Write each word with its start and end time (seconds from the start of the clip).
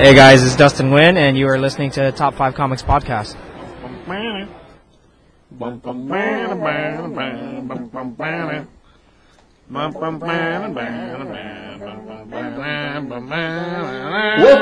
Hey 0.00 0.14
guys, 0.14 0.42
it's 0.42 0.56
Dustin 0.56 0.92
Wynn, 0.92 1.18
and 1.18 1.36
you 1.36 1.46
are 1.46 1.58
listening 1.58 1.90
to 1.90 2.10
Top 2.12 2.32
5 2.32 2.54
Comics 2.54 2.82
Podcast. 2.82 3.36
Welcome 4.08 4.48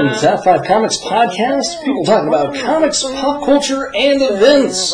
to 0.09 0.21
Top 0.21 0.45
5 0.45 0.65
Comics 0.65 0.99
Podcast. 0.99 1.85
People 1.85 2.05
talking 2.05 2.27
about 2.27 2.57
comics, 2.57 3.05
pop 3.05 3.45
culture, 3.45 3.95
and 3.95 4.21
events. 4.21 4.93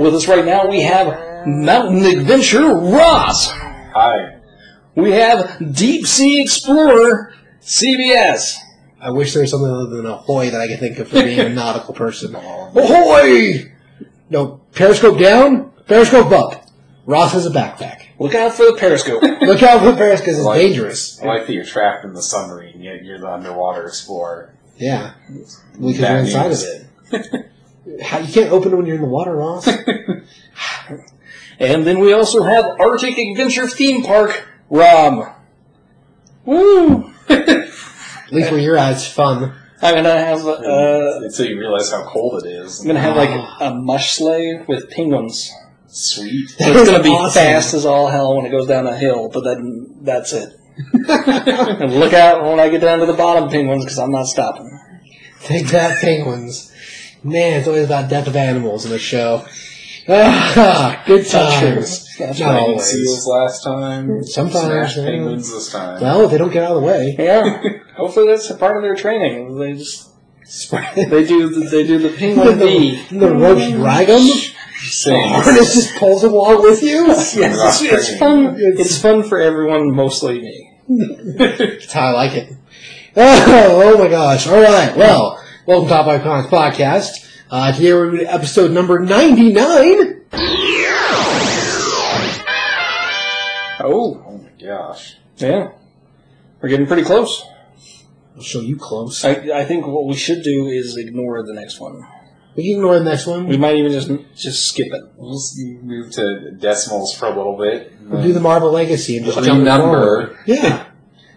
With 0.00 0.16
us 0.16 0.26
right 0.26 0.44
now, 0.44 0.66
we 0.66 0.82
have 0.82 1.46
Mountain 1.46 2.04
Adventure 2.04 2.74
Ross. 2.74 3.52
Hi. 3.52 4.40
We 4.96 5.12
have 5.12 5.72
Deep 5.72 6.08
Sea 6.08 6.42
Explorer 6.42 7.32
CBS. 7.60 8.65
I 9.06 9.10
wish 9.10 9.32
there 9.34 9.42
was 9.42 9.52
something 9.52 9.70
other 9.70 9.86
than 9.96 10.06
ahoy 10.06 10.50
that 10.50 10.60
I 10.60 10.66
could 10.66 10.80
think 10.80 10.98
of 10.98 11.06
for 11.08 11.22
being 11.22 11.38
a 11.38 11.48
nautical 11.54 11.94
person. 11.94 12.34
Ahoy! 12.34 13.72
No, 14.30 14.60
periscope 14.74 15.18
down, 15.18 15.70
periscope 15.86 16.32
up. 16.32 16.66
Ross 17.04 17.32
has 17.34 17.46
a 17.46 17.50
backpack. 17.50 18.02
Look 18.18 18.34
out 18.34 18.52
for 18.54 18.64
the 18.66 18.76
periscope. 18.76 19.22
Look 19.42 19.62
out 19.62 19.78
for 19.80 19.92
the 19.92 19.96
periscope, 19.96 20.26
'cause 20.26 20.38
it's 20.38 20.44
Like- 20.46 20.60
dangerous. 20.60 21.22
I 21.22 21.26
like 21.26 21.46
that 21.46 21.52
you're 21.52 21.64
trapped 21.64 22.04
in 22.04 22.14
the 22.14 22.22
submarine, 22.22 22.80
yet 22.82 23.04
you're 23.04 23.18
the 23.20 23.30
underwater 23.30 23.86
explorer. 23.86 24.54
Yeah. 24.76 25.12
Because 25.30 25.60
Bad 26.00 26.26
you're 26.28 26.44
inside 26.50 26.52
of 26.52 26.58
it. 27.12 28.02
How, 28.02 28.18
you 28.18 28.32
can't 28.32 28.50
open 28.50 28.72
it 28.72 28.76
when 28.76 28.86
you're 28.86 28.96
in 28.96 29.02
the 29.02 29.06
water, 29.08 29.36
Ross? 29.36 29.68
and 31.60 31.86
then 31.86 32.00
we 32.00 32.12
also 32.12 32.42
have 32.42 32.64
Arctic 32.80 33.16
Adventure 33.16 33.68
Theme 33.68 34.02
Park 34.02 34.48
Rob. 34.68 35.32
Woo! 36.44 37.12
At 38.26 38.32
least 38.32 38.50
where 38.50 38.60
you're 38.60 38.76
at, 38.76 38.92
it's 38.92 39.06
fun. 39.08 39.54
I'm 39.82 39.94
gonna 39.94 40.18
have 40.18 40.46
uh, 40.46 41.20
Until 41.22 41.46
you 41.46 41.58
realize 41.58 41.90
how 41.90 42.04
cold 42.04 42.44
it 42.44 42.48
is. 42.48 42.80
I'm 42.80 42.86
gonna 42.86 43.00
have 43.00 43.16
like 43.16 43.30
a 43.60 43.74
mush 43.74 44.14
sleigh 44.14 44.64
with 44.66 44.90
penguins. 44.90 45.52
Sweet. 45.86 46.54
It's 46.58 46.90
gonna 46.90 47.02
be 47.02 47.10
awesome. 47.10 47.42
fast 47.42 47.74
as 47.74 47.84
all 47.86 48.08
hell 48.08 48.36
when 48.36 48.46
it 48.46 48.50
goes 48.50 48.66
down 48.66 48.86
a 48.86 48.96
hill, 48.96 49.28
but 49.28 49.44
then 49.44 49.96
that's 50.02 50.32
it. 50.32 50.54
and 50.92 51.94
look 51.94 52.12
out 52.12 52.42
when 52.44 52.60
I 52.60 52.68
get 52.68 52.80
down 52.80 52.98
to 53.00 53.06
the 53.06 53.14
bottom 53.14 53.48
penguins 53.48 53.84
because 53.84 53.98
I'm 53.98 54.10
not 54.10 54.26
stopping. 54.26 54.78
Take 55.42 55.68
that, 55.68 56.00
penguins. 56.00 56.72
Man, 57.22 57.58
it's 57.58 57.68
always 57.68 57.84
about 57.84 58.10
death 58.10 58.26
of 58.26 58.36
animals 58.36 58.84
in 58.84 58.90
the 58.90 58.98
show. 58.98 59.46
Ah, 60.08 61.02
good 61.06 61.26
times. 61.26 62.16
That's 62.16 62.38
Not 62.38 62.50
right. 62.50 62.60
always. 62.60 62.84
Seals 62.84 63.26
last 63.26 63.64
time. 63.64 64.22
Sometimes, 64.24 64.64
Smashed 64.66 64.96
yeah. 64.98 65.04
penguins 65.04 65.52
this 65.52 65.72
time. 65.72 66.00
Well, 66.00 66.22
if 66.24 66.30
they 66.30 66.38
don't 66.38 66.52
get 66.52 66.62
out 66.62 66.76
of 66.76 66.82
the 66.82 66.86
way. 66.86 67.16
Yeah. 67.18 67.80
Hopefully 67.96 68.26
that's 68.28 68.50
a 68.50 68.54
part 68.56 68.76
of 68.76 68.82
their 68.82 68.94
training. 68.94 69.58
They 69.58 69.74
just 69.74 70.10
Spread 70.44 70.94
they 71.10 71.24
do 71.26 71.48
the, 71.48 71.68
they 71.70 71.84
do 71.84 71.98
the 71.98 72.10
penguin 72.16 72.58
bee. 72.60 73.02
the 73.10 73.34
ropes 73.34 73.68
drag 73.72 74.06
them. 74.06 74.20
Saying 74.78 75.28
Harness 75.32 75.74
just 75.74 75.96
pulls 75.96 76.22
them 76.22 76.32
along 76.34 76.62
with 76.62 76.82
you. 76.84 77.06
Yes, 77.08 77.34
it's, 77.36 77.82
it's 77.82 78.16
fun. 78.18 78.54
It's 78.58 79.00
fun 79.02 79.22
for 79.24 79.40
everyone, 79.40 79.90
mostly 79.92 80.40
me. 80.40 80.72
That's 81.36 81.92
how 81.92 82.08
I 82.08 82.12
like 82.12 82.34
it. 82.34 82.52
Oh, 83.16 83.96
oh 83.96 83.98
my 83.98 84.08
gosh. 84.08 84.46
All 84.46 84.60
right. 84.60 84.96
Well, 84.96 85.42
welcome 85.66 85.88
to 85.88 85.94
Top 85.94 86.06
5 86.06 86.22
Comics 86.22 86.48
Podcast. 86.48 87.26
Uh, 87.50 87.72
today 87.72 87.92
we're 87.94 88.10
doing 88.12 88.26
episode 88.26 88.70
number 88.70 89.00
99. 89.00 90.22
Oh, 93.78 94.22
Oh 94.28 94.38
my 94.42 94.64
gosh. 94.64 95.16
yeah. 95.38 95.72
We're 96.60 96.68
getting 96.68 96.86
pretty 96.86 97.02
close. 97.02 97.44
I'll 98.36 98.42
show 98.42 98.60
you 98.60 98.76
close. 98.76 99.24
I, 99.24 99.30
I 99.60 99.64
think 99.64 99.86
what 99.86 100.06
we 100.06 100.14
should 100.14 100.42
do 100.42 100.66
is 100.66 100.96
ignore 100.96 101.42
the 101.42 101.54
next 101.54 101.80
one. 101.80 102.06
We 102.54 102.64
can 102.64 102.76
ignore 102.76 102.98
the 102.98 103.04
next 103.04 103.26
one. 103.26 103.48
We 103.48 103.56
might 103.56 103.76
even 103.76 103.92
just 103.92 104.10
just 104.34 104.66
skip 104.68 104.88
it. 104.92 105.02
We'll 105.16 105.32
just 105.32 105.58
move 105.58 106.10
to 106.12 106.50
decimals 106.52 107.14
for 107.14 107.26
a 107.26 107.36
little 107.36 107.56
bit. 107.58 107.92
and 107.92 108.10
We'll 108.10 108.22
do 108.22 108.32
the 108.32 108.40
Marvel 108.40 108.70
Legacy 108.70 109.16
and 109.18 109.26
just 109.26 109.42
jump 109.44 109.60
it 109.60 109.64
number. 109.64 110.26
forward. 110.28 110.38
Yeah. 110.46 110.86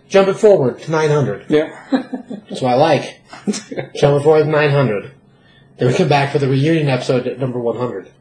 jump 0.08 0.28
it 0.30 0.36
forward 0.36 0.80
to 0.82 0.92
900. 0.92 1.46
Yeah. 1.50 1.86
That's 2.50 2.62
what 2.62 2.74
I 2.74 2.76
like. 2.76 3.22
jump 3.96 4.20
it 4.20 4.24
forward 4.24 4.44
to 4.46 4.50
900. 4.50 5.12
Then 5.78 5.88
we 5.90 5.94
come 5.94 6.08
back 6.10 6.32
for 6.32 6.40
the 6.40 6.48
reunion 6.48 6.88
episode 6.90 7.28
at 7.28 7.40
number 7.40 7.60
100. 7.60 8.12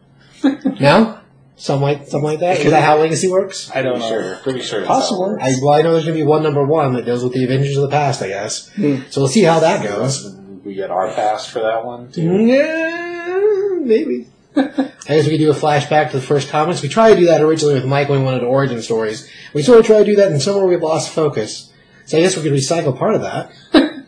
no? 0.80 1.20
Something 1.58 1.82
like, 1.82 1.98
something 2.06 2.22
like 2.22 2.38
that? 2.38 2.58
Is 2.60 2.70
that 2.70 2.84
how 2.84 2.98
Legacy 2.98 3.28
works? 3.28 3.68
I 3.74 3.82
don't 3.82 3.98
Pretty 3.98 4.14
know. 4.14 4.20
sure. 4.22 4.36
Pretty 4.44 4.62
sure. 4.62 4.78
it's 4.78 4.86
Possible. 4.88 5.36
I, 5.40 5.54
well, 5.60 5.74
I 5.74 5.82
know 5.82 5.92
there's 5.92 6.04
going 6.04 6.16
to 6.16 6.22
be 6.22 6.26
one 6.26 6.44
number 6.44 6.64
one 6.64 6.92
that 6.94 7.04
deals 7.04 7.24
with 7.24 7.32
the 7.32 7.42
Avengers 7.44 7.76
of 7.76 7.82
the 7.82 7.88
past, 7.90 8.22
I 8.22 8.28
guess. 8.28 8.68
Hmm. 8.74 8.98
So 9.10 9.20
we'll 9.22 9.28
see 9.28 9.42
how 9.42 9.58
that 9.58 9.82
goes. 9.82 10.36
We 10.64 10.74
get 10.74 10.90
our 10.92 11.12
past 11.12 11.50
for 11.50 11.58
that 11.60 11.84
one 11.84 12.12
too. 12.12 12.28
Mm, 12.28 12.48
yeah, 12.48 13.84
maybe. 13.84 14.26
I 14.56 15.14
guess 15.14 15.24
we 15.24 15.32
could 15.32 15.38
do 15.38 15.50
a 15.50 15.54
flashback 15.54 16.10
to 16.10 16.20
the 16.20 16.22
first 16.26 16.48
comics. 16.48 16.80
We 16.82 16.88
tried 16.88 17.14
to 17.14 17.20
do 17.20 17.26
that 17.26 17.40
originally 17.40 17.74
with 17.74 17.86
Mike 17.86 18.08
when 18.08 18.20
we 18.20 18.24
wanted 18.24 18.44
origin 18.44 18.80
stories. 18.82 19.28
We 19.52 19.62
sort 19.62 19.80
of 19.80 19.86
tried 19.86 20.00
to 20.00 20.04
do 20.04 20.16
that, 20.16 20.30
and 20.30 20.40
somewhere 20.40 20.66
we 20.66 20.76
lost 20.76 21.10
focus. 21.10 21.72
So 22.06 22.18
I 22.18 22.20
guess 22.20 22.36
we 22.36 22.42
could 22.42 22.52
recycle 22.52 22.96
part 22.96 23.14
of 23.14 23.22
that. 23.22 23.50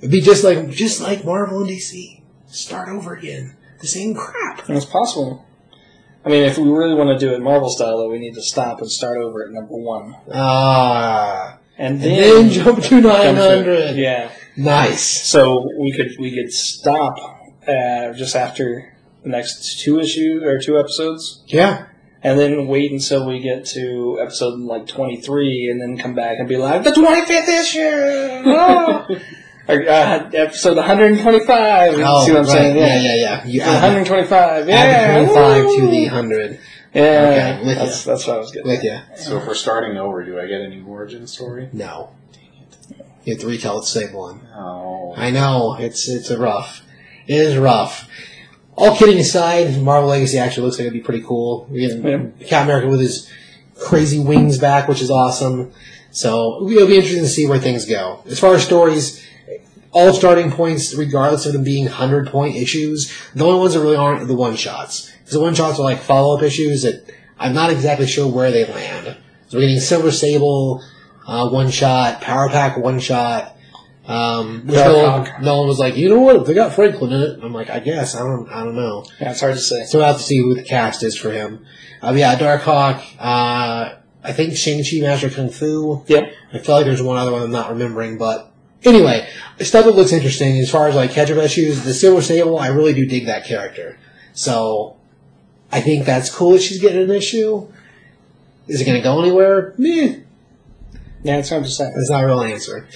It'd 0.00 0.10
be 0.10 0.20
just 0.20 0.44
like 0.44 0.68
just 0.70 1.00
like 1.00 1.24
Marvel 1.24 1.60
and 1.60 1.68
DC. 1.68 2.20
Start 2.46 2.88
over 2.88 3.14
again. 3.14 3.56
The 3.80 3.86
same 3.86 4.14
crap. 4.14 4.68
It's 4.68 4.84
possible. 4.84 5.46
I 6.24 6.28
mean, 6.30 6.44
if 6.44 6.56
we 6.56 6.68
really 6.70 6.94
want 6.94 7.10
to 7.10 7.18
do 7.18 7.34
it 7.34 7.40
Marvel 7.42 7.68
style, 7.68 7.98
though, 7.98 8.10
we 8.10 8.18
need 8.18 8.34
to 8.34 8.42
stop 8.42 8.80
and 8.80 8.90
start 8.90 9.18
over 9.18 9.44
at 9.44 9.52
number 9.52 9.74
one, 9.76 10.14
Ah, 10.32 11.58
and 11.76 11.94
and 11.94 12.02
then, 12.02 12.20
then 12.44 12.50
jump 12.50 12.80
to 12.82 12.88
jump 12.88 13.02
to- 13.02 13.08
nine 13.08 13.36
hundred. 13.36 13.96
Yeah. 13.96 14.30
Nice. 14.56 15.02
So 15.28 15.68
we 15.78 15.92
could 15.92 16.12
we 16.18 16.34
could 16.34 16.50
stop 16.52 17.16
uh, 17.66 18.12
just 18.14 18.36
after 18.36 18.94
the 19.22 19.28
next 19.28 19.80
two 19.80 20.00
issue 20.00 20.40
or 20.44 20.58
two 20.60 20.78
episodes, 20.78 21.42
Yeah. 21.46 21.86
and 22.22 22.38
then 22.38 22.68
wait 22.68 22.90
until 22.92 23.26
we 23.26 23.40
get 23.40 23.64
to 23.66 24.18
episode 24.22 24.60
like 24.60 24.86
twenty 24.86 25.20
three, 25.20 25.68
and 25.70 25.80
then 25.80 25.98
come 25.98 26.14
back 26.14 26.38
and 26.38 26.48
be 26.48 26.56
like 26.56 26.84
the 26.84 26.92
twenty 26.92 27.22
fifth 27.26 27.48
issue, 27.48 27.80
Oh. 28.46 29.06
or 29.68 29.88
uh, 29.88 30.30
episode 30.32 30.76
one 30.76 30.86
hundred 30.86 31.20
twenty 31.20 31.44
five. 31.44 31.94
Oh, 31.96 32.24
see 32.26 32.32
what 32.32 32.40
I'm 32.40 32.46
right. 32.46 32.52
saying? 32.52 32.76
Yeah, 32.76 33.00
yeah, 33.00 33.14
yeah. 33.14 33.46
You 33.46 33.62
hundred 33.62 34.06
twenty 34.06 34.26
five. 34.26 34.68
Yeah. 34.68 34.74
add 34.76 35.28
the 35.28 35.32
twenty-five 35.32 35.76
to 35.76 35.90
the 35.90 36.04
hundred. 36.06 36.60
Yeah. 36.94 37.00
Okay, 37.60 37.66
with 37.66 37.78
that's, 37.78 38.04
that's 38.04 38.26
what 38.26 38.36
I 38.36 38.38
was 38.38 38.52
getting. 38.52 38.70
With 38.70 38.84
you. 38.84 38.98
So 39.16 39.38
if 39.38 39.46
we're 39.46 39.54
starting 39.54 39.96
over, 39.96 40.24
do 40.24 40.38
I 40.38 40.46
get 40.46 40.60
a 40.60 40.68
new 40.68 40.86
origin 40.86 41.26
story? 41.26 41.68
No. 41.72 42.10
Dang 42.32 42.42
it. 42.60 43.06
You 43.24 43.34
have 43.34 43.40
to 43.40 43.48
retell 43.48 43.80
the 43.80 43.86
same 43.86 44.12
one. 44.12 44.46
Oh. 44.54 45.12
I 45.16 45.30
know 45.30 45.76
it's 45.78 46.08
it's 46.08 46.30
a 46.30 46.38
rough. 46.38 46.82
It 47.26 47.36
is 47.36 47.56
rough. 47.56 48.08
All 48.76 48.96
kidding 48.96 49.18
aside, 49.18 49.80
Marvel 49.80 50.10
Legacy 50.10 50.38
actually 50.38 50.66
looks 50.66 50.78
like 50.78 50.86
it'd 50.86 50.92
be 50.92 51.00
pretty 51.00 51.24
cool. 51.24 51.66
We're 51.70 51.88
getting 51.88 52.04
Yeah. 52.06 52.46
Captain 52.46 52.62
America 52.64 52.88
with 52.88 53.00
his 53.00 53.30
crazy 53.80 54.18
wings 54.18 54.58
back, 54.58 54.88
which 54.88 55.00
is 55.00 55.10
awesome. 55.10 55.72
So 56.10 56.68
it'll 56.68 56.86
be 56.86 56.96
interesting 56.96 57.22
to 57.22 57.28
see 57.28 57.46
where 57.46 57.58
things 57.58 57.86
go. 57.86 58.22
As 58.26 58.38
far 58.38 58.54
as 58.54 58.64
stories, 58.64 59.24
all 59.94 60.12
starting 60.12 60.50
points, 60.50 60.94
regardless 60.94 61.46
of 61.46 61.52
them 61.52 61.64
being 61.64 61.86
hundred 61.86 62.26
point 62.26 62.56
issues, 62.56 63.12
the 63.34 63.44
only 63.44 63.60
ones 63.60 63.74
that 63.74 63.80
really 63.80 63.96
aren't 63.96 64.22
are 64.22 64.26
the 64.26 64.34
one 64.34 64.56
shots. 64.56 65.10
Because 65.20 65.34
the 65.34 65.40
one 65.40 65.54
shots 65.54 65.78
are 65.78 65.84
like 65.84 66.00
follow 66.00 66.36
up 66.36 66.42
issues 66.42 66.82
that 66.82 67.10
I'm 67.38 67.54
not 67.54 67.70
exactly 67.70 68.06
sure 68.06 68.30
where 68.30 68.50
they 68.50 68.66
land. 68.66 69.16
So 69.48 69.56
we're 69.56 69.62
getting 69.62 69.80
Silver 69.80 70.10
Sable, 70.10 70.82
uh, 71.26 71.48
one 71.48 71.70
shot, 71.70 72.20
Power 72.20 72.48
Pack 72.48 72.76
one 72.76 73.00
shot. 73.00 73.52
Um, 74.06 74.66
which 74.66 74.76
Nolan, 74.76 75.66
was 75.66 75.78
like, 75.78 75.96
you 75.96 76.10
know 76.10 76.20
what? 76.20 76.36
If 76.36 76.46
they 76.46 76.52
got 76.52 76.74
Franklin 76.74 77.12
in 77.12 77.22
it, 77.22 77.40
I'm 77.42 77.54
like, 77.54 77.70
I 77.70 77.78
guess 77.78 78.14
I 78.14 78.18
don't, 78.18 78.46
I 78.50 78.62
don't 78.62 78.76
know. 78.76 79.06
Yeah, 79.18 79.30
it's 79.30 79.40
hard 79.40 79.54
to 79.54 79.60
say. 79.60 79.84
So 79.84 79.98
we'll 79.98 80.08
have 80.08 80.18
to 80.18 80.22
see 80.22 80.36
who 80.36 80.54
the 80.54 80.62
cast 80.62 81.02
is 81.02 81.16
for 81.16 81.32
him. 81.32 81.64
Uh, 82.02 82.12
yeah, 82.14 82.36
Darkhawk. 82.36 83.02
Uh, 83.18 83.94
I 84.22 84.32
think 84.32 84.56
Shang 84.56 84.82
Chi 84.84 85.00
Master 85.00 85.30
Kung 85.30 85.48
Fu. 85.48 86.04
Yep. 86.06 86.24
I 86.52 86.58
feel 86.58 86.74
like 86.74 86.84
there's 86.84 87.00
one 87.00 87.16
other 87.16 87.32
one 87.32 87.42
I'm 87.42 87.50
not 87.50 87.70
remembering, 87.70 88.18
but 88.18 88.53
anyway, 88.84 89.28
stuff 89.60 89.84
that 89.84 89.92
looks 89.92 90.12
interesting 90.12 90.58
as 90.58 90.70
far 90.70 90.88
as 90.88 90.94
like 90.94 91.12
catch 91.12 91.30
up 91.30 91.38
issues. 91.38 91.84
The 91.84 91.94
Silver 91.94 92.22
Sable, 92.22 92.58
I 92.58 92.68
really 92.68 92.94
do 92.94 93.06
dig 93.06 93.26
that 93.26 93.44
character. 93.44 93.98
So 94.32 94.96
I 95.70 95.80
think 95.80 96.04
that's 96.04 96.34
cool 96.34 96.52
that 96.52 96.62
she's 96.62 96.80
getting 96.80 97.02
an 97.02 97.10
issue. 97.10 97.66
Is 98.66 98.80
it 98.80 98.84
going 98.84 98.96
to 98.96 99.02
go 99.02 99.20
anywhere? 99.20 99.74
Meh. 99.76 100.20
Yeah, 101.22 101.38
it's 101.38 101.50
hard 101.50 101.64
to 101.64 101.70
say. 101.70 101.84
That's 101.84 102.10
not 102.10 102.24
a 102.24 102.26
real 102.26 102.42
answer. 102.42 102.86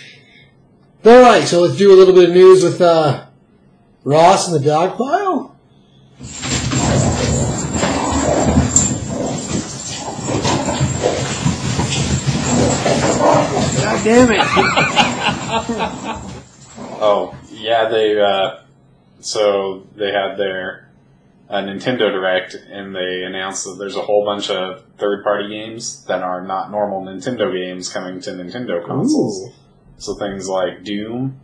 All 1.05 1.21
right, 1.21 1.45
so 1.45 1.63
let's 1.63 1.77
do 1.77 1.93
a 1.93 1.97
little 1.97 2.15
bit 2.15 2.29
of 2.29 2.35
news 2.35 2.63
with 2.63 2.81
uh, 2.81 3.27
Ross 4.05 4.49
and 4.49 4.61
the 4.61 4.67
dog 4.67 4.99
pile. 4.99 5.57
God 13.81 14.05
damn 14.05 14.31
it! 14.33 15.45
Oh, 17.01 17.37
yeah, 17.51 17.89
they, 17.89 18.21
uh, 18.21 18.61
so 19.21 19.87
they 19.97 20.13
had 20.13 20.37
their 20.37 20.89
uh, 21.49 21.57
Nintendo 21.57 22.11
Direct 22.11 22.55
and 22.55 22.95
they 22.95 23.25
announced 23.25 23.65
that 23.65 23.77
there's 23.79 23.97
a 23.97 24.03
whole 24.03 24.25
bunch 24.25 24.51
of 24.51 24.85
third 24.97 25.25
party 25.25 25.49
games 25.49 26.05
that 26.07 26.23
are 26.23 26.45
not 26.47 26.71
normal 26.71 27.03
Nintendo 27.03 27.53
games 27.53 27.89
coming 27.93 28.21
to 28.21 28.31
Nintendo 28.31 28.85
consoles. 28.85 29.49
Ooh. 29.49 29.53
So 29.99 30.15
things 30.17 30.49
like 30.49 30.85
Doom, 30.85 31.41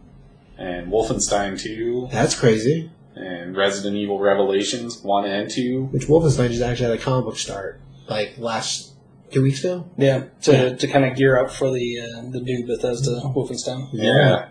and 0.56 0.92
Wolfenstein 0.92 1.60
2, 1.60 2.08
That's 2.12 2.38
crazy. 2.38 2.90
and 3.16 3.56
Resident 3.56 3.96
Evil 3.96 4.20
Revelations 4.20 5.02
1 5.02 5.24
and 5.24 5.50
2. 5.50 5.86
Which 5.86 6.06
Wolfenstein 6.06 6.50
just 6.50 6.62
actually 6.62 6.90
had 6.90 6.98
a 6.98 7.02
comic 7.02 7.24
book 7.26 7.36
start, 7.38 7.80
like 8.08 8.34
last 8.38 8.93
two 9.34 9.42
weeks 9.42 9.60
ago. 9.62 9.86
Yeah, 9.98 10.24
to, 10.42 10.52
Yeah. 10.52 10.74
to 10.76 10.86
kind 10.88 11.04
of 11.04 11.16
gear 11.16 11.38
up 11.38 11.50
for 11.50 11.70
the 11.70 12.00
uh, 12.00 12.22
the 12.30 12.40
new 12.40 12.66
Bethesda 12.66 13.20
Wolfenstein. 13.34 13.88
Yeah. 13.92 14.48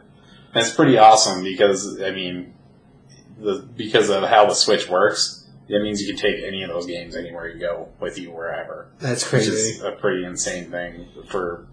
That's 0.54 0.72
pretty 0.72 0.98
awesome 1.00 1.44
because, 1.44 2.00
I 2.00 2.12
mean, 2.12 2.54
the 3.40 3.68
because 3.76 4.10
of 4.10 4.24
how 4.24 4.46
the 4.46 4.54
Switch 4.54 4.88
works, 4.88 5.48
that 5.68 5.82
means 5.82 6.00
you 6.02 6.08
can 6.14 6.22
take 6.22 6.44
any 6.44 6.62
of 6.62 6.70
those 6.70 6.86
games 6.86 7.16
anywhere 7.16 7.48
you 7.50 7.60
go 7.60 7.88
with 8.00 8.20
you 8.20 8.30
wherever. 8.32 8.88
That's 9.00 9.24
Which 9.24 9.44
crazy. 9.46 9.52
is 9.52 9.82
a 9.82 9.94
pretty 9.94 10.24
insane 10.26 10.70
thing 10.70 11.08
for 11.30 11.66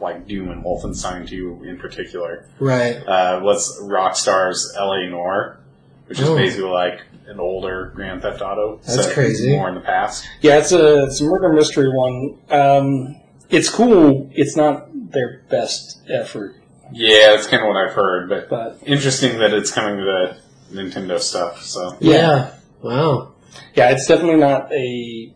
like 0.00 0.28
Doom 0.28 0.50
and 0.50 0.62
Wolfenstein 0.62 1.26
2 1.26 1.64
in 1.66 1.78
particular. 1.78 2.46
Right. 2.60 2.96
Uh, 3.06 3.40
what's 3.40 3.80
Rockstar's 3.80 4.72
LA 4.78 5.08
Noire, 5.08 5.58
which 6.06 6.20
is 6.20 6.28
Oh. 6.28 6.36
basically 6.36 6.68
like 6.70 7.00
an 7.28 7.38
older 7.38 7.92
Grand 7.94 8.22
Theft 8.22 8.40
Auto. 8.42 8.80
That's 8.86 9.04
set 9.04 9.14
crazy. 9.14 9.56
More 9.56 9.68
in 9.68 9.74
the 9.74 9.80
past. 9.80 10.28
Yeah, 10.40 10.58
it's 10.58 10.72
a 10.72 11.04
it's 11.04 11.20
a 11.20 11.24
murder 11.24 11.52
mystery 11.52 11.88
one. 11.90 12.38
Um, 12.50 13.16
it's 13.50 13.70
cool. 13.70 14.30
It's 14.34 14.56
not 14.56 14.88
their 15.10 15.42
best 15.48 16.02
effort, 16.10 16.54
Yeah, 16.92 17.30
that's 17.30 17.46
kind 17.46 17.62
of 17.62 17.68
what 17.68 17.76
I've 17.76 17.94
heard, 17.94 18.28
but 18.28 18.48
but 18.50 18.78
interesting 18.84 19.38
that 19.38 19.54
it's 19.54 19.70
coming 19.70 19.98
to 19.98 20.04
the 20.04 20.76
Nintendo 20.82 21.18
stuff. 21.18 21.62
So 21.62 21.96
Yeah. 22.00 22.52
Wow. 22.82 23.32
yeah, 23.74 23.90
it's 23.90 24.06
definitely 24.06 24.40
not 24.40 24.70
a 24.72 25.32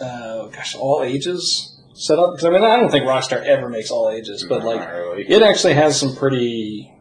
uh, 0.00 0.46
gosh 0.48 0.74
all 0.76 1.02
ages 1.02 1.80
setup. 1.94 2.32
Because 2.32 2.44
I 2.46 2.50
mean, 2.50 2.64
I 2.64 2.76
don't 2.76 2.90
think 2.90 3.04
Rockstar 3.04 3.42
ever 3.44 3.68
makes 3.68 3.90
all 3.90 4.10
ages, 4.10 4.44
but 4.48 4.64
like 4.64 4.80
really. 4.90 5.22
it 5.28 5.42
actually 5.42 5.74
has 5.74 5.98
some 5.98 6.16
pretty 6.16 6.92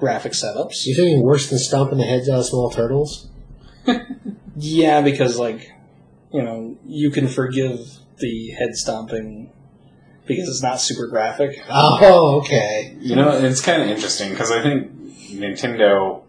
graphic 0.00 0.32
setups. 0.32 0.86
You 0.86 0.96
think 0.96 1.22
worse 1.22 1.48
than 1.48 1.60
stomping 1.60 1.98
the 1.98 2.04
heads 2.04 2.28
out 2.28 2.40
of 2.40 2.46
small 2.46 2.70
turtles? 2.70 3.28
Yeah, 4.56 5.00
because 5.00 5.38
like 5.38 5.72
you 6.32 6.42
know 6.42 6.76
you 6.86 7.10
can 7.10 7.28
forgive 7.28 7.98
the 8.18 8.50
head 8.50 8.76
stomping 8.76 9.50
because 10.26 10.48
it's 10.48 10.62
not 10.62 10.80
super 10.80 11.06
graphic. 11.06 11.62
Oh, 11.68 12.40
okay. 12.40 12.94
You 13.00 13.16
know, 13.16 13.30
it's 13.30 13.62
kind 13.62 13.82
of 13.82 13.88
interesting 13.88 14.30
because 14.30 14.50
I 14.50 14.62
think 14.62 14.92
Nintendo 15.30 16.22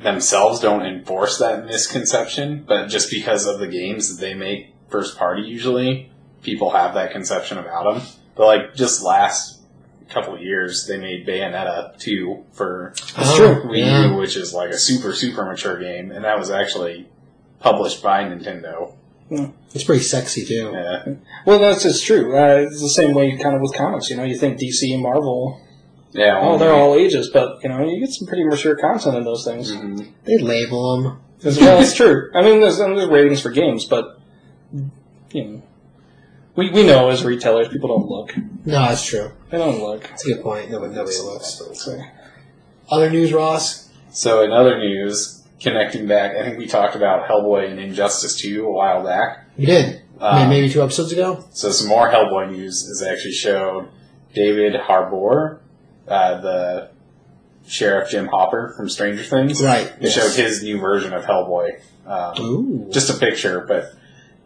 themselves 0.00 0.60
don't 0.60 0.84
enforce 0.84 1.38
that 1.38 1.64
misconception, 1.64 2.64
but 2.66 2.88
just 2.88 3.10
because 3.10 3.46
of 3.46 3.58
the 3.58 3.66
games 3.66 4.14
that 4.14 4.20
they 4.24 4.34
make 4.34 4.74
first 4.88 5.16
party, 5.16 5.42
usually 5.42 6.12
people 6.42 6.70
have 6.70 6.94
that 6.94 7.12
conception 7.12 7.58
about 7.58 7.94
them. 7.94 8.06
But 8.36 8.46
like 8.46 8.74
just 8.74 9.02
last 9.02 9.59
couple 10.10 10.34
of 10.34 10.42
years, 10.42 10.86
they 10.86 10.98
made 10.98 11.26
Bayonetta 11.26 11.96
2 11.98 12.44
for 12.52 12.92
That's 13.16 13.34
true. 13.36 13.62
Wii 13.64 13.78
Yeah. 13.78 14.10
U, 14.10 14.16
which 14.16 14.36
is 14.36 14.52
like 14.52 14.70
a 14.70 14.78
super 14.78 15.14
super 15.14 15.44
mature 15.44 15.78
game, 15.78 16.10
and 16.10 16.24
that 16.24 16.38
was 16.38 16.50
actually 16.50 17.08
published 17.60 18.02
by 18.02 18.24
Nintendo. 18.24 18.94
It's 19.72 19.84
pretty 19.84 20.02
sexy 20.02 20.44
too. 20.44 20.72
Yeah, 20.74 21.14
Well, 21.46 21.60
that's 21.60 21.84
just 21.84 22.04
true. 22.04 22.36
Uh, 22.36 22.66
it's 22.66 22.80
the 22.82 22.88
same 22.88 23.14
way 23.14 23.36
kind 23.36 23.54
of 23.54 23.60
with 23.62 23.74
comics. 23.76 24.10
You 24.10 24.16
know, 24.16 24.24
you 24.24 24.36
think 24.36 24.58
DC 24.58 24.92
and 24.92 25.02
Marvel, 25.02 25.60
yeah. 26.10 26.40
oh, 26.42 26.58
they're 26.58 26.72
all 26.74 26.96
ages, 26.96 27.30
but 27.32 27.62
you 27.62 27.68
know, 27.68 27.88
you 27.88 28.00
get 28.00 28.10
some 28.10 28.26
pretty 28.26 28.42
mature 28.44 28.74
content 28.76 29.16
in 29.16 29.22
those 29.24 29.44
things. 29.44 29.72
Mhm. 29.72 30.08
They 30.24 30.38
label 30.38 31.02
them. 31.02 31.20
As 31.44 31.58
well, 31.58 31.80
it's 31.80 31.94
true. 31.94 32.30
I 32.34 32.42
mean, 32.42 32.60
there's, 32.60 32.78
there's 32.78 33.08
ratings 33.08 33.40
for 33.40 33.50
games, 33.50 33.84
but 33.84 34.18
you 35.32 35.44
know, 35.44 35.62
we 36.60 36.70
we 36.70 36.82
know 36.84 37.08
as 37.08 37.24
retailers, 37.24 37.68
people 37.68 37.88
don't 37.88 38.08
look. 38.08 38.36
No, 38.66 38.82
that's 38.82 39.04
true. 39.04 39.32
They 39.48 39.56
don't 39.56 39.80
look. 39.80 40.02
That's 40.02 40.26
a 40.26 40.34
good 40.34 40.42
point. 40.42 40.70
Nobody, 40.70 40.94
nobody 40.94 41.16
looks. 41.16 41.58
So, 41.72 41.98
Other 42.90 43.08
news, 43.08 43.32
Ross? 43.32 43.88
So 44.12 44.42
in 44.42 44.52
other 44.52 44.78
news, 44.78 45.42
connecting 45.58 46.06
back, 46.06 46.36
I 46.36 46.42
think 46.42 46.58
we 46.58 46.66
talked 46.66 46.96
about 46.96 47.26
Hellboy 47.26 47.70
and 47.70 47.80
Injustice 47.80 48.36
2 48.36 48.66
a 48.66 48.70
while 48.70 49.02
back. 49.02 49.46
We 49.56 49.64
did. 49.66 50.02
Um, 50.20 50.50
Maybe 50.50 50.68
two 50.68 50.82
episodes 50.82 51.12
ago? 51.12 51.46
So 51.52 51.70
some 51.70 51.88
more 51.88 52.10
Hellboy 52.10 52.50
news 52.50 52.82
is 52.82 53.02
actually 53.02 53.32
showed 53.32 53.88
David 54.34 54.76
Harbour, 54.78 55.62
uh, 56.06 56.40
the 56.42 56.90
Sheriff 57.66 58.10
Jim 58.10 58.26
Hopper 58.26 58.74
from 58.76 58.90
Stranger 58.90 59.22
Things. 59.24 59.62
Right. 59.62 59.86
They 59.98 60.08
yes. 60.08 60.14
showed 60.14 60.34
his 60.34 60.62
new 60.62 60.78
version 60.78 61.14
of 61.14 61.24
Hellboy. 61.24 61.80
Um, 62.04 62.34
Ooh. 62.38 62.90
just 62.90 63.08
a 63.08 63.14
picture, 63.14 63.64
but 63.66 63.94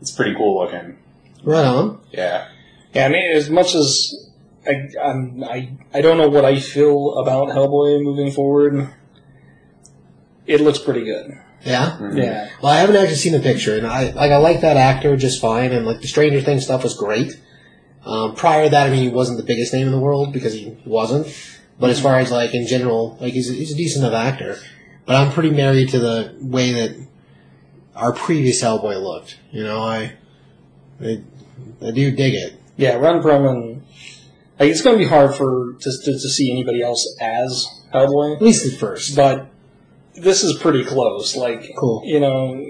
it's 0.00 0.12
pretty 0.12 0.36
cool 0.36 0.62
looking. 0.62 0.98
Right 1.44 1.64
on. 1.64 2.00
Yeah. 2.10 2.48
yeah, 2.94 3.06
I 3.06 3.08
mean, 3.08 3.36
as 3.36 3.50
much 3.50 3.74
as 3.74 4.30
I, 4.66 4.88
I'm, 5.02 5.44
I 5.44 5.70
I 5.92 6.00
don't 6.00 6.16
know 6.18 6.28
what 6.28 6.44
I 6.44 6.58
feel 6.60 7.18
about 7.18 7.48
Hellboy 7.48 8.02
moving 8.02 8.30
forward. 8.32 8.88
It 10.46 10.60
looks 10.60 10.78
pretty 10.78 11.04
good. 11.04 11.38
Yeah? 11.64 11.96
Mhm. 12.00 12.22
Yeah. 12.22 12.48
Well, 12.62 12.72
I 12.72 12.78
haven't 12.78 12.96
actually 12.96 13.16
seen 13.16 13.32
the 13.32 13.40
picture, 13.40 13.76
and 13.76 13.86
I 13.86 14.10
like 14.12 14.30
I 14.30 14.36
like 14.36 14.60
that 14.60 14.76
actor 14.76 15.16
just 15.16 15.40
fine, 15.40 15.72
and 15.72 15.86
like 15.86 16.00
the 16.00 16.06
Stranger 16.08 16.40
Things 16.40 16.64
stuff 16.64 16.82
was 16.82 16.94
great. 16.94 17.40
Um, 18.04 18.34
prior 18.34 18.64
to 18.64 18.70
that, 18.70 18.86
I 18.86 18.90
mean, 18.90 19.02
he 19.02 19.08
wasn't 19.08 19.38
the 19.38 19.44
biggest 19.44 19.72
name 19.72 19.86
in 19.86 19.92
the 19.92 19.98
world 19.98 20.32
because 20.32 20.52
he 20.52 20.76
wasn't. 20.84 21.26
But 21.80 21.90
as 21.90 22.00
far 22.00 22.18
as 22.18 22.30
like 22.30 22.54
in 22.54 22.66
general, 22.66 23.16
like 23.20 23.32
he's 23.32 23.50
a, 23.50 23.54
he's 23.54 23.72
a 23.72 23.76
decent 23.76 24.04
enough 24.04 24.14
actor. 24.14 24.58
But 25.06 25.16
I'm 25.16 25.32
pretty 25.32 25.50
married 25.50 25.88
to 25.90 25.98
the 25.98 26.34
way 26.40 26.72
that 26.72 26.96
our 27.96 28.12
previous 28.12 28.62
Hellboy 28.62 29.02
looked. 29.02 29.38
You 29.50 29.64
know, 29.64 29.80
I 29.82 30.12
I, 31.00 31.22
I 31.82 31.90
do 31.90 32.10
dig 32.10 32.34
it. 32.34 32.60
Yeah, 32.76 32.94
Ron 32.96 33.22
Perlman. 33.22 33.80
Like, 34.58 34.70
it's 34.70 34.82
going 34.82 34.96
to 34.98 35.04
be 35.04 35.08
hard 35.08 35.34
for 35.34 35.74
to, 35.74 35.90
to 36.04 36.12
to 36.12 36.28
see 36.28 36.50
anybody 36.50 36.82
else 36.82 37.16
as 37.20 37.66
Hellboy, 37.92 38.36
At 38.36 38.42
least 38.42 38.72
at 38.72 38.78
first. 38.78 39.16
but 39.16 39.48
this 40.14 40.44
is 40.44 40.56
pretty 40.58 40.84
close. 40.84 41.36
Like, 41.36 41.72
Cool. 41.76 42.02
you 42.04 42.20
know, 42.20 42.64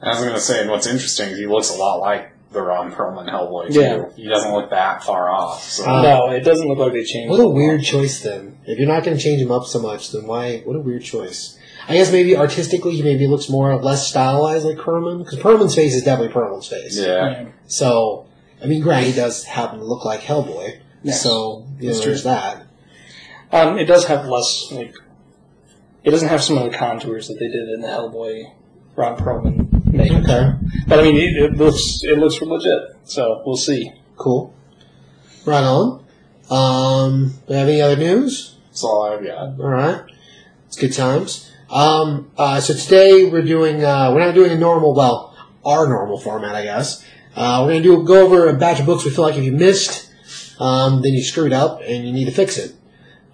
I 0.00 0.10
was 0.10 0.20
going 0.20 0.34
to 0.34 0.40
say, 0.40 0.60
and 0.60 0.70
what's 0.70 0.86
interesting 0.86 1.30
is 1.30 1.38
he 1.38 1.46
looks 1.46 1.70
a 1.70 1.76
lot 1.76 1.96
like 2.00 2.30
the 2.52 2.62
Ron 2.62 2.92
Perlman 2.92 3.28
Hellboy, 3.28 3.72
too. 3.72 3.80
Yeah. 3.80 4.08
He 4.16 4.28
doesn't 4.28 4.52
look 4.52 4.70
that 4.70 5.02
far 5.02 5.28
off. 5.28 5.62
So. 5.64 5.84
Uh, 5.84 6.02
no, 6.02 6.30
it 6.30 6.40
doesn't 6.40 6.66
look 6.66 6.78
like 6.78 6.92
they 6.92 7.04
changed. 7.04 7.30
What 7.30 7.40
a 7.40 7.48
weird 7.48 7.82
choice 7.82 8.20
then. 8.22 8.58
If 8.64 8.78
you're 8.78 8.88
not 8.88 9.04
going 9.04 9.16
to 9.16 9.22
change 9.22 9.42
him 9.42 9.50
up 9.50 9.64
so 9.66 9.80
much, 9.80 10.12
then 10.12 10.26
why? 10.26 10.58
What 10.60 10.76
a 10.76 10.80
weird 10.80 11.02
choice. 11.02 11.58
I 11.88 11.94
guess 11.94 12.12
maybe 12.12 12.36
artistically 12.36 12.96
he 12.96 13.02
maybe 13.02 13.26
looks 13.26 13.48
more 13.48 13.74
less 13.82 14.06
stylized 14.08 14.64
like 14.66 14.76
Perlman 14.76 15.18
because 15.24 15.38
Perlman's 15.38 15.74
face 15.74 15.94
is 15.94 16.02
definitely 16.02 16.34
Perlman's 16.34 16.68
face. 16.68 16.98
yeah. 16.98 17.06
Yeah. 17.30 17.46
So 17.66 18.26
I 18.62 18.66
mean, 18.66 18.82
granted, 18.82 19.10
he 19.10 19.16
does 19.16 19.44
happen 19.44 19.78
to 19.78 19.84
look 19.84 20.04
like 20.04 20.20
Hellboy. 20.20 20.80
Yes. 21.02 21.22
So 21.22 21.66
you 21.80 21.88
know, 21.88 21.94
That's 21.94 22.04
there's 22.04 22.22
true. 22.22 22.30
that. 22.32 22.66
Um, 23.50 23.78
it 23.78 23.86
does 23.86 24.04
have 24.06 24.26
less 24.26 24.68
like. 24.70 24.94
It 26.04 26.10
doesn't 26.10 26.28
have 26.28 26.42
some 26.42 26.58
of 26.58 26.70
the 26.70 26.76
contours 26.76 27.28
that 27.28 27.34
they 27.38 27.48
did 27.48 27.68
in 27.70 27.80
the 27.80 27.88
Hellboy 27.88 28.52
Ron 28.96 29.16
Perlman 29.16 29.92
makeup. 29.92 30.24
Okay, 30.24 30.52
But 30.86 31.00
I 31.00 31.02
mean, 31.02 31.16
it, 31.16 31.42
it 31.42 31.56
looks 31.56 32.00
it 32.02 32.18
looks 32.18 32.40
legit. 32.42 32.82
So 33.04 33.42
we'll 33.46 33.56
see. 33.56 33.92
cool. 34.16 34.54
Right 35.46 35.64
on. 35.64 36.04
Um, 36.50 37.34
do 37.46 37.52
you 37.54 37.58
have 37.60 37.68
any 37.68 37.80
other 37.80 37.96
news? 37.96 38.56
That's 38.68 38.84
all 38.84 39.04
I've 39.10 39.24
got. 39.24 39.60
All 39.60 39.68
right, 39.68 40.02
it's 40.66 40.76
good 40.76 40.92
times. 40.92 41.50
Um, 41.70 42.30
uh, 42.38 42.60
so 42.60 42.74
today 42.74 43.28
we're 43.28 43.42
doing 43.42 43.84
uh, 43.84 44.12
we're 44.12 44.24
not 44.24 44.34
doing 44.34 44.52
a 44.52 44.56
normal 44.56 44.94
well 44.94 45.36
our 45.64 45.88
normal 45.88 46.18
format 46.18 46.54
I 46.54 46.62
guess. 46.62 47.04
Uh, 47.36 47.62
we're 47.62 47.72
gonna 47.72 47.82
do 47.82 48.04
go 48.04 48.24
over 48.24 48.48
a 48.48 48.54
batch 48.54 48.80
of 48.80 48.86
books 48.86 49.04
we 49.04 49.10
feel 49.10 49.24
like 49.24 49.36
if 49.36 49.44
you 49.44 49.52
missed, 49.52 50.10
um, 50.58 51.02
then 51.02 51.12
you 51.12 51.22
screwed 51.22 51.52
up 51.52 51.80
and 51.84 52.06
you 52.06 52.12
need 52.12 52.24
to 52.24 52.30
fix 52.30 52.56
it. 52.56 52.74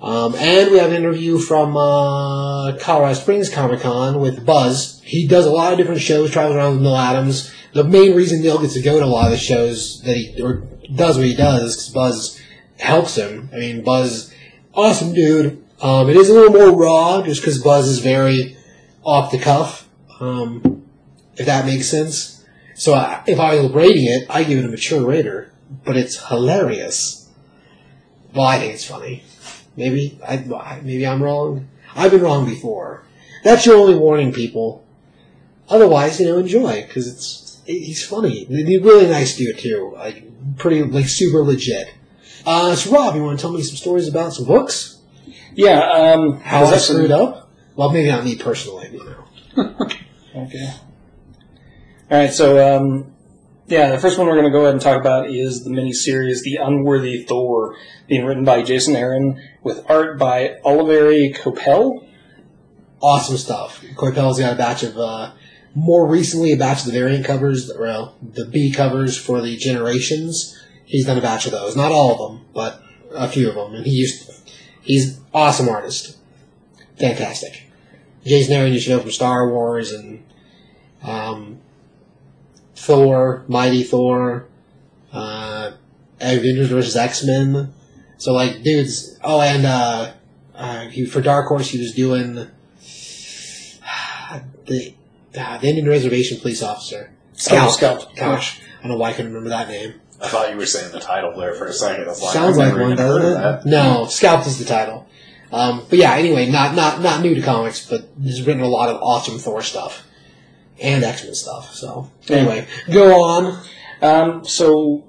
Um, 0.00 0.34
and 0.34 0.70
we 0.70 0.78
have 0.78 0.90
an 0.90 0.96
interview 0.96 1.38
from 1.38 1.76
uh, 1.76 2.76
Colorado 2.78 3.14
Springs 3.14 3.48
Comic 3.48 3.80
Con 3.80 4.20
with 4.20 4.44
Buzz. 4.44 5.00
He 5.02 5.26
does 5.26 5.46
a 5.46 5.50
lot 5.50 5.72
of 5.72 5.78
different 5.78 6.02
shows, 6.02 6.30
travels 6.30 6.56
around 6.56 6.72
with 6.72 6.82
Neal 6.82 6.96
Adams. 6.96 7.54
The 7.72 7.84
main 7.84 8.14
reason 8.14 8.42
Neil 8.42 8.60
gets 8.60 8.74
to 8.74 8.82
go 8.82 8.98
to 8.98 9.04
a 9.04 9.06
lot 9.06 9.26
of 9.26 9.30
the 9.30 9.38
shows 9.38 10.02
that 10.02 10.14
he 10.14 10.42
or 10.42 10.66
does 10.94 11.16
what 11.16 11.24
he 11.24 11.34
does 11.34 11.62
is 11.62 11.76
because 11.76 11.94
Buzz 11.94 12.40
helps 12.78 13.16
him. 13.16 13.48
I 13.54 13.56
mean, 13.56 13.82
Buzz, 13.82 14.34
awesome 14.74 15.14
dude. 15.14 15.63
Um, 15.84 16.08
it 16.08 16.16
is 16.16 16.30
a 16.30 16.32
little 16.32 16.50
more 16.50 16.74
raw 16.74 17.20
just 17.20 17.42
because 17.42 17.62
Buzz 17.62 17.86
is 17.88 17.98
very 17.98 18.56
off 19.04 19.30
the 19.30 19.38
cuff, 19.38 19.86
um, 20.18 20.82
if 21.36 21.44
that 21.44 21.66
makes 21.66 21.90
sense. 21.90 22.42
So 22.74 22.94
I, 22.94 23.22
if 23.26 23.38
I 23.38 23.60
was 23.60 23.70
rating 23.70 24.06
it, 24.06 24.24
I 24.30 24.44
give 24.44 24.58
it 24.58 24.64
a 24.64 24.68
mature 24.68 25.04
rater, 25.04 25.52
but 25.84 25.94
it's 25.94 26.28
hilarious. 26.28 27.28
Well, 28.34 28.46
I 28.46 28.60
think 28.60 28.72
it's 28.72 28.86
funny. 28.86 29.24
Maybe 29.76 30.18
I 30.26 30.38
maybe 30.82 31.06
I'm 31.06 31.22
wrong. 31.22 31.68
I've 31.94 32.12
been 32.12 32.22
wrong 32.22 32.46
before. 32.46 33.02
That's 33.42 33.66
your 33.66 33.76
only 33.76 33.94
warning, 33.94 34.32
people. 34.32 34.86
Otherwise, 35.68 36.18
you 36.18 36.24
know, 36.24 36.38
enjoy 36.38 36.82
because 36.86 37.08
it's 37.08 37.60
he's 37.66 38.06
funny. 38.06 38.46
He's 38.46 38.80
really 38.80 39.06
nice 39.06 39.36
dude 39.36 39.58
too. 39.58 39.92
Like 39.94 40.56
pretty 40.56 40.82
like 40.82 41.08
super 41.08 41.44
legit. 41.44 41.92
Uh, 42.46 42.74
so 42.74 42.90
Rob, 42.90 43.14
you 43.16 43.22
want 43.22 43.38
to 43.38 43.42
tell 43.42 43.52
me 43.52 43.62
some 43.62 43.76
stories 43.76 44.08
about 44.08 44.32
some 44.32 44.46
books? 44.46 44.93
Yeah. 45.54 45.80
Um, 45.80 46.40
How 46.40 46.64
I 46.64 46.78
screwed 46.78 47.11
up? 47.11 47.50
Well, 47.76 47.90
maybe 47.90 48.08
not 48.08 48.25
me 48.25 48.37
personally. 48.37 48.90
You 48.92 49.04
know. 49.56 49.76
Okay. 50.37 50.68
All 52.11 52.18
right. 52.18 52.32
So 52.32 52.76
um, 52.76 53.14
Yeah, 53.68 53.92
the 53.92 53.99
first 53.99 54.18
one 54.18 54.26
we're 54.26 54.34
going 54.34 54.46
to 54.46 54.50
go 54.50 54.62
ahead 54.62 54.73
and 54.75 54.80
talk 54.82 55.00
about 55.00 55.30
is 55.30 55.62
the 55.62 55.70
miniseries 55.70 56.42
The 56.42 56.58
Unworthy 56.61 57.23
Thor, 57.23 57.76
being 58.08 58.25
written 58.26 58.44
by 58.44 58.62
Jason 58.62 58.96
Aaron 58.96 59.40
with 59.62 59.88
art 59.88 60.18
by 60.18 60.56
Olivier 60.64 61.32
Coipel. 61.32 62.06
Awesome 63.00 63.37
stuff. 63.37 63.80
Coipel's 63.94 64.40
got 64.40 64.54
a 64.54 64.56
batch 64.56 64.82
of, 64.82 64.99
uh, 64.99 65.32
more 65.75 66.06
recently 66.08 66.52
a 66.52 66.56
batch 66.56 66.80
of 66.80 66.87
the 66.87 66.99
variant 66.99 67.25
covers, 67.25 67.70
well, 67.78 68.16
the 68.23 68.44
B 68.46 68.73
covers 68.73 69.16
for 69.16 69.40
the 69.40 69.56
Generations. 69.56 70.58
He's 70.84 71.06
done 71.06 71.18
a 71.18 71.23
batch 71.23 71.46
of 71.46 71.52
those. 71.52 71.75
Not 71.76 71.90
all 71.92 72.12
of 72.12 72.18
them, 72.18 72.46
but 72.54 72.82
a 73.14 73.28
few 73.28 73.49
of 73.49 73.54
them. 73.54 73.75
And 73.75 73.87
he 73.87 73.92
used, 73.92 74.30
he's 74.84 75.20
awesome 75.32 75.68
artist. 75.68 76.16
Fantastic. 76.98 77.62
Jason 78.24 78.54
Aaron 78.54 78.72
you 78.72 78.78
should 78.80 78.92
know 78.92 79.00
from 79.00 79.10
Star 79.10 79.50
Wars 79.50 79.92
and, 79.92 80.24
um, 81.02 81.58
Thor, 82.76 83.44
Mighty 83.48 83.82
Thor, 83.82 84.46
uh, 85.12 85.72
Avengers 86.20 86.68
vs. 86.68 86.96
X-Men. 86.96 87.74
So 88.16 88.32
like, 88.32 88.62
dudes, 88.62 89.18
oh, 89.22 89.40
and, 89.40 89.66
uh, 89.66 90.12
uh, 90.54 90.88
he, 90.88 91.04
for 91.04 91.20
Dark 91.20 91.48
Horse, 91.48 91.68
he 91.70 91.78
was 91.78 91.92
doing 91.92 92.34
the, 92.34 92.50
uh, 95.36 95.58
the 95.58 95.68
Indian 95.68 95.88
Reservation 95.88 96.38
police 96.40 96.62
officer. 96.62 97.10
Scout. 97.32 97.72
Scout. 97.72 98.14
Gosh, 98.16 98.60
I 98.78 98.82
don't 98.82 98.92
know 98.92 98.96
why 98.96 99.10
I 99.10 99.12
can 99.12 99.26
remember 99.26 99.50
that 99.50 99.68
name. 99.68 99.94
I 100.21 100.28
thought 100.28 100.50
you 100.50 100.56
were 100.56 100.66
saying 100.66 100.92
the 100.92 101.00
title 101.00 101.37
there 101.37 101.54
for 101.54 101.66
a 101.66 101.73
second. 101.73 102.04
I 102.04 102.09
like, 102.09 102.16
Sounds 102.16 102.56
like 102.56 102.75
one, 102.75 102.97
doesn't 102.97 103.42
of 103.42 103.66
it? 103.66 103.68
No, 103.68 104.06
Scalped 104.06 104.47
is 104.47 104.59
the 104.59 104.64
title. 104.64 105.06
Um, 105.52 105.85
but 105.88 105.99
yeah, 105.99 106.14
anyway, 106.14 106.50
not 106.50 106.75
not 106.75 107.00
not 107.00 107.23
new 107.23 107.35
to 107.35 107.42
comics, 107.42 107.88
but 107.88 108.09
he's 108.21 108.42
written 108.42 108.62
a 108.62 108.68
lot 108.68 108.88
of 108.88 109.00
awesome 109.02 109.38
Thor 109.38 109.62
stuff 109.62 110.04
and 110.80 111.04
X 111.04 111.25
Men 111.25 111.35
stuff. 111.35 111.75
So 111.75 112.11
anyway, 112.28 112.66
go 112.90 113.23
on. 113.23 113.64
Um, 114.02 114.44
so 114.44 115.04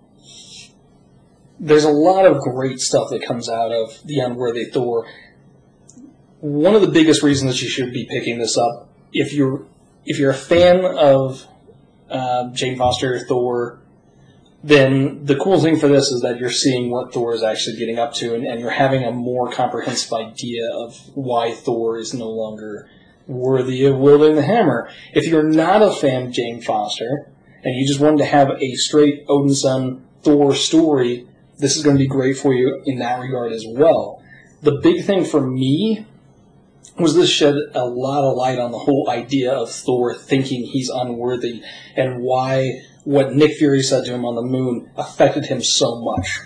there's 1.59 1.83
a 1.83 1.89
lot 1.89 2.25
of 2.25 2.39
great 2.39 2.79
stuff 2.79 3.09
that 3.09 3.25
comes 3.25 3.49
out 3.49 3.71
of 3.71 3.99
the 4.05 4.19
Unworthy 4.19 4.65
Thor. 4.65 5.07
One 6.41 6.75
of 6.75 6.81
the 6.81 6.89
biggest 6.89 7.23
reasons 7.23 7.53
that 7.53 7.61
you 7.61 7.69
should 7.69 7.91
be 7.91 8.05
picking 8.05 8.37
this 8.37 8.57
up, 8.57 8.89
if 9.13 9.33
you're 9.33 9.65
if 10.05 10.19
you're 10.19 10.31
a 10.31 10.35
fan 10.35 10.85
of 10.85 11.47
uh, 12.09 12.49
Jane 12.51 12.77
Foster 12.77 13.25
Thor, 13.25 13.81
then 14.65 15.23
the 15.23 15.35
cool 15.35 15.61
thing 15.61 15.77
for 15.77 15.87
this 15.87 16.05
is 16.05 16.21
that 16.21 16.39
you're 16.39 16.49
seeing 16.49 16.89
what 16.89 17.13
Thor 17.13 17.35
is 17.35 17.43
actually 17.43 17.77
getting 17.77 17.99
up 17.99 18.13
to, 18.15 18.33
and, 18.33 18.47
and 18.47 18.59
you're 18.59 18.71
having 18.71 19.03
a 19.03 19.11
more 19.11 19.51
comprehensive 19.51 20.11
idea 20.11 20.67
of 20.73 20.99
why 21.13 21.53
Thor 21.53 21.99
is 21.99 22.15
no 22.15 22.27
longer 22.27 22.89
worthy 23.27 23.85
of 23.85 23.95
wielding 23.95 24.35
the 24.35 24.41
hammer. 24.41 24.89
If 25.13 25.27
you're 25.27 25.43
not 25.43 25.83
a 25.83 25.91
fan 25.91 26.27
of 26.27 26.31
Jane 26.31 26.63
Foster, 26.63 27.29
and 27.63 27.75
you 27.75 27.87
just 27.87 27.99
wanted 27.99 28.17
to 28.17 28.25
have 28.25 28.49
a 28.59 28.73
straight 28.73 29.27
Odinson 29.27 30.01
Thor 30.23 30.55
story, 30.55 31.27
this 31.59 31.77
is 31.77 31.83
going 31.83 31.95
to 31.97 32.03
be 32.03 32.07
great 32.07 32.35
for 32.35 32.51
you 32.51 32.81
in 32.87 32.97
that 32.99 33.19
regard 33.19 33.53
as 33.53 33.65
well. 33.67 34.23
The 34.63 34.79
big 34.81 35.05
thing 35.05 35.25
for 35.25 35.41
me 35.41 36.07
was 36.97 37.13
this 37.13 37.29
shed 37.29 37.55
a 37.75 37.85
lot 37.85 38.23
of 38.23 38.35
light 38.35 38.57
on 38.57 38.71
the 38.71 38.79
whole 38.79 39.11
idea 39.11 39.53
of 39.53 39.71
Thor 39.71 40.15
thinking 40.15 40.63
he's 40.63 40.89
unworthy 40.89 41.61
and 41.95 42.21
why 42.21 42.81
what 43.05 43.33
Nick 43.33 43.57
Fury 43.57 43.81
said 43.81 44.05
to 44.05 44.13
him 44.13 44.25
on 44.25 44.35
the 44.35 44.41
moon 44.41 44.91
affected 44.97 45.45
him 45.45 45.61
so 45.61 46.01
much. 46.01 46.39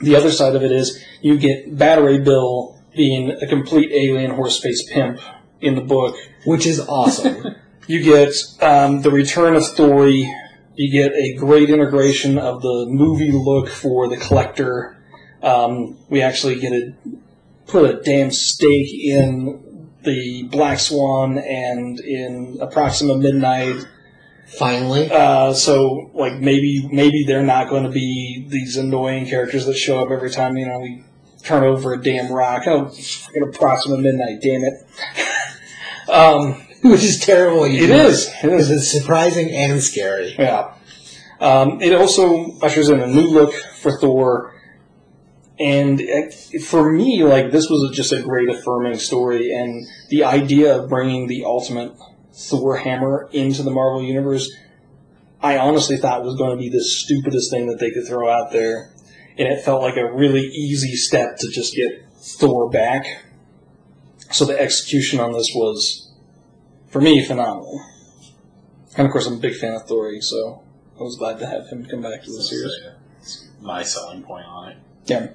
The 0.00 0.16
other 0.16 0.30
side 0.30 0.54
of 0.54 0.62
it 0.62 0.72
is 0.72 1.02
you 1.22 1.38
get 1.38 1.78
Beta 1.78 2.02
Ray 2.02 2.18
Bill 2.18 2.78
being 2.94 3.30
a 3.30 3.46
complete 3.46 3.90
alien 3.92 4.32
horse 4.32 4.60
face 4.60 4.88
pimp 4.92 5.20
in 5.60 5.74
the 5.74 5.80
book. 5.80 6.16
Which 6.44 6.66
is 6.66 6.80
awesome. 6.80 7.56
You 7.86 8.02
get 8.02 8.32
um, 8.62 9.02
the 9.02 9.10
return 9.10 9.56
of 9.56 9.66
Thor. 9.66 10.08
You 10.08 10.90
get 10.90 11.12
a 11.12 11.34
great 11.36 11.68
integration 11.68 12.38
of 12.38 12.62
the 12.62 12.86
movie 12.88 13.30
look 13.30 13.68
for 13.68 14.08
the 14.08 14.16
collector. 14.16 14.96
Um, 15.42 15.98
we 16.08 16.22
actually 16.22 16.58
get 16.58 16.72
a 16.72 16.94
put 17.66 17.90
a 17.90 18.00
damn 18.02 18.30
stake 18.30 18.88
in 18.90 19.90
the 20.02 20.44
Black 20.50 20.78
Swan 20.78 21.36
and 21.36 22.00
in 22.00 22.58
Proxima 22.72 23.18
Midnight. 23.18 23.86
Finally, 24.58 25.10
Uh, 25.10 25.52
so 25.52 26.10
like 26.14 26.34
maybe 26.34 26.88
maybe 26.92 27.24
they're 27.26 27.42
not 27.42 27.68
going 27.68 27.84
to 27.84 27.90
be 27.90 28.46
these 28.48 28.76
annoying 28.76 29.26
characters 29.26 29.66
that 29.66 29.74
show 29.76 30.00
up 30.00 30.10
every 30.10 30.30
time 30.30 30.56
you 30.56 30.66
know 30.66 30.78
we 30.78 31.02
turn 31.42 31.64
over 31.64 31.94
a 31.94 32.02
damn 32.02 32.32
rock. 32.32 32.62
Oh, 32.66 32.88
fucking 32.88 33.52
Proxima 33.52 33.98
Midnight, 33.98 34.40
damn 34.40 34.62
it. 34.62 36.08
um, 36.08 36.52
which 36.82 37.02
is 37.02 37.18
terrible. 37.18 37.64
It 37.64 37.90
is. 37.90 38.30
It 38.42 38.52
is. 38.52 38.70
it's 38.70 38.88
surprising 38.90 39.50
and 39.50 39.82
scary. 39.82 40.34
Yeah. 40.38 40.74
Um, 41.40 41.80
it 41.80 41.94
also 41.94 42.58
ushers 42.60 42.88
in 42.88 43.00
a 43.00 43.06
new 43.06 43.26
look 43.26 43.52
for 43.54 43.98
Thor, 43.98 44.54
and 45.58 46.00
it, 46.00 46.62
for 46.62 46.90
me, 46.90 47.24
like 47.24 47.50
this 47.50 47.68
was 47.68 47.94
just 47.94 48.12
a 48.12 48.22
great 48.22 48.48
affirming 48.48 48.98
story, 48.98 49.52
and 49.52 49.86
the 50.10 50.24
idea 50.24 50.76
of 50.76 50.88
bringing 50.88 51.26
the 51.26 51.44
ultimate 51.44 51.92
Thor 52.36 52.76
hammer 52.78 53.28
into 53.32 53.62
the 53.62 53.70
Marvel 53.70 54.02
universe, 54.02 54.50
I 55.40 55.58
honestly 55.58 55.96
thought 55.96 56.24
was 56.24 56.36
going 56.36 56.50
to 56.50 56.56
be 56.56 56.68
the 56.68 56.82
stupidest 56.82 57.50
thing 57.50 57.66
that 57.68 57.78
they 57.78 57.90
could 57.90 58.06
throw 58.06 58.28
out 58.28 58.50
there, 58.50 58.92
and 59.38 59.46
it 59.48 59.64
felt 59.64 59.82
like 59.82 59.96
a 59.96 60.12
really 60.12 60.42
easy 60.42 60.96
step 60.96 61.36
to 61.38 61.50
just 61.50 61.74
get 61.76 62.06
Thor 62.16 62.70
back. 62.70 63.04
So 64.30 64.44
the 64.44 64.58
execution 64.58 65.20
on 65.20 65.32
this 65.32 65.52
was, 65.54 66.12
for 66.88 67.00
me, 67.00 67.24
phenomenal. 67.24 67.84
And 68.96 69.06
of 69.06 69.12
course, 69.12 69.26
I'm 69.26 69.34
a 69.34 69.40
big 69.40 69.56
fan 69.56 69.74
of 69.74 69.86
Thor, 69.86 70.12
so 70.20 70.62
I 70.98 71.02
was 71.02 71.16
glad 71.16 71.38
to 71.40 71.46
have 71.46 71.68
him 71.68 71.84
come 71.84 72.00
back 72.00 72.22
to 72.22 72.32
the 72.32 72.42
series. 72.42 72.72
My 73.60 73.82
selling 73.82 74.22
point 74.22 74.46
on 74.46 74.72
it. 74.72 74.78
Yeah. 75.06 75.28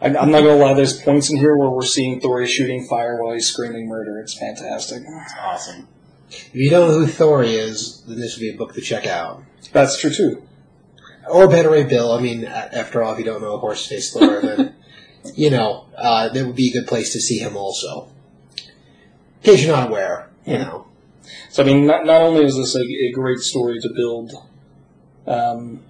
I'm 0.00 0.12
not 0.12 0.42
gonna 0.42 0.56
lie. 0.56 0.74
There's 0.74 1.00
points 1.00 1.30
in 1.30 1.38
here 1.38 1.56
where 1.56 1.70
we're 1.70 1.82
seeing 1.82 2.20
Thor 2.20 2.44
shooting 2.46 2.86
fire 2.86 3.22
while 3.22 3.32
he's 3.32 3.48
screaming 3.48 3.88
murder. 3.88 4.18
It's 4.20 4.38
fantastic. 4.38 5.02
It's 5.06 5.32
awesome. 5.40 5.88
If 6.28 6.54
you 6.54 6.70
don't 6.70 6.88
know 6.88 6.98
who 6.98 7.06
Thor 7.06 7.42
is, 7.42 8.02
then 8.06 8.18
this 8.20 8.36
would 8.36 8.40
be 8.40 8.50
a 8.50 8.56
book 8.56 8.74
to 8.74 8.80
check 8.80 9.06
out. 9.06 9.42
That's 9.72 9.98
true 10.00 10.10
too. 10.10 10.42
Or 11.28 11.48
Beta 11.48 11.68
Ray 11.68 11.84
Bill. 11.84 12.12
I 12.12 12.20
mean, 12.20 12.44
after 12.44 13.02
all, 13.02 13.12
if 13.12 13.18
you 13.18 13.24
don't 13.24 13.40
know 13.42 13.54
a 13.54 13.58
Horse 13.58 13.86
Face 13.86 14.12
Thor, 14.12 14.40
then 14.40 14.74
you 15.34 15.50
know 15.50 15.86
uh, 15.96 16.28
that 16.28 16.46
would 16.46 16.56
be 16.56 16.70
a 16.70 16.72
good 16.72 16.86
place 16.88 17.12
to 17.12 17.20
see 17.20 17.38
him 17.38 17.56
also. 17.56 18.08
In 18.56 19.42
case 19.52 19.64
you're 19.64 19.76
not 19.76 19.88
aware, 19.88 20.30
you 20.44 20.58
know. 20.58 20.86
So 21.50 21.62
I 21.62 21.66
mean, 21.66 21.86
not, 21.86 22.06
not 22.06 22.22
only 22.22 22.44
is 22.44 22.56
this 22.56 22.74
a, 22.76 22.80
a 22.82 23.12
great 23.12 23.38
story 23.38 23.80
to 23.80 23.88
build. 23.94 24.32
Um, 25.26 25.82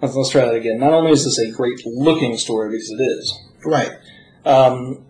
let's, 0.00 0.14
let's 0.14 0.30
try 0.30 0.44
that 0.46 0.54
again. 0.54 0.78
Not 0.78 0.92
only 0.92 1.12
is 1.12 1.24
this 1.24 1.38
a 1.38 1.50
great 1.50 1.84
looking 1.86 2.36
story 2.38 2.70
because 2.70 2.90
it 2.90 3.02
is, 3.02 3.38
Right. 3.64 3.92
um, 4.44 5.04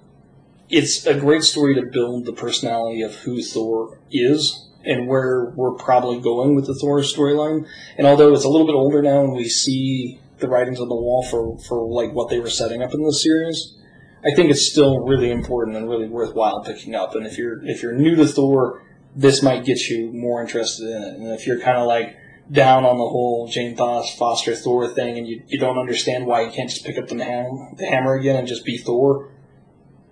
it's 0.68 1.06
a 1.06 1.14
great 1.14 1.42
story 1.42 1.74
to 1.74 1.82
build 1.92 2.26
the 2.26 2.32
personality 2.32 3.02
of 3.02 3.14
who 3.16 3.42
Thor 3.42 3.98
is 4.10 4.68
and 4.84 5.08
where 5.08 5.52
we're 5.56 5.74
probably 5.74 6.20
going 6.20 6.54
with 6.54 6.66
the 6.66 6.74
Thor 6.74 7.00
storyline. 7.00 7.66
And 7.98 8.06
although 8.06 8.32
it's 8.32 8.44
a 8.44 8.48
little 8.48 8.66
bit 8.66 8.74
older 8.74 9.02
now 9.02 9.20
and 9.20 9.32
we 9.32 9.48
see 9.48 10.20
the 10.38 10.48
writings 10.48 10.80
on 10.80 10.88
the 10.88 10.94
wall 10.94 11.26
for, 11.28 11.58
for 11.66 11.88
like 11.88 12.14
what 12.14 12.30
they 12.30 12.38
were 12.38 12.50
setting 12.50 12.82
up 12.82 12.94
in 12.94 13.02
the 13.02 13.12
series, 13.12 13.76
I 14.24 14.34
think 14.34 14.50
it's 14.50 14.70
still 14.70 15.00
really 15.00 15.30
important 15.30 15.76
and 15.76 15.88
really 15.88 16.08
worthwhile 16.08 16.62
picking 16.64 16.94
up. 16.94 17.14
And 17.14 17.26
if 17.26 17.38
you're 17.38 17.64
if 17.64 17.82
you're 17.82 17.92
new 17.92 18.16
to 18.16 18.26
Thor, 18.26 18.82
this 19.14 19.42
might 19.42 19.64
get 19.64 19.78
you 19.88 20.12
more 20.12 20.40
interested 20.40 20.88
in 20.88 21.02
it. 21.02 21.14
And 21.14 21.32
if 21.32 21.46
you're 21.46 21.60
kind 21.60 21.78
of 21.78 21.86
like 21.86 22.16
down 22.50 22.84
on 22.84 22.96
the 22.96 23.04
whole 23.04 23.48
Jane 23.48 23.76
Fos- 23.76 24.14
Foster 24.16 24.54
Thor 24.54 24.88
thing 24.88 25.18
and 25.18 25.26
you, 25.26 25.42
you 25.48 25.58
don't 25.58 25.78
understand 25.78 26.26
why 26.26 26.42
you 26.42 26.50
can't 26.50 26.70
just 26.70 26.84
pick 26.84 26.98
up 26.98 27.08
the, 27.08 27.22
ham, 27.22 27.74
the 27.76 27.86
hammer 27.86 28.14
again 28.14 28.36
and 28.36 28.46
just 28.46 28.64
be 28.64 28.78
Thor, 28.78 29.30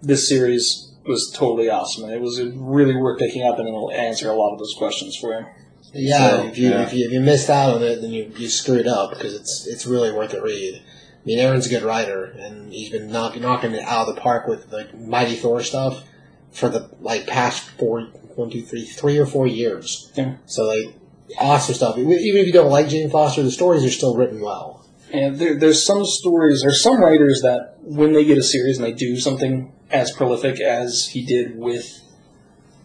this 0.03 0.29
series 0.29 0.93
was 1.07 1.31
totally 1.35 1.69
awesome. 1.69 2.09
It 2.11 2.21
was 2.21 2.41
really 2.43 2.97
worth 2.97 3.19
picking 3.19 3.43
up, 3.47 3.59
and 3.59 3.69
it'll 3.69 3.93
answer 3.93 4.31
a 4.31 4.35
lot 4.35 4.53
of 4.53 4.59
those 4.59 4.75
questions 4.77 5.17
for 5.17 5.39
you. 5.39 5.47
Yeah, 5.93 6.31
So, 6.31 6.47
if 6.47 6.59
you 6.59 6.71
yeah. 6.71 6.83
if 6.83 6.93
you 6.93 7.07
if 7.07 7.13
you 7.13 7.21
missed 7.21 7.51
out 7.51 7.75
on 7.77 7.83
it, 7.83 8.01
then 8.01 8.11
you 8.11 8.33
you 8.37 8.49
screwed 8.49 8.87
up 8.87 9.11
because 9.11 9.35
it's 9.35 9.67
it's 9.67 9.87
really 9.87 10.13
worth 10.13 10.35
a 10.35 10.43
read. 10.43 10.83
I 10.85 11.27
mean, 11.27 11.39
Aaron's 11.39 11.67
a 11.67 11.71
good 11.71 11.83
writer, 11.83 12.25
and 12.25 12.73
he's 12.73 12.91
been 12.91 13.11
knocking 13.11 13.43
knocking 13.43 13.73
it 13.73 13.83
out 13.85 14.09
of 14.09 14.15
the 14.15 14.21
park 14.21 14.47
with 14.47 14.73
like 14.73 14.99
Mighty 14.99 15.37
Thor 15.37 15.63
stuff 15.63 16.05
for 16.51 16.69
the 16.69 16.91
like 17.01 17.27
past 17.27 17.69
four 17.71 18.01
one 18.35 18.51
two 18.51 18.63
three 18.63 18.85
three 18.85 19.19
or 19.19 19.27
four 19.27 19.47
years. 19.47 20.11
Yeah. 20.17 20.37
So 20.47 20.65
like 20.65 20.95
awesome 21.39 21.75
stuff. 21.75 21.97
Even 21.97 22.13
if 22.13 22.47
you 22.47 22.53
don't 22.53 22.71
like 22.71 22.89
Jane 22.89 23.11
Foster, 23.11 23.43
the 23.43 23.51
stories 23.51 23.85
are 23.85 23.91
still 23.91 24.17
written 24.17 24.41
well. 24.41 24.84
And 25.15 25.39
there, 25.39 25.55
there's 25.55 25.87
some 25.87 26.05
stories, 26.05 26.63
there's 26.63 26.83
some 26.83 27.01
writers 27.01 27.41
that 27.43 27.77
when 27.83 28.13
they 28.13 28.25
get 28.25 28.37
a 28.37 28.43
series 28.43 28.79
and 28.79 28.85
they 28.85 28.93
do 28.93 29.17
something 29.17 29.73
as 29.89 30.11
prolific 30.11 30.61
as 30.61 31.07
he 31.07 31.25
did 31.25 31.57
with 31.57 32.01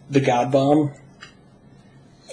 the 0.08 0.20
God 0.20 0.52
Bomb, 0.52 0.94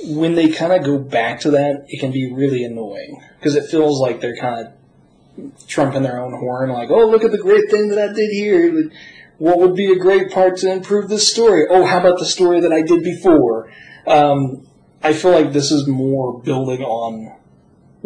when 0.03 0.35
they 0.35 0.49
kind 0.49 0.71
of 0.71 0.83
go 0.83 0.99
back 0.99 1.39
to 1.41 1.51
that, 1.51 1.87
it 1.87 1.99
can 1.99 2.11
be 2.11 2.31
really 2.31 2.63
annoying 2.63 3.23
because 3.39 3.55
it 3.55 3.71
feels 3.71 3.99
like 3.99 4.21
they're 4.21 4.37
kind 4.37 4.67
of 4.67 5.67
trumping 5.67 6.03
their 6.03 6.19
own 6.19 6.33
horn, 6.33 6.69
like, 6.69 6.91
"Oh, 6.91 7.07
look 7.07 7.23
at 7.23 7.31
the 7.31 7.39
great 7.39 7.71
thing 7.71 7.87
that 7.87 7.97
I 7.97 8.13
did 8.13 8.29
here. 8.29 8.91
What 9.39 9.57
would 9.57 9.73
be 9.73 9.91
a 9.91 9.95
great 9.95 10.29
part 10.29 10.57
to 10.57 10.71
improve 10.71 11.09
this 11.09 11.27
story? 11.27 11.65
Oh, 11.67 11.85
how 11.85 11.97
about 11.97 12.19
the 12.19 12.25
story 12.25 12.59
that 12.59 12.71
I 12.71 12.83
did 12.83 13.01
before?" 13.03 13.71
Um, 14.05 14.67
I 15.03 15.13
feel 15.13 15.31
like 15.31 15.53
this 15.53 15.71
is 15.71 15.87
more 15.87 16.39
building 16.39 16.83
on 16.83 17.33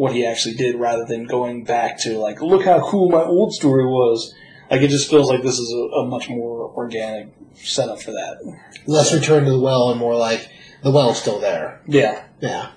what 0.01 0.13
he 0.13 0.25
actually 0.25 0.55
did 0.55 0.75
rather 0.77 1.05
than 1.05 1.27
going 1.27 1.63
back 1.63 1.99
to 1.99 2.17
like, 2.17 2.41
look 2.41 2.65
how 2.65 2.81
cool 2.89 3.07
my 3.07 3.21
old 3.21 3.53
story 3.53 3.85
was. 3.85 4.33
Like 4.71 4.81
it 4.81 4.87
just 4.89 5.07
feels 5.11 5.29
like 5.29 5.43
this 5.43 5.59
is 5.59 5.71
a, 5.71 5.77
a 5.99 6.07
much 6.07 6.27
more 6.27 6.71
organic 6.75 7.27
setup 7.53 8.01
for 8.01 8.09
that. 8.09 8.57
Less 8.87 9.13
return 9.13 9.45
to 9.45 9.51
the 9.51 9.59
well 9.59 9.91
and 9.91 9.99
more 9.99 10.15
like 10.15 10.49
the 10.81 10.89
well's 10.89 11.21
still 11.21 11.39
there. 11.39 11.81
Yeah. 11.85 12.23
Yeah. 12.39 12.71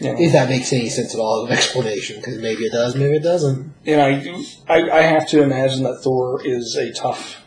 You 0.00 0.12
know, 0.12 0.18
If 0.18 0.32
that 0.32 0.48
makes 0.48 0.72
any 0.72 0.88
sense 0.88 1.14
at 1.14 1.20
all 1.20 1.44
as 1.44 1.50
an 1.52 1.56
explanation, 1.58 2.16
because 2.16 2.38
maybe 2.38 2.64
it 2.64 2.72
does, 2.72 2.96
maybe 2.96 3.14
it 3.14 3.22
doesn't. 3.22 3.72
you 3.84 3.96
know 3.96 4.04
I, 4.04 4.44
I, 4.68 4.90
I 4.98 5.02
have 5.02 5.28
to 5.28 5.44
imagine 5.44 5.84
that 5.84 6.00
Thor 6.02 6.44
is 6.44 6.74
a 6.74 6.92
tough 6.92 7.44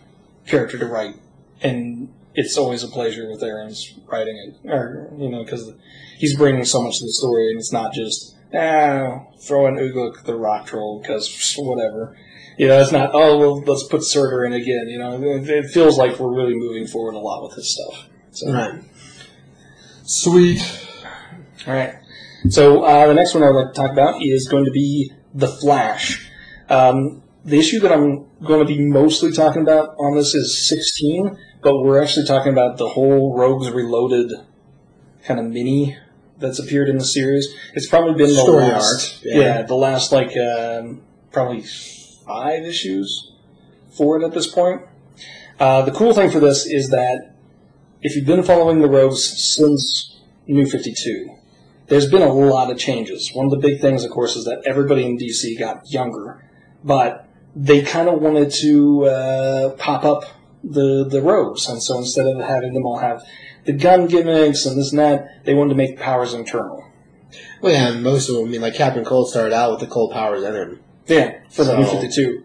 character 0.47 0.77
to 0.77 0.85
write, 0.85 1.15
and 1.61 2.07
it's 2.33 2.57
always 2.57 2.81
a 2.81 2.87
pleasure 2.87 3.29
with 3.29 3.43
Aaron's 3.43 3.93
writing 4.09 4.37
it, 4.37 4.69
or 4.69 5.11
you 5.17 5.27
know, 5.27 5.43
because 5.43 5.73
he's 6.17 6.37
bringing 6.37 6.63
so 6.63 6.81
much 6.81 6.99
to 6.99 7.03
the 7.03 7.11
story, 7.11 7.49
and 7.49 7.59
it's 7.59 7.73
not 7.73 7.91
just 7.91 8.30
ah 8.53 9.25
throw 9.39 9.67
in 9.67 9.75
Uguk 9.75 10.23
the 10.23 10.35
rock 10.35 10.67
troll 10.67 10.99
because 11.01 11.55
whatever. 11.57 12.17
You 12.57 12.67
know, 12.67 12.81
it's 12.81 12.91
not. 12.91 13.11
Oh, 13.13 13.37
well, 13.37 13.61
let's 13.61 13.83
put 13.83 14.03
Surtur 14.03 14.45
in 14.45 14.53
again. 14.53 14.87
You 14.87 14.99
know, 14.99 15.21
it, 15.23 15.49
it 15.49 15.71
feels 15.71 15.97
like 15.97 16.19
we're 16.19 16.35
really 16.35 16.53
moving 16.53 16.85
forward 16.85 17.15
a 17.15 17.19
lot 17.19 17.43
with 17.43 17.55
this 17.55 17.73
stuff. 17.73 18.07
So, 18.31 18.51
Right. 18.51 18.83
Sweet. 20.03 20.61
All 21.65 21.73
right. 21.73 21.95
So 22.49 22.83
uh, 22.83 23.07
the 23.07 23.13
next 23.13 23.33
one 23.33 23.43
I 23.43 23.51
would 23.51 23.65
like 23.65 23.73
to 23.73 23.81
talk 23.81 23.91
about 23.91 24.21
is 24.21 24.47
going 24.47 24.65
to 24.65 24.71
be 24.71 25.11
the 25.33 25.47
Flash. 25.47 26.29
Um, 26.69 27.23
the 27.45 27.59
issue 27.59 27.79
that 27.79 27.91
I'm 27.91 28.25
going 28.43 28.59
to 28.59 28.65
be 28.65 28.79
mostly 28.79 29.31
talking 29.31 29.61
about 29.61 29.95
on 29.97 30.15
this 30.15 30.33
is 30.33 30.67
16, 30.67 31.37
but 31.61 31.81
we're 31.81 32.01
actually 32.01 32.25
talking 32.25 32.51
about 32.51 32.77
the 32.77 32.89
whole 32.89 33.37
Rogues 33.37 33.69
Reloaded 33.69 34.31
kind 35.23 35.39
of 35.39 35.45
mini 35.45 35.97
that's 36.41 36.59
appeared 36.59 36.89
in 36.89 36.97
the 36.97 37.05
series. 37.05 37.47
It's 37.73 37.87
probably 37.87 38.13
been 38.13 38.35
the 38.35 38.41
Story 38.41 38.65
last, 38.65 39.17
arc, 39.17 39.23
yeah. 39.23 39.39
yeah. 39.39 39.61
the 39.61 39.75
last 39.75 40.11
like 40.11 40.35
um, 40.37 41.01
probably 41.31 41.63
five 42.25 42.63
issues 42.63 43.31
for 43.91 44.19
it 44.19 44.25
at 44.25 44.33
this 44.33 44.47
point. 44.47 44.81
Uh, 45.59 45.83
the 45.83 45.91
cool 45.91 46.13
thing 46.13 46.31
for 46.31 46.39
this 46.39 46.65
is 46.65 46.89
that 46.89 47.35
if 48.01 48.15
you've 48.15 48.25
been 48.25 48.43
following 48.43 48.81
the 48.81 48.89
Rogues 48.89 49.55
since 49.55 50.19
New 50.47 50.65
52, 50.65 51.37
there's 51.87 52.09
been 52.09 52.21
a 52.21 52.33
lot 52.33 52.71
of 52.71 52.77
changes. 52.79 53.31
One 53.33 53.45
of 53.45 53.51
the 53.51 53.57
big 53.57 53.79
things, 53.79 54.03
of 54.03 54.11
course, 54.11 54.35
is 54.35 54.45
that 54.45 54.63
everybody 54.65 55.05
in 55.05 55.17
DC 55.17 55.59
got 55.59 55.91
younger, 55.91 56.43
but 56.83 57.27
they 57.55 57.81
kind 57.81 58.07
of 58.09 58.21
wanted 58.21 58.51
to 58.61 59.05
uh, 59.05 59.69
pop 59.71 60.03
up 60.03 60.23
the 60.63 61.05
the 61.09 61.21
rogues, 61.21 61.67
and 61.67 61.81
so 61.81 61.97
instead 61.97 62.27
of 62.27 62.39
having 62.39 62.73
them 62.73 62.85
all 62.85 62.99
have 62.99 63.21
the 63.65 63.73
gun 63.73 64.07
gimmicks 64.07 64.65
and 64.65 64.77
this 64.79 64.91
and 64.91 64.99
that, 64.99 65.43
they 65.45 65.53
wanted 65.53 65.69
to 65.69 65.75
make 65.75 65.99
powers 65.99 66.33
internal. 66.33 66.83
Well, 67.61 67.71
yeah, 67.73 67.89
and 67.89 68.03
most 68.03 68.29
of 68.29 68.35
them, 68.35 68.45
I 68.45 68.49
mean, 68.49 68.61
like 68.61 68.75
Captain 68.75 69.05
Cold 69.05 69.29
started 69.29 69.53
out 69.53 69.71
with 69.71 69.79
the 69.79 69.87
cold 69.87 70.11
powers 70.11 70.43
in 70.43 70.53
him. 70.55 70.79
Yeah, 71.07 71.33
for 71.49 71.63
the 71.63 71.71
So- 71.71 71.77
New 71.79 71.85
52. 71.85 72.43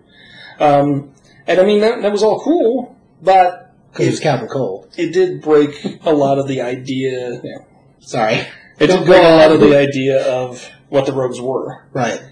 Um, 0.61 1.13
and 1.47 1.61
I 1.61 1.65
mean, 1.65 1.81
that, 1.81 2.03
that 2.03 2.13
was 2.13 2.23
all 2.23 2.41
cool, 2.41 2.97
but 3.23 3.75
Because 3.93 4.07
it 4.07 4.11
was 4.11 4.21
Captain 4.21 4.49
Cold. 4.49 4.89
it 4.97 5.13
did 5.13 5.43
break 5.43 5.99
a 6.05 6.13
lot 6.13 6.39
of 6.39 6.49
the 6.49 6.61
idea. 6.61 7.41
Yeah, 7.43 7.59
Sorry. 8.01 8.35
it 8.79 8.87
Don't 8.87 9.01
did 9.01 9.07
break 9.07 9.23
a 9.25 9.37
lot 9.37 9.53
of 9.53 9.61
the 9.61 9.77
idea 9.77 10.23
of 10.27 10.71
what 10.89 11.07
the 11.07 11.13
rogues 11.13 11.41
were. 11.41 11.85
Right. 11.93 12.23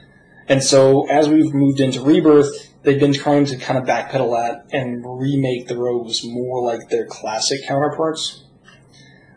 And 0.47 0.63
so, 0.63 1.09
as 1.09 1.29
we've 1.29 1.55
moved 1.55 1.81
into 1.81 2.03
Rebirth, 2.03 2.75
they've 2.83 3.01
been 3.01 3.15
trying 3.15 3.47
to 3.47 3.57
kind 3.57 3.79
of 3.79 3.85
backpedal 3.87 4.31
that 4.37 4.67
and 4.77 5.03
remake 5.05 5.69
the 5.69 5.77
rogues 5.77 6.23
more 6.25 6.63
like 6.63 6.91
their 6.91 7.07
classic 7.07 7.61
counterparts. 7.67 8.44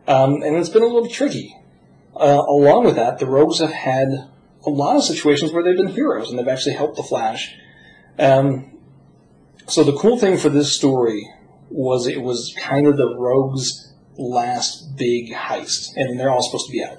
Um, 0.08 0.42
and 0.42 0.56
it's 0.56 0.70
been 0.70 0.84
a 0.84 0.88
little 0.88 1.10
tricky. 1.10 1.56
Uh, 2.16 2.44
along 2.48 2.86
with 2.86 2.96
that, 2.96 3.20
the 3.20 3.26
rogues 3.26 3.60
have 3.60 3.74
had 3.74 4.08
a 4.66 4.70
lot 4.70 4.96
of 4.96 5.04
situations 5.04 5.52
where 5.52 5.64
they've 5.64 5.78
been 5.78 5.88
heroes 5.94 6.30
and 6.30 6.40
they've 6.40 6.48
actually 6.48 6.76
helped 6.76 6.96
the 6.96 7.04
Flash. 7.04 7.56
Um, 8.18 8.78
so 9.68 9.84
the 9.84 9.94
cool 9.94 10.18
thing 10.18 10.38
for 10.38 10.50
this 10.50 10.74
story 10.74 11.30
was 11.70 12.08
it 12.08 12.22
was 12.22 12.56
kind 12.58 12.88
of 12.88 12.98
the 12.98 13.14
rogues' 13.18 13.94
last 14.18 14.96
big 14.98 15.34
heist, 15.34 15.96
and 15.96 16.20
they're 16.20 16.32
all 16.32 16.42
supposed 16.42 16.68
to 16.68 16.72
be 16.72 16.84
out 16.84 16.98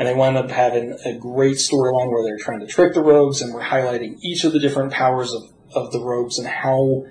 and 0.00 0.08
they 0.08 0.14
wound 0.14 0.34
up 0.38 0.50
having 0.50 0.98
a 1.04 1.12
great 1.18 1.56
storyline 1.56 2.10
where 2.10 2.24
they're 2.24 2.38
trying 2.38 2.60
to 2.60 2.66
trick 2.66 2.94
the 2.94 3.02
rogues 3.02 3.42
and 3.42 3.52
we're 3.52 3.62
highlighting 3.62 4.18
each 4.22 4.44
of 4.44 4.52
the 4.54 4.58
different 4.58 4.90
powers 4.90 5.34
of, 5.34 5.42
of 5.74 5.92
the 5.92 6.00
rogues 6.00 6.38
and 6.38 6.48
how 6.48 7.04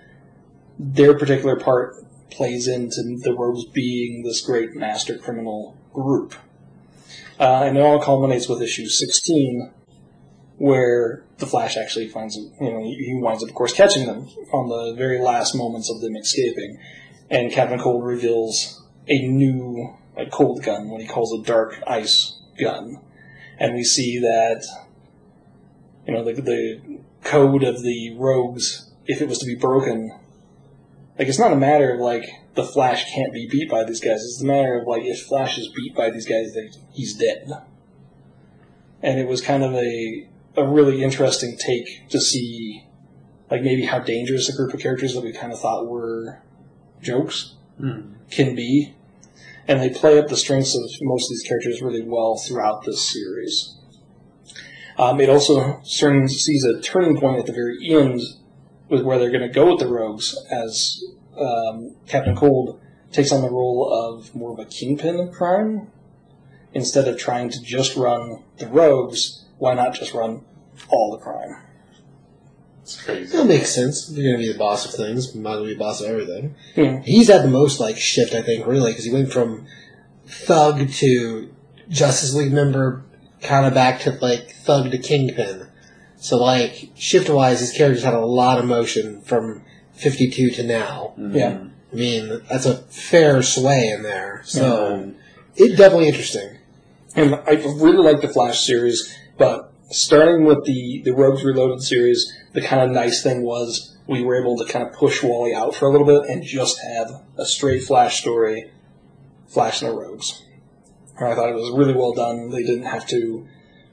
their 0.79 1.15
particular 1.15 1.55
part 1.55 1.93
plays 2.31 2.67
into 2.67 3.17
the 3.21 3.33
rogues 3.33 3.65
being 3.65 4.23
this 4.23 4.41
great 4.41 4.75
master 4.75 5.17
criminal 5.17 5.77
group. 5.93 6.35
Uh, 7.39 7.63
and 7.63 7.77
it 7.77 7.81
all 7.81 8.01
culminates 8.01 8.49
with 8.49 8.61
issue 8.61 8.87
16, 8.87 9.71
where 10.57 11.23
the 11.37 11.47
Flash 11.47 11.77
actually 11.77 12.07
finds 12.07 12.35
you 12.35 12.51
know, 12.59 12.83
he 12.83 13.17
winds 13.21 13.43
up, 13.43 13.49
of 13.49 13.55
course, 13.55 13.73
catching 13.73 14.05
them 14.05 14.27
on 14.51 14.67
the 14.67 14.93
very 14.95 15.19
last 15.19 15.55
moments 15.55 15.89
of 15.89 16.01
them 16.01 16.15
escaping. 16.17 16.77
And 17.29 17.51
Captain 17.51 17.79
Cold 17.79 18.03
reveals 18.03 18.83
a 19.07 19.27
new 19.27 19.95
like, 20.17 20.31
cold 20.31 20.63
gun, 20.63 20.89
what 20.89 21.01
he 21.01 21.07
calls 21.07 21.33
a 21.33 21.43
dark 21.43 21.81
ice 21.87 22.37
gun. 22.59 22.99
And 23.57 23.73
we 23.73 23.83
see 23.83 24.19
that, 24.19 24.65
you 26.05 26.13
know, 26.13 26.23
the, 26.23 26.33
the 26.33 26.99
code 27.23 27.63
of 27.63 27.81
the 27.81 28.15
rogues, 28.17 28.91
if 29.05 29.21
it 29.21 29.29
was 29.29 29.39
to 29.39 29.45
be 29.45 29.55
broken, 29.55 30.17
like, 31.19 31.27
it's 31.27 31.37
not 31.37 31.53
a 31.53 31.57
matter 31.57 31.93
of, 31.93 31.99
like, 31.99 32.25
the 32.55 32.63
Flash 32.63 33.13
can't 33.13 33.33
be 33.33 33.47
beat 33.47 33.69
by 33.69 33.83
these 33.83 33.99
guys. 33.99 34.23
It's 34.23 34.41
a 34.41 34.45
matter 34.45 34.79
of, 34.79 34.87
like, 34.87 35.03
if 35.03 35.21
Flash 35.23 35.57
is 35.57 35.67
beat 35.67 35.93
by 35.95 36.09
these 36.09 36.25
guys, 36.25 36.53
then 36.55 36.71
he's 36.93 37.15
dead. 37.15 37.51
And 39.03 39.19
it 39.19 39.27
was 39.27 39.41
kind 39.41 39.63
of 39.63 39.75
a, 39.75 40.27
a 40.55 40.65
really 40.65 41.03
interesting 41.03 41.57
take 41.57 42.09
to 42.09 42.19
see, 42.19 42.85
like, 43.51 43.61
maybe 43.61 43.85
how 43.85 43.99
dangerous 43.99 44.49
a 44.49 44.55
group 44.55 44.73
of 44.73 44.79
characters 44.79 45.13
that 45.13 45.23
we 45.23 45.33
kind 45.33 45.53
of 45.53 45.59
thought 45.59 45.87
were 45.87 46.41
jokes 47.01 47.55
can 48.31 48.55
be 48.55 48.93
and 49.69 49.79
they 49.79 49.89
play 49.89 50.17
up 50.17 50.27
the 50.27 50.35
strengths 50.35 50.75
of 50.75 50.81
most 51.01 51.25
of 51.25 51.29
these 51.29 51.47
characters 51.47 51.79
really 51.79 52.01
well 52.01 52.35
throughout 52.35 52.83
this 52.85 53.07
series. 53.07 53.77
Um, 54.97 55.21
it 55.21 55.29
also 55.29 55.79
sees 55.83 56.65
a 56.65 56.81
turning 56.81 57.19
point 57.19 57.37
at 57.37 57.45
the 57.45 57.53
very 57.53 57.77
end 57.87 58.19
with 58.89 59.03
where 59.03 59.19
they're 59.19 59.31
going 59.31 59.47
to 59.47 59.49
go 59.49 59.71
with 59.71 59.79
the 59.79 59.87
rogues 59.87 60.35
as 60.51 61.03
um, 61.37 61.95
Captain 62.07 62.35
Cold 62.35 62.81
takes 63.11 63.31
on 63.31 63.41
the 63.41 63.49
role 63.49 63.91
of 63.91 64.35
more 64.35 64.51
of 64.51 64.59
a 64.59 64.65
kingpin 64.65 65.19
of 65.19 65.31
crime. 65.31 65.87
Instead 66.71 67.07
of 67.07 67.17
trying 67.17 67.49
to 67.49 67.59
just 67.63 67.95
run 67.95 68.43
the 68.57 68.67
rogues, 68.67 69.45
why 69.57 69.73
not 69.73 69.95
just 69.95 70.13
run 70.13 70.45
all 70.89 71.11
the 71.11 71.17
crime? 71.17 71.55
It's 72.83 73.01
crazy. 73.01 73.35
That 73.35 73.45
makes 73.45 73.73
sense. 73.73 74.09
If 74.09 74.17
you're 74.17 74.31
going 74.31 74.43
to 74.43 74.47
be 74.47 74.53
the 74.53 74.59
boss 74.59 74.85
of 74.85 74.93
things, 74.93 75.33
you 75.33 75.41
might 75.41 75.53
as 75.53 75.57
well 75.57 75.65
be 75.65 75.73
the 75.73 75.79
boss 75.79 76.01
of 76.01 76.07
everything. 76.07 76.55
Hmm. 76.75 76.97
He's 77.01 77.27
had 77.27 77.43
the 77.43 77.49
most, 77.49 77.79
like, 77.79 77.97
shift, 77.97 78.35
I 78.35 78.43
think, 78.43 78.67
really, 78.67 78.91
because 78.91 79.05
he 79.05 79.11
went 79.11 79.31
from 79.31 79.65
thug 80.27 80.89
to 80.89 81.53
Justice 81.89 82.35
League 82.35 82.53
member, 82.53 83.03
kind 83.41 83.65
of 83.65 83.73
back 83.73 84.01
to, 84.01 84.11
like, 84.21 84.51
thug 84.51 84.91
to 84.91 84.97
kingpin. 84.99 85.68
So, 86.19 86.37
like, 86.37 86.89
shift-wise, 86.95 87.61
his 87.61 87.71
character's 87.71 88.03
had 88.03 88.13
a 88.13 88.25
lot 88.25 88.59
of 88.59 88.65
motion 88.65 89.21
from 89.21 89.63
52 89.93 90.51
to 90.51 90.63
now. 90.63 91.13
Yeah. 91.17 91.59
I 91.91 91.95
mean, 91.95 92.41
that's 92.49 92.65
a 92.65 92.77
fair 92.77 93.41
sway 93.41 93.87
in 93.87 94.03
there. 94.03 94.41
So, 94.43 94.93
Um, 94.93 95.15
it 95.55 95.77
definitely 95.77 96.09
interesting. 96.09 96.57
And 97.15 97.35
I 97.35 97.51
really 97.53 97.97
like 97.97 98.21
the 98.21 98.27
Flash 98.27 98.65
series, 98.65 99.15
but 99.37 99.71
starting 99.89 100.45
with 100.45 100.65
the, 100.65 101.01
the 101.03 101.11
Rogues 101.13 101.43
Reloaded 101.43 101.81
series, 101.81 102.31
the 102.53 102.61
kind 102.61 102.81
of 102.81 102.91
nice 102.91 103.23
thing 103.23 103.43
was 103.43 103.97
we 104.05 104.21
were 104.23 104.39
able 104.39 104.57
to 104.57 104.65
kind 104.71 104.85
of 104.87 104.93
push 104.93 105.23
Wally 105.23 105.53
out 105.53 105.73
for 105.73 105.87
a 105.87 105.91
little 105.91 106.05
bit 106.05 106.29
and 106.29 106.43
just 106.43 106.79
have 106.81 107.21
a 107.37 107.45
straight 107.45 107.83
Flash 107.83 108.19
story, 108.21 108.71
Flash 109.47 109.81
and 109.81 109.91
the 109.91 109.95
Rogues. 109.95 110.43
And 111.17 111.27
I 111.27 111.35
thought 111.35 111.49
it 111.49 111.55
was 111.55 111.71
really 111.71 111.93
well 111.93 112.13
done. 112.13 112.49
They 112.49 112.63
didn't 112.63 112.85
have 112.85 113.07
to 113.07 113.47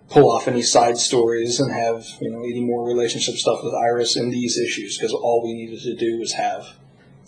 pull 0.09 0.31
off 0.31 0.47
any 0.49 0.62
side 0.62 0.97
stories 0.97 1.59
and 1.61 1.73
have 1.73 2.07
you 2.21 2.31
know 2.31 2.40
any 2.40 2.64
more 2.64 2.87
relationship 2.87 3.35
stuff 3.35 3.61
with 3.62 3.75
Iris 3.75 4.16
in 4.16 4.31
these 4.31 4.59
issues 4.59 4.97
because 4.97 5.12
all 5.12 5.42
we 5.45 5.55
needed 5.55 5.81
to 5.81 5.95
do 5.95 6.19
was 6.19 6.33
have 6.35 6.66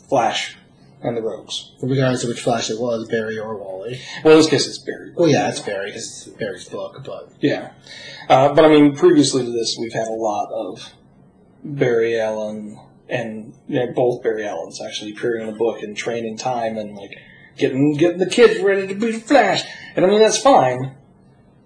Flash 0.09 0.57
and 1.03 1.17
the 1.17 1.23
Rogues. 1.23 1.73
Regardless 1.81 2.25
of 2.25 2.29
which 2.29 2.41
Flash 2.41 2.71
it 2.71 2.81
was, 2.81 3.09
Barry 3.09 3.39
or 3.39 3.57
Wally. 3.57 4.01
Well, 4.25 4.35
in 4.35 4.41
this 4.41 4.51
case, 4.51 4.67
it's 4.67 4.79
Barry. 4.79 5.13
Well, 5.15 5.29
yeah, 5.29 5.49
it's 5.49 5.61
Barry, 5.61 5.91
because 5.91 6.27
it's 6.27 6.37
Barry's 6.37 6.69
book, 6.69 7.05
but... 7.05 7.31
Yeah. 7.41 7.73
Uh, 8.29 8.53
but 8.53 8.65
I 8.65 8.69
mean, 8.69 8.97
previously 8.97 9.45
to 9.45 9.51
this, 9.51 9.77
we've 9.81 9.93
had 9.93 10.09
a 10.09 10.13
lot 10.13 10.51
of 10.53 10.93
Barry 11.63 12.19
Allen 12.19 12.81
and 13.09 13.55
you 13.69 13.79
know, 13.81 13.93
both 13.93 14.23
Barry 14.23 14.47
Allens 14.47 14.81
actually 14.83 15.13
appearing 15.13 15.47
in 15.47 15.53
the 15.53 15.59
book 15.59 15.83
and 15.83 15.97
training 15.97 16.37
time 16.37 16.77
and 16.77 16.95
like 16.95 17.15
getting 17.57 17.95
getting 17.95 18.19
the 18.19 18.29
kids 18.29 18.61
ready 18.63 18.87
to 18.87 18.95
be 18.95 19.13
Flash. 19.13 19.63
And 19.97 20.05
I 20.05 20.09
mean, 20.09 20.21
that's 20.21 20.39
fine. 20.39 20.97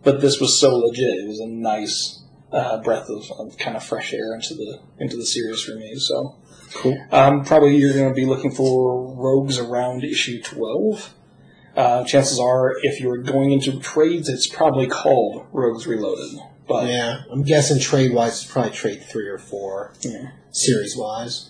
But 0.04 0.20
this 0.20 0.40
was 0.40 0.58
so 0.58 0.76
legit. 0.76 1.20
It 1.20 1.28
was 1.28 1.40
a 1.40 1.46
nice 1.46 2.22
uh, 2.52 2.78
breath 2.82 3.08
of, 3.08 3.30
of 3.38 3.56
kind 3.58 3.76
of 3.76 3.84
fresh 3.84 4.12
air 4.12 4.34
into 4.34 4.54
the 4.54 4.80
into 4.98 5.16
the 5.16 5.26
series 5.26 5.62
for 5.62 5.74
me. 5.76 5.94
So 5.96 6.36
Cool. 6.74 6.98
um, 7.12 7.44
probably 7.44 7.76
you're 7.76 7.92
going 7.92 8.08
to 8.08 8.14
be 8.14 8.24
looking 8.26 8.50
for 8.50 9.14
Rogues 9.14 9.58
around 9.58 10.04
issue 10.04 10.42
twelve. 10.42 11.14
Uh, 11.76 12.04
chances 12.04 12.38
are, 12.38 12.74
if 12.82 13.00
you're 13.00 13.16
going 13.22 13.50
into 13.52 13.78
trades, 13.80 14.28
it's 14.28 14.46
probably 14.46 14.86
called 14.86 15.46
Rogues 15.52 15.86
Reloaded. 15.86 16.38
But 16.68 16.88
Yeah, 16.88 17.22
I'm 17.30 17.42
guessing 17.44 17.80
trade 17.80 18.12
wise, 18.12 18.42
it's 18.42 18.52
probably 18.52 18.72
trade 18.72 19.02
three 19.02 19.26
or 19.26 19.38
four, 19.38 19.94
Yeah. 20.02 20.32
series 20.50 20.94
wise. 20.96 21.48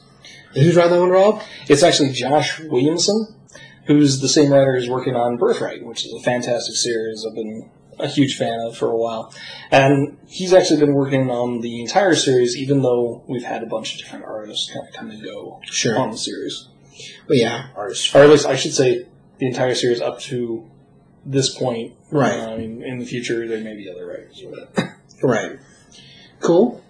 And 0.55 0.63
who's 0.65 0.77
writing 0.77 0.93
that 0.93 1.01
one, 1.01 1.11
Rob? 1.11 1.43
it's 1.69 1.83
actually 1.83 2.13
Josh 2.13 2.61
Williamson, 2.61 3.35
who's 3.87 4.21
the 4.21 4.29
same 4.29 4.53
writer 4.53 4.77
who's 4.77 4.89
working 4.89 5.17
on 5.17 5.39
Birthright, 5.39 5.85
which 5.85 6.07
is 6.07 6.13
a 6.15 6.21
fantastic 6.23 6.77
series 6.77 7.25
I've 7.29 7.35
been 7.35 7.69
a 8.03 8.09
huge 8.09 8.37
fan 8.37 8.59
of 8.61 8.77
for 8.77 8.89
a 8.91 8.97
while. 8.97 9.33
And 9.71 10.19
he's 10.27 10.53
actually 10.53 10.81
been 10.81 10.95
working 10.95 11.31
on 11.31 11.61
the 11.61 11.81
entire 11.81 12.15
series, 12.15 12.57
even 12.57 12.83
though 12.83 13.23
we've 13.29 13.45
had 13.45 13.63
a 13.63 13.67
bunch 13.67 13.95
of 13.95 14.01
different 14.01 14.25
artists 14.25 14.71
kind 14.73 14.87
of 14.89 14.95
come 14.95 15.11
and 15.11 15.23
go 15.23 15.61
Sure. 15.65 15.99
on 15.99 16.11
the 16.11 16.19
series. 16.19 16.69
But 17.27 17.37
yeah, 17.39 17.69
artists. 17.77 18.15
Or 18.15 18.23
at 18.23 18.31
least 18.31 18.47
I 18.47 18.57
should 18.57 18.75
say 18.75 19.07
the 19.39 19.47
entire 19.47 19.75
series 19.75 20.01
up 20.01 20.21
to 20.21 20.69
this 21.25 21.57
point. 21.57 21.95
Right. 22.11 22.39
Uh, 22.41 22.51
I 22.53 22.59
mean, 22.59 22.83
in 22.83 22.99
the 22.99 23.07
future, 23.07 23.47
there 23.47 23.61
may 23.61 23.77
be 23.77 23.89
other 23.91 24.07
writers. 24.07 24.43
But 24.75 24.85
Right. 25.23 25.59
Cool. 26.41 26.83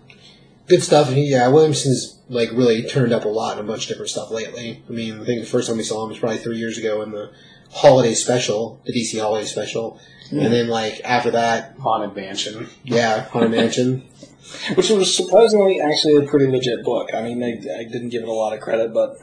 Good 0.68 0.82
stuff. 0.82 1.08
And 1.08 1.18
yeah, 1.18 1.48
Williamson's 1.48 2.18
like 2.28 2.50
really 2.52 2.84
turned 2.84 3.12
up 3.12 3.24
a 3.24 3.28
lot 3.28 3.58
in 3.58 3.64
a 3.64 3.68
bunch 3.68 3.82
of 3.84 3.88
different 3.88 4.10
stuff 4.10 4.30
lately. 4.30 4.82
I 4.88 4.92
mean, 4.92 5.20
I 5.20 5.24
think 5.24 5.42
the 5.42 5.46
first 5.50 5.68
time 5.68 5.76
we 5.76 5.82
saw 5.82 6.02
him 6.04 6.10
was 6.10 6.18
probably 6.18 6.38
three 6.38 6.56
years 6.56 6.78
ago 6.78 7.02
in 7.02 7.10
the 7.10 7.30
holiday 7.72 8.14
special, 8.14 8.80
the 8.84 8.92
DC 8.92 9.20
holiday 9.20 9.46
special. 9.46 10.00
And 10.30 10.50
then 10.52 10.68
like 10.68 11.00
after 11.04 11.32
that, 11.32 11.74
Haunted 11.78 12.16
Mansion. 12.16 12.68
yeah, 12.84 13.24
Haunted 13.24 13.50
Mansion. 13.50 14.08
which 14.74 14.88
was 14.88 15.14
surprisingly 15.14 15.80
actually 15.80 16.16
a 16.24 16.28
pretty 16.28 16.46
legit 16.46 16.82
book. 16.84 17.10
I 17.14 17.22
mean, 17.22 17.38
they, 17.40 17.52
I 17.52 17.84
didn't 17.84 18.08
give 18.08 18.22
it 18.22 18.28
a 18.28 18.32
lot 18.32 18.54
of 18.54 18.60
credit, 18.60 18.94
but 18.94 19.18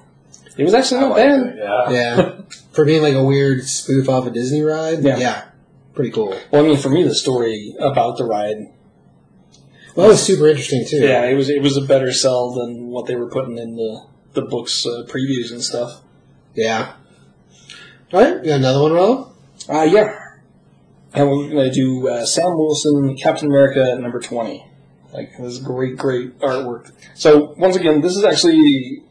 it 0.58 0.64
was 0.64 0.74
actually 0.76 1.02
not 1.02 1.16
bad. 1.16 1.40
it, 1.40 1.56
yeah. 1.58 1.90
Yeah. 1.90 2.32
For 2.74 2.86
being 2.86 3.02
like 3.02 3.16
a 3.16 3.24
weird 3.24 3.64
spoof 3.64 4.08
off 4.08 4.28
a 4.28 4.32
Disney 4.32 4.62
ride. 4.62 5.04
Yeah. 5.04 5.46
Pretty 5.96 6.12
cool. 6.12 6.38
Well, 6.52 6.64
I 6.64 6.68
mean, 6.68 6.78
for 6.78 6.90
me, 6.90 7.04
the 7.04 7.16
story 7.16 7.76
about 7.80 8.18
the 8.18 8.24
ride, 8.26 8.68
Well, 9.96 10.06
that 10.08 10.12
was 10.14 10.24
super 10.24 10.48
interesting 10.48 10.86
too. 10.88 10.98
yeah, 11.00 11.26
it 11.26 11.34
was 11.34 11.50
it 11.50 11.62
was 11.62 11.76
a 11.76 11.82
better 11.82 12.12
sell 12.14 12.52
than 12.52 12.88
what 12.88 13.08
they 13.08 13.16
were 13.16 13.30
putting 13.30 13.58
in 13.58 13.76
the 13.76 14.06
the 14.34 14.44
books 14.44 14.86
uh, 14.86 15.04
previews 15.08 15.52
and 15.52 15.62
stuff. 15.64 16.02
Yeah. 16.54 16.94
All 18.12 18.22
right. 18.22 18.44
You 18.44 18.50
got 18.50 18.60
another 18.60 18.82
one, 18.82 18.94
Rob? 18.94 19.36
Uh, 19.70 19.84
yeah, 19.84 20.30
and 21.14 21.30
we're 21.30 21.50
gonna 21.50 21.72
do 21.72 22.08
uh, 22.08 22.26
Sam 22.26 22.58
Wilson, 22.58 23.16
Captain 23.18 23.48
America, 23.48 23.96
number 24.00 24.20
twenty. 24.20 24.66
Like 25.14 25.32
this 25.38 25.54
is 25.54 25.60
great, 25.60 25.98
great 25.98 26.40
artwork. 26.40 26.92
So 27.14 27.54
once 27.58 27.76
again, 27.76 28.02
this 28.02 28.16
is 28.16 28.24
actually 28.24 29.04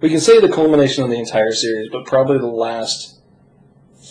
we 0.00 0.08
can 0.08 0.20
say 0.20 0.40
the 0.40 0.48
culmination 0.48 1.02
of 1.02 1.10
the 1.10 1.18
entire 1.18 1.52
series, 1.52 1.90
but 1.90 2.06
probably 2.06 2.38
the 2.38 2.46
last 2.46 3.20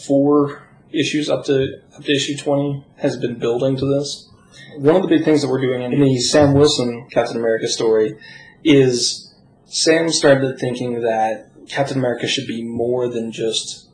four 0.07 0.63
issues 0.91 1.29
up 1.29 1.45
to 1.45 1.81
up 1.95 2.03
to 2.03 2.11
issue 2.13 2.35
twenty 2.35 2.85
has 2.97 3.17
been 3.17 3.39
building 3.39 3.77
to 3.77 3.85
this. 3.85 4.29
One 4.77 4.95
of 4.95 5.01
the 5.01 5.07
big 5.07 5.23
things 5.23 5.41
that 5.41 5.49
we're 5.49 5.61
doing 5.61 5.81
in 5.81 5.99
the 5.99 6.19
Sam 6.19 6.53
Wilson 6.53 7.07
Captain 7.11 7.37
America 7.37 7.67
story 7.67 8.17
is 8.63 9.33
Sam 9.65 10.09
started 10.09 10.59
thinking 10.59 11.01
that 11.01 11.51
Captain 11.69 11.97
America 11.97 12.27
should 12.27 12.47
be 12.47 12.63
more 12.63 13.07
than 13.07 13.31
just 13.31 13.87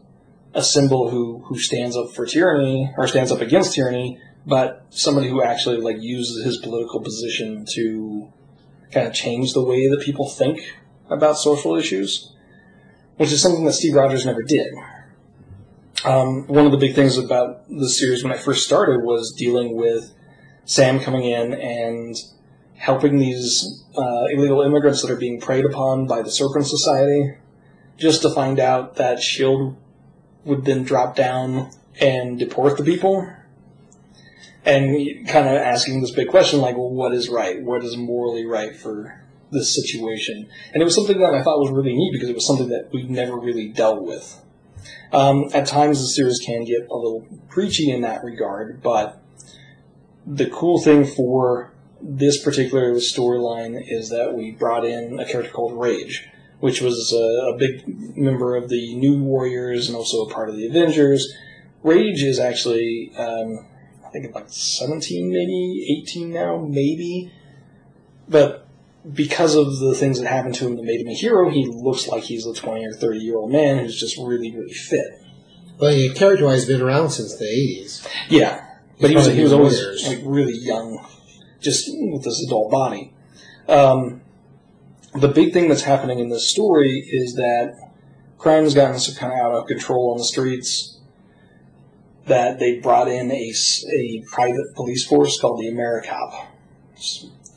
a 0.54 0.64
symbol 0.64 1.10
who 1.10 1.40
who 1.46 1.58
stands 1.60 1.96
up 1.96 2.12
for 2.14 2.26
tyranny 2.26 2.94
or 2.98 3.08
stands 3.08 3.32
up 3.32 3.42
against 3.42 3.74
tyranny, 3.74 4.20
but 4.46 4.86
somebody 4.90 5.30
who 5.30 5.44
actually 5.44 5.78
like 5.78 5.98
uses 6.00 6.44
his 6.44 6.58
political 6.58 7.02
position 7.02 7.66
to 7.74 8.32
kind 8.92 9.08
of 9.08 9.14
change 9.14 9.54
the 9.54 9.64
way 9.64 9.90
that 9.90 10.02
people 10.02 10.28
think 10.30 10.76
about 11.10 11.38
social 11.38 11.76
issues, 11.76 12.34
which 13.18 13.32
is 13.32 13.42
something 13.42 13.66
that 13.66 13.74
Steve 13.74 13.96
Rogers 13.96 14.26
never 14.26 14.44
did. 14.44 14.74
Um, 16.06 16.48
one 16.48 16.66
of 16.66 16.72
the 16.72 16.78
big 16.78 16.96
things 16.96 17.18
about 17.18 17.68
the 17.70 17.90
series 17.90 18.24
when 18.24 18.32
I 18.32 18.38
first 18.38 18.66
started 18.66 19.04
was 19.04 19.34
dealing 19.34 19.76
with 19.76 20.14
Sam 20.66 21.00
coming 21.00 21.24
in 21.24 21.54
and 21.54 22.16
helping 22.76 23.18
these 23.18 23.84
uh, 23.98 24.26
illegal 24.32 24.62
immigrants 24.62 25.02
that 25.02 25.10
are 25.10 25.18
being 25.18 25.42
preyed 25.42 25.66
upon 25.66 26.06
by 26.06 26.22
the 26.22 26.30
Serpent 26.30 26.68
Society, 26.68 27.36
just 27.98 28.22
to 28.22 28.30
find 28.30 28.60
out 28.60 28.96
that 28.98 29.20
Shield 29.20 29.76
would 30.48 30.66
then 30.66 30.84
drop 30.84 31.16
down 31.16 31.72
and 32.00 32.40
deport 32.40 32.78
the 32.78 32.84
people. 32.84 33.32
And 34.66 35.28
kind 35.28 35.48
of 35.48 35.56
asking 35.56 36.02
this 36.02 36.12
big 36.12 36.28
question, 36.28 36.60
like, 36.60 36.76
well, 36.76 36.90
what 36.90 37.14
is 37.14 37.30
right? 37.30 37.62
What 37.62 37.84
is 37.84 37.96
morally 37.96 38.46
right 38.46 38.76
for 38.76 39.24
this 39.50 39.74
situation? 39.74 40.50
And 40.74 40.82
it 40.82 40.84
was 40.84 40.94
something 40.94 41.20
that 41.20 41.34
I 41.34 41.42
thought 41.42 41.60
was 41.60 41.72
really 41.72 41.96
neat 41.96 42.12
because 42.12 42.30
it 42.30 42.36
was 42.36 42.46
something 42.46 42.70
that 42.70 42.90
we've 42.92 43.10
never 43.10 43.38
really 43.38 43.70
dealt 43.70 44.04
with. 44.04 44.42
Um, 45.14 45.46
at 45.54 45.68
times, 45.68 46.02
the 46.02 46.08
series 46.08 46.40
can 46.46 46.66
get 46.66 46.88
a 46.90 46.96
little 46.96 47.26
preachy 47.50 47.92
in 47.92 48.02
that 48.02 48.24
regard, 48.24 48.82
but 48.82 49.22
the 50.26 50.50
cool 50.50 50.82
thing 50.82 51.06
for 51.06 51.72
this 52.02 52.44
particular 52.44 52.96
storyline 52.96 53.82
is 53.88 54.10
that 54.10 54.34
we 54.34 54.52
brought 54.52 54.86
in 54.86 55.20
a 55.20 55.26
character 55.26 55.52
called 55.52 55.80
Rage, 55.80 56.28
which 56.60 56.82
was 56.82 57.14
a, 57.14 57.54
a 57.54 57.58
big 57.58 58.18
member 58.18 58.56
of 58.56 58.70
the 58.70 58.96
New 58.96 59.22
Warriors 59.22 59.88
and 59.88 59.96
also 59.96 60.24
a 60.24 60.34
part 60.34 60.50
of 60.50 60.56
the 60.56 60.68
Avengers. 60.68 61.34
Rage 61.84 62.24
is 62.24 62.40
actually, 62.40 63.12
um, 63.18 63.66
I 64.06 64.10
think, 64.10 64.34
like 64.34 64.48
17, 64.50 65.32
maybe 65.32 66.02
18 66.02 66.32
now, 66.32 66.58
maybe. 66.58 67.32
But 68.28 68.68
because 69.14 69.56
of 69.56 69.78
the 69.80 69.94
things 69.94 70.20
that 70.20 70.28
happened 70.28 70.56
to 70.56 70.68
him 70.68 70.76
that 70.76 70.84
made 70.84 71.02
him 71.02 71.08
a 71.08 71.14
hero, 71.14 71.50
he 71.50 71.66
looks 71.66 72.08
like 72.08 72.24
he's 72.24 72.46
a 72.46 72.54
20 72.54 72.86
or 72.86 72.94
30 72.94 73.20
year 73.20 73.38
old 73.38 73.52
man 73.52 73.78
who's 73.78 74.00
just 74.00 74.18
really, 74.18 74.52
really 74.52 74.74
fit. 74.74 75.22
Well, 75.80 75.94
yeah, 75.94 76.14
character 76.14 76.46
wise, 76.46 76.66
been 76.66 76.82
around 76.82 77.12
since 77.12 77.38
the 77.38 77.46
80s. 77.46 78.08
Yeah, 78.30 78.66
but 79.00 79.12
he 79.12 79.16
was 79.16 79.28
he 79.28 79.44
was 79.44 79.54
always 79.54 80.08
like 80.08 80.20
really 80.24 80.58
young, 80.58 81.06
just 81.60 81.88
with 81.92 82.24
this 82.24 82.44
adult 82.44 82.72
body. 82.72 83.14
Um, 83.68 84.22
the 85.20 85.28
big 85.28 85.54
thing 85.54 85.68
that's 85.68 85.84
happening 85.84 86.20
in 86.20 86.30
this 86.30 86.50
story 86.50 87.00
is 87.12 87.36
that 87.36 87.76
crime's 88.38 88.74
gotten 88.74 89.00
so 89.00 89.18
kind 89.20 89.34
of 89.34 89.40
out 89.40 89.52
of 89.54 89.68
control 89.68 90.12
on 90.12 90.18
the 90.18 90.24
streets 90.24 91.00
that 92.26 92.60
they 92.60 92.80
brought 92.80 93.08
in 93.08 93.32
a, 93.32 93.54
a 93.94 94.24
private 94.30 94.76
police 94.76 95.06
force 95.06 95.40
called 95.40 95.60
the 95.60 95.68
AmeriCop, 95.68 96.48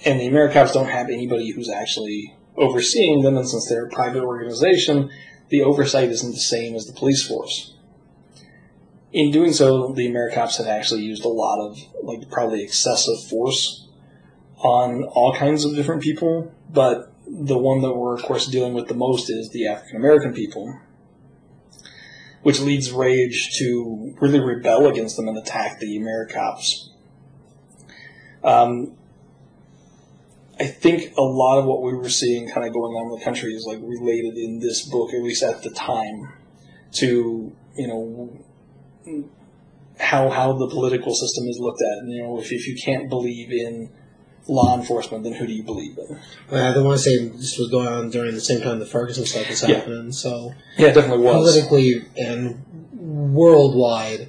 and 0.05 0.20
the 0.20 0.29
AmeriCops 0.29 0.73
don't 0.73 0.88
have 0.88 1.09
anybody 1.09 1.51
who's 1.51 1.68
actually 1.68 2.35
overseeing 2.57 3.23
them, 3.23 3.37
and 3.37 3.49
since 3.49 3.68
they're 3.68 3.87
a 3.87 3.90
private 3.90 4.23
organization, 4.23 5.11
the 5.49 5.62
oversight 5.62 6.09
isn't 6.09 6.33
the 6.33 6.38
same 6.38 6.77
as 6.77 6.87
the 6.87 6.92
police 6.92 7.27
force. 7.27 7.75
In 9.12 9.33
doing 9.33 9.53
so, 9.53 9.92
the 9.92 10.07
AmeriCops 10.09 10.59
have 10.59 10.68
actually 10.68 11.03
used 11.03 11.25
a 11.25 11.29
lot 11.29 11.59
of, 11.59 11.77
like, 12.05 12.31
probably 12.31 12.62
excessive 12.62 13.20
force 13.29 13.88
on 14.59 15.03
all 15.03 15.35
kinds 15.35 15.64
of 15.64 15.75
different 15.75 16.03
people, 16.03 16.55
but 16.73 17.10
the 17.33 17.57
one 17.57 17.81
that 17.83 17.95
we're, 17.95 18.16
of 18.16 18.23
course, 18.23 18.47
dealing 18.47 18.75
with 18.75 18.88
the 18.88 18.95
most 18.95 19.31
is 19.31 19.51
the 19.51 19.69
African 19.69 19.97
American 19.97 20.35
people, 20.35 20.81
which 22.43 22.61
leads 22.61 22.90
Rage 22.90 23.51
to 23.59 24.14
really 24.21 24.40
rebel 24.40 24.88
against 24.88 25.16
them 25.16 25.29
and 25.29 25.38
attack 25.38 25.79
the 25.79 25.97
AmeriCops. 25.99 26.88
Um, 28.43 28.97
I 30.59 30.66
think 30.66 31.14
a 31.16 31.23
lot 31.23 31.59
of 31.59 31.66
what 31.66 31.83
we 31.83 31.95
were 31.95 32.09
seeing 32.09 32.49
kind 32.49 32.66
of 32.66 32.73
going 32.73 32.97
on 32.97 33.12
in 33.12 33.19
the 33.19 33.25
country 33.25 33.55
is, 33.55 33.64
like, 33.64 33.79
related 33.81 34.37
in 34.37 34.59
this 34.59 34.83
book, 34.83 35.14
at 35.14 35.23
least 35.23 35.43
at 35.43 35.62
the 35.62 35.71
time, 35.71 36.33
to, 36.95 37.53
you 37.77 37.87
know, 37.87 39.25
how 39.99 40.29
how 40.31 40.53
the 40.55 40.69
political 40.69 41.14
system 41.14 41.47
is 41.49 41.59
looked 41.61 41.81
at. 41.81 41.99
And, 41.99 42.12
you 42.12 42.23
know, 42.23 42.40
if 42.40 42.51
if 42.53 42.66
you 42.66 42.77
can't 42.83 43.09
believe 43.09 43.53
in 43.53 43.90
law 44.51 44.77
enforcement, 44.77 45.23
then 45.23 45.33
who 45.33 45.47
do 45.47 45.53
you 45.53 45.63
believe 45.63 45.97
in? 45.97 46.19
Well, 46.51 46.79
I 46.79 46.83
want 46.83 46.99
to 46.99 47.03
say 47.03 47.29
this 47.29 47.57
was 47.59 47.71
going 47.71 47.87
on 47.87 48.11
during 48.11 48.35
the 48.35 48.41
same 48.41 48.61
time 48.61 48.79
the 48.81 48.87
Ferguson 48.87 49.25
stuff 49.25 49.49
was 49.49 49.63
Yeah. 49.63 49.77
happening, 49.77 50.11
so 50.13 50.53
Yeah, 50.77 50.89
it 50.89 50.95
definitely 50.95 51.25
was. 51.25 51.35
politically 51.37 52.05
and 52.17 52.63
worldwide, 53.35 54.29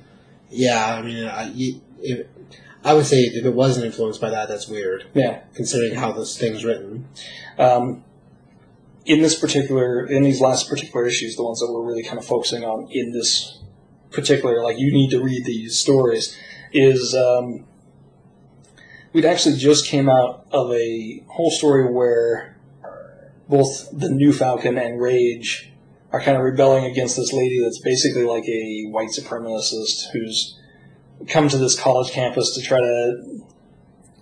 yeah, 0.49 0.95
I 0.95 1.01
mean, 1.01 1.23
I, 1.25 1.51
if, 2.01 2.27
I 2.83 2.93
would 2.93 3.05
say 3.05 3.17
if 3.21 3.45
it 3.45 3.53
wasn't 3.53 3.85
influenced 3.87 4.21
by 4.21 4.29
that, 4.29 4.47
that's 4.47 4.67
weird, 4.67 5.05
Yeah. 5.13 5.39
considering 5.55 5.95
how 5.95 6.11
this 6.11 6.37
thing's 6.37 6.63
written. 6.63 7.07
Um, 7.57 8.03
in 9.05 9.21
this 9.23 9.35
particular, 9.39 10.05
in 10.05 10.21
these 10.23 10.39
last 10.39 10.69
particular 10.69 11.05
issues, 11.07 11.35
the 11.35 11.43
ones 11.43 11.59
that 11.59 11.71
we're 11.71 11.81
really 11.85 12.03
kind 12.03 12.19
of 12.19 12.25
focusing 12.25 12.63
on 12.63 12.87
in 12.91 13.11
this 13.11 13.57
particular, 14.11 14.63
like 14.63 14.77
you 14.77 14.93
need 14.93 15.09
to 15.09 15.19
read 15.19 15.45
these 15.45 15.79
stories, 15.79 16.37
is 16.73 17.15
um, 17.15 17.65
we'd 19.13 19.25
actually 19.25 19.57
just 19.57 19.87
came 19.87 20.09
out 20.09 20.45
of 20.51 20.71
a 20.71 21.23
whole 21.27 21.51
story 21.51 21.91
where 21.91 22.57
both 23.49 23.89
the 23.91 24.09
New 24.09 24.31
Falcon 24.31 24.77
and 24.77 25.01
Rage 25.01 25.71
are 26.11 26.21
kind 26.21 26.37
of 26.37 26.43
rebelling 26.43 26.85
against 26.85 27.17
this 27.17 27.33
lady 27.33 27.61
that's 27.61 27.79
basically 27.79 28.23
like 28.23 28.45
a 28.47 28.85
white 28.89 29.09
supremacist 29.09 30.11
who's 30.11 30.57
come 31.27 31.47
to 31.49 31.57
this 31.57 31.79
college 31.79 32.11
campus 32.11 32.55
to 32.55 32.61
try 32.61 32.79
to 32.79 33.41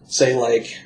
say 0.05 0.35
like 0.35 0.77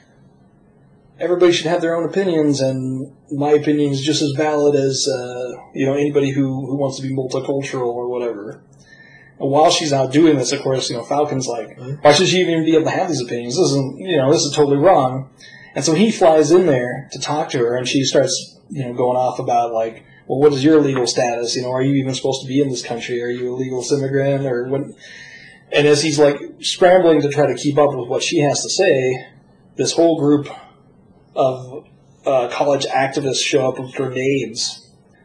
everybody 1.19 1.51
should 1.51 1.65
have 1.67 1.81
their 1.81 1.95
own 1.95 2.05
opinions, 2.05 2.59
and 2.59 3.13
my 3.31 3.51
opinion 3.51 3.91
is 3.91 4.01
just 4.01 4.21
as 4.21 4.31
valid 4.35 4.75
as 4.75 5.07
uh, 5.07 5.53
you 5.73 5.85
know 5.85 5.93
anybody 5.93 6.31
who, 6.31 6.65
who 6.65 6.75
wants 6.75 6.97
to 6.97 7.03
be 7.03 7.13
multicultural 7.13 7.87
or 7.87 8.07
whatever. 8.09 8.61
While 9.47 9.71
she's 9.71 9.93
out 9.93 10.11
doing 10.11 10.37
this, 10.37 10.51
of 10.51 10.61
course, 10.61 10.89
you 10.89 10.97
know, 10.97 11.03
Falcon's 11.03 11.47
like, 11.47 11.77
why 12.01 12.13
should 12.13 12.27
she 12.27 12.41
even 12.41 12.65
be 12.65 12.75
able 12.75 12.85
to 12.85 12.91
have 12.91 13.09
these 13.09 13.21
opinions? 13.21 13.55
This 13.55 13.69
isn't, 13.69 13.97
you 13.99 14.17
know, 14.17 14.31
this 14.31 14.41
is 14.41 14.55
totally 14.55 14.77
wrong. 14.77 15.29
And 15.75 15.83
so 15.83 15.93
he 15.93 16.11
flies 16.11 16.51
in 16.51 16.65
there 16.65 17.09
to 17.11 17.19
talk 17.19 17.49
to 17.49 17.59
her, 17.59 17.75
and 17.75 17.87
she 17.87 18.03
starts, 18.03 18.59
you 18.69 18.85
know, 18.85 18.93
going 18.93 19.17
off 19.17 19.39
about 19.39 19.73
like, 19.73 20.05
well, 20.27 20.39
what 20.39 20.53
is 20.53 20.63
your 20.63 20.79
legal 20.79 21.07
status? 21.07 21.55
You 21.55 21.63
know, 21.63 21.71
are 21.71 21.81
you 21.81 21.95
even 21.95 22.13
supposed 22.13 22.41
to 22.43 22.47
be 22.47 22.61
in 22.61 22.69
this 22.69 22.83
country? 22.83 23.21
Are 23.21 23.29
you 23.29 23.53
a 23.53 23.55
legal 23.55 23.83
immigrant 23.91 24.45
or 24.45 24.67
what? 24.69 24.81
And 25.71 25.87
as 25.87 26.03
he's 26.03 26.19
like 26.19 26.39
scrambling 26.59 27.21
to 27.21 27.29
try 27.29 27.47
to 27.47 27.55
keep 27.55 27.77
up 27.77 27.89
with 27.93 28.07
what 28.07 28.23
she 28.23 28.39
has 28.39 28.61
to 28.61 28.69
say, 28.69 29.27
this 29.75 29.93
whole 29.93 30.19
group 30.19 30.47
of 31.35 31.87
uh, 32.25 32.47
college 32.49 32.85
activists 32.85 33.41
show 33.41 33.67
up 33.67 33.79
with 33.79 33.93
grenades 33.95 34.82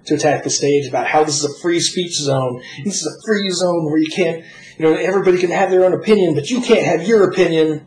to 0.08 0.14
attack 0.14 0.44
the 0.44 0.50
stage 0.50 0.86
about 0.86 1.06
how 1.06 1.24
this 1.24 1.42
is 1.42 1.44
a 1.44 1.60
free 1.60 1.80
speech 1.80 2.16
zone. 2.16 2.62
This 2.84 3.02
is 3.02 3.06
a 3.06 3.26
free 3.26 3.48
zone 3.50 3.86
where 3.86 3.98
you 3.98 4.10
can't, 4.10 4.44
you 4.78 4.84
know, 4.84 4.94
everybody 4.94 5.38
can 5.38 5.50
have 5.50 5.70
their 5.70 5.84
own 5.84 5.92
opinion, 5.92 6.34
but 6.34 6.50
you 6.50 6.60
can't 6.60 6.84
have 6.84 7.06
your 7.06 7.30
opinion 7.30 7.86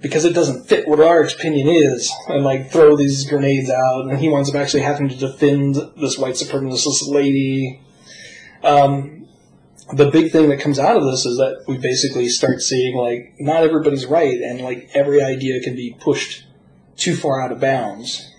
because 0.00 0.24
it 0.24 0.34
doesn't 0.34 0.66
fit 0.66 0.88
what 0.88 1.00
our 1.00 1.22
opinion 1.22 1.68
is. 1.68 2.12
And 2.28 2.44
like 2.44 2.70
throw 2.70 2.96
these 2.96 3.24
grenades 3.28 3.70
out, 3.70 4.10
and 4.10 4.18
he 4.18 4.28
winds 4.28 4.50
up 4.50 4.56
actually 4.56 4.82
having 4.82 5.08
to 5.08 5.16
defend 5.16 5.76
this 5.96 6.18
white 6.18 6.34
supremacist 6.34 7.08
lady. 7.08 7.80
Um, 8.64 9.28
the 9.94 10.10
big 10.10 10.32
thing 10.32 10.48
that 10.48 10.60
comes 10.60 10.78
out 10.78 10.96
of 10.96 11.04
this 11.04 11.26
is 11.26 11.36
that 11.38 11.64
we 11.68 11.76
basically 11.76 12.28
start 12.28 12.60
seeing 12.60 12.96
like 12.96 13.34
not 13.38 13.62
everybody's 13.62 14.06
right, 14.06 14.40
and 14.40 14.60
like 14.60 14.90
every 14.94 15.22
idea 15.22 15.60
can 15.60 15.76
be 15.76 15.96
pushed 16.00 16.46
too 16.96 17.16
far 17.16 17.40
out 17.40 17.52
of 17.52 17.60
bounds 17.60 18.30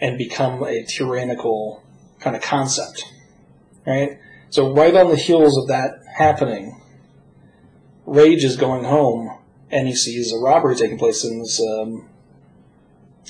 and 0.00 0.18
become 0.18 0.62
a 0.64 0.84
tyrannical 0.84 1.82
kind 2.22 2.36
of 2.36 2.42
concept, 2.42 3.04
right? 3.86 4.18
So 4.50 4.72
right 4.72 4.94
on 4.94 5.08
the 5.08 5.16
heels 5.16 5.56
of 5.56 5.68
that 5.68 6.02
happening, 6.16 6.80
Rage 8.06 8.44
is 8.44 8.56
going 8.56 8.84
home 8.84 9.38
and 9.70 9.88
he 9.88 9.94
sees 9.94 10.32
a 10.32 10.38
robbery 10.38 10.76
taking 10.76 10.98
place 10.98 11.24
in 11.24 11.38
this 11.38 11.60
um, 11.60 12.08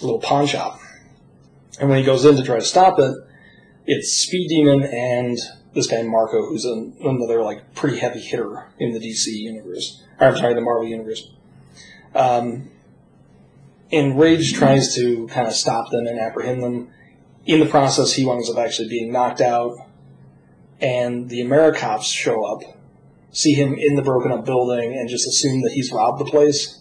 little 0.00 0.18
pawn 0.18 0.46
shop. 0.46 0.80
And 1.80 1.88
when 1.88 1.98
he 1.98 2.04
goes 2.04 2.24
in 2.24 2.36
to 2.36 2.42
try 2.42 2.56
to 2.56 2.64
stop 2.64 2.98
it, 2.98 3.14
it's 3.86 4.12
Speed 4.12 4.48
Demon 4.48 4.82
and 4.82 5.38
this 5.74 5.86
guy 5.86 6.02
Marco, 6.02 6.46
who's 6.46 6.64
an, 6.64 6.96
another 7.02 7.42
like 7.42 7.74
pretty 7.74 7.98
heavy 7.98 8.20
hitter 8.20 8.66
in 8.78 8.92
the 8.92 9.00
DC 9.00 9.26
universe. 9.26 10.02
Or, 10.20 10.28
I'm 10.28 10.36
sorry, 10.36 10.54
the 10.54 10.60
Marvel 10.60 10.86
universe. 10.86 11.30
Um, 12.14 12.70
and 13.90 14.18
Rage 14.18 14.54
tries 14.54 14.94
to 14.96 15.26
kind 15.28 15.46
of 15.46 15.54
stop 15.54 15.90
them 15.90 16.06
and 16.06 16.18
apprehend 16.18 16.62
them. 16.62 16.90
In 17.44 17.60
the 17.60 17.66
process, 17.66 18.12
he 18.12 18.24
winds 18.24 18.48
up 18.48 18.58
actually 18.58 18.88
being 18.88 19.12
knocked 19.12 19.40
out, 19.40 19.76
and 20.80 21.28
the 21.28 21.40
Americops 21.40 22.04
show 22.04 22.44
up, 22.44 22.62
see 23.32 23.52
him 23.54 23.74
in 23.74 23.96
the 23.96 24.02
broken 24.02 24.30
up 24.30 24.44
building, 24.44 24.92
and 24.96 25.08
just 25.08 25.26
assume 25.26 25.62
that 25.62 25.72
he's 25.72 25.90
robbed 25.90 26.20
the 26.20 26.24
place, 26.24 26.78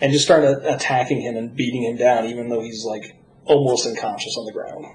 and 0.00 0.12
just 0.12 0.24
start 0.24 0.44
attacking 0.64 1.20
him 1.20 1.36
and 1.36 1.54
beating 1.54 1.84
him 1.84 1.96
down, 1.96 2.26
even 2.26 2.48
though 2.48 2.62
he's 2.62 2.84
like 2.84 3.16
almost 3.44 3.86
unconscious 3.86 4.36
on 4.36 4.44
the 4.44 4.52
ground. 4.52 4.86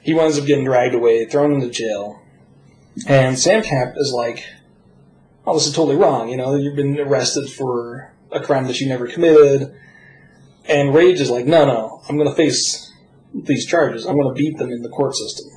He 0.00 0.14
winds 0.14 0.38
up 0.38 0.46
getting 0.46 0.64
dragged 0.64 0.94
away, 0.94 1.26
thrown 1.26 1.52
into 1.52 1.68
jail, 1.68 2.22
and 3.06 3.38
Sam 3.38 3.62
Cap 3.62 3.94
is 3.96 4.12
like, 4.14 4.44
"Oh, 5.46 5.54
this 5.54 5.66
is 5.66 5.74
totally 5.74 5.96
wrong. 5.96 6.30
You 6.30 6.38
know, 6.38 6.54
you've 6.54 6.76
been 6.76 6.98
arrested 6.98 7.50
for 7.50 8.12
a 8.32 8.40
crime 8.40 8.66
that 8.68 8.80
you 8.80 8.88
never 8.88 9.06
committed." 9.06 9.74
And 10.68 10.92
Rage 10.92 11.20
is 11.20 11.30
like, 11.30 11.46
no, 11.46 11.64
no, 11.64 12.02
I'm 12.08 12.16
going 12.16 12.28
to 12.28 12.34
face 12.34 12.85
these 13.44 13.66
charges. 13.66 14.06
I'm 14.06 14.16
going 14.16 14.34
to 14.34 14.38
beat 14.38 14.58
them 14.58 14.70
in 14.70 14.82
the 14.82 14.88
court 14.88 15.14
system. 15.14 15.50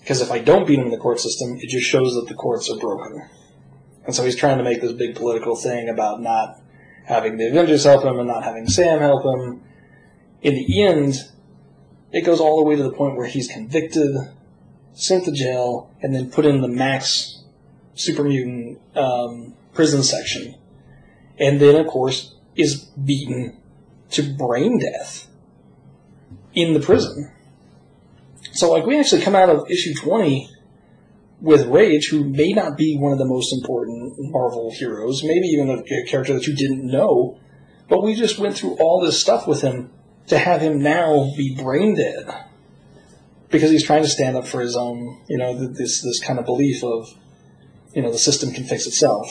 Because 0.00 0.20
if 0.20 0.30
I 0.30 0.38
don't 0.38 0.66
beat 0.66 0.76
them 0.76 0.86
in 0.86 0.90
the 0.90 0.98
court 0.98 1.20
system, 1.20 1.56
it 1.56 1.68
just 1.68 1.86
shows 1.86 2.14
that 2.14 2.26
the 2.28 2.34
courts 2.34 2.70
are 2.70 2.78
broken. 2.78 3.26
And 4.04 4.14
so 4.14 4.24
he's 4.24 4.36
trying 4.36 4.58
to 4.58 4.64
make 4.64 4.80
this 4.80 4.92
big 4.92 5.16
political 5.16 5.56
thing 5.56 5.88
about 5.88 6.20
not 6.20 6.60
having 7.06 7.38
the 7.38 7.48
Avengers 7.48 7.84
help 7.84 8.04
him 8.04 8.18
and 8.18 8.28
not 8.28 8.44
having 8.44 8.66
Sam 8.66 8.98
help 8.98 9.24
him. 9.24 9.62
In 10.42 10.54
the 10.54 10.82
end, 10.82 11.14
it 12.12 12.24
goes 12.24 12.40
all 12.40 12.62
the 12.62 12.68
way 12.68 12.76
to 12.76 12.82
the 12.82 12.92
point 12.92 13.16
where 13.16 13.26
he's 13.26 13.48
convicted, 13.48 14.14
sent 14.92 15.24
to 15.24 15.32
jail, 15.32 15.90
and 16.02 16.14
then 16.14 16.30
put 16.30 16.44
in 16.44 16.60
the 16.60 16.68
max 16.68 17.42
super 17.94 18.24
mutant 18.24 18.78
um, 18.94 19.54
prison 19.72 20.02
section. 20.02 20.54
And 21.38 21.60
then, 21.60 21.76
of 21.76 21.86
course, 21.86 22.34
is 22.56 22.84
beaten 22.84 23.56
to 24.10 24.22
brain 24.22 24.78
death 24.78 25.28
in 26.54 26.74
the 26.74 26.80
prison. 26.80 27.30
So, 28.52 28.70
like, 28.70 28.86
we 28.86 28.98
actually 28.98 29.22
come 29.22 29.34
out 29.34 29.50
of 29.50 29.70
issue 29.70 29.94
20 29.94 30.48
with 31.40 31.66
Rage, 31.66 32.08
who 32.08 32.24
may 32.24 32.52
not 32.52 32.76
be 32.76 32.96
one 32.96 33.12
of 33.12 33.18
the 33.18 33.24
most 33.24 33.52
important 33.52 34.14
Marvel 34.18 34.72
heroes, 34.72 35.22
maybe 35.24 35.46
even 35.48 35.70
a 35.70 36.04
character 36.08 36.34
that 36.34 36.46
you 36.46 36.54
didn't 36.54 36.86
know, 36.86 37.38
but 37.88 38.02
we 38.02 38.14
just 38.14 38.38
went 38.38 38.56
through 38.56 38.76
all 38.80 39.00
this 39.00 39.20
stuff 39.20 39.46
with 39.46 39.60
him 39.60 39.90
to 40.28 40.38
have 40.38 40.62
him 40.62 40.80
now 40.80 41.30
be 41.36 41.54
brain 41.54 41.96
dead 41.96 42.46
because 43.50 43.70
he's 43.70 43.84
trying 43.84 44.02
to 44.02 44.08
stand 44.08 44.36
up 44.36 44.46
for 44.46 44.60
his 44.60 44.76
own, 44.76 45.22
you 45.28 45.36
know, 45.36 45.54
this 45.54 46.02
this 46.02 46.20
kind 46.20 46.38
of 46.38 46.46
belief 46.46 46.82
of, 46.82 47.08
you 47.94 48.02
know, 48.02 48.10
the 48.10 48.18
system 48.18 48.50
can 48.52 48.64
fix 48.64 48.86
itself, 48.86 49.28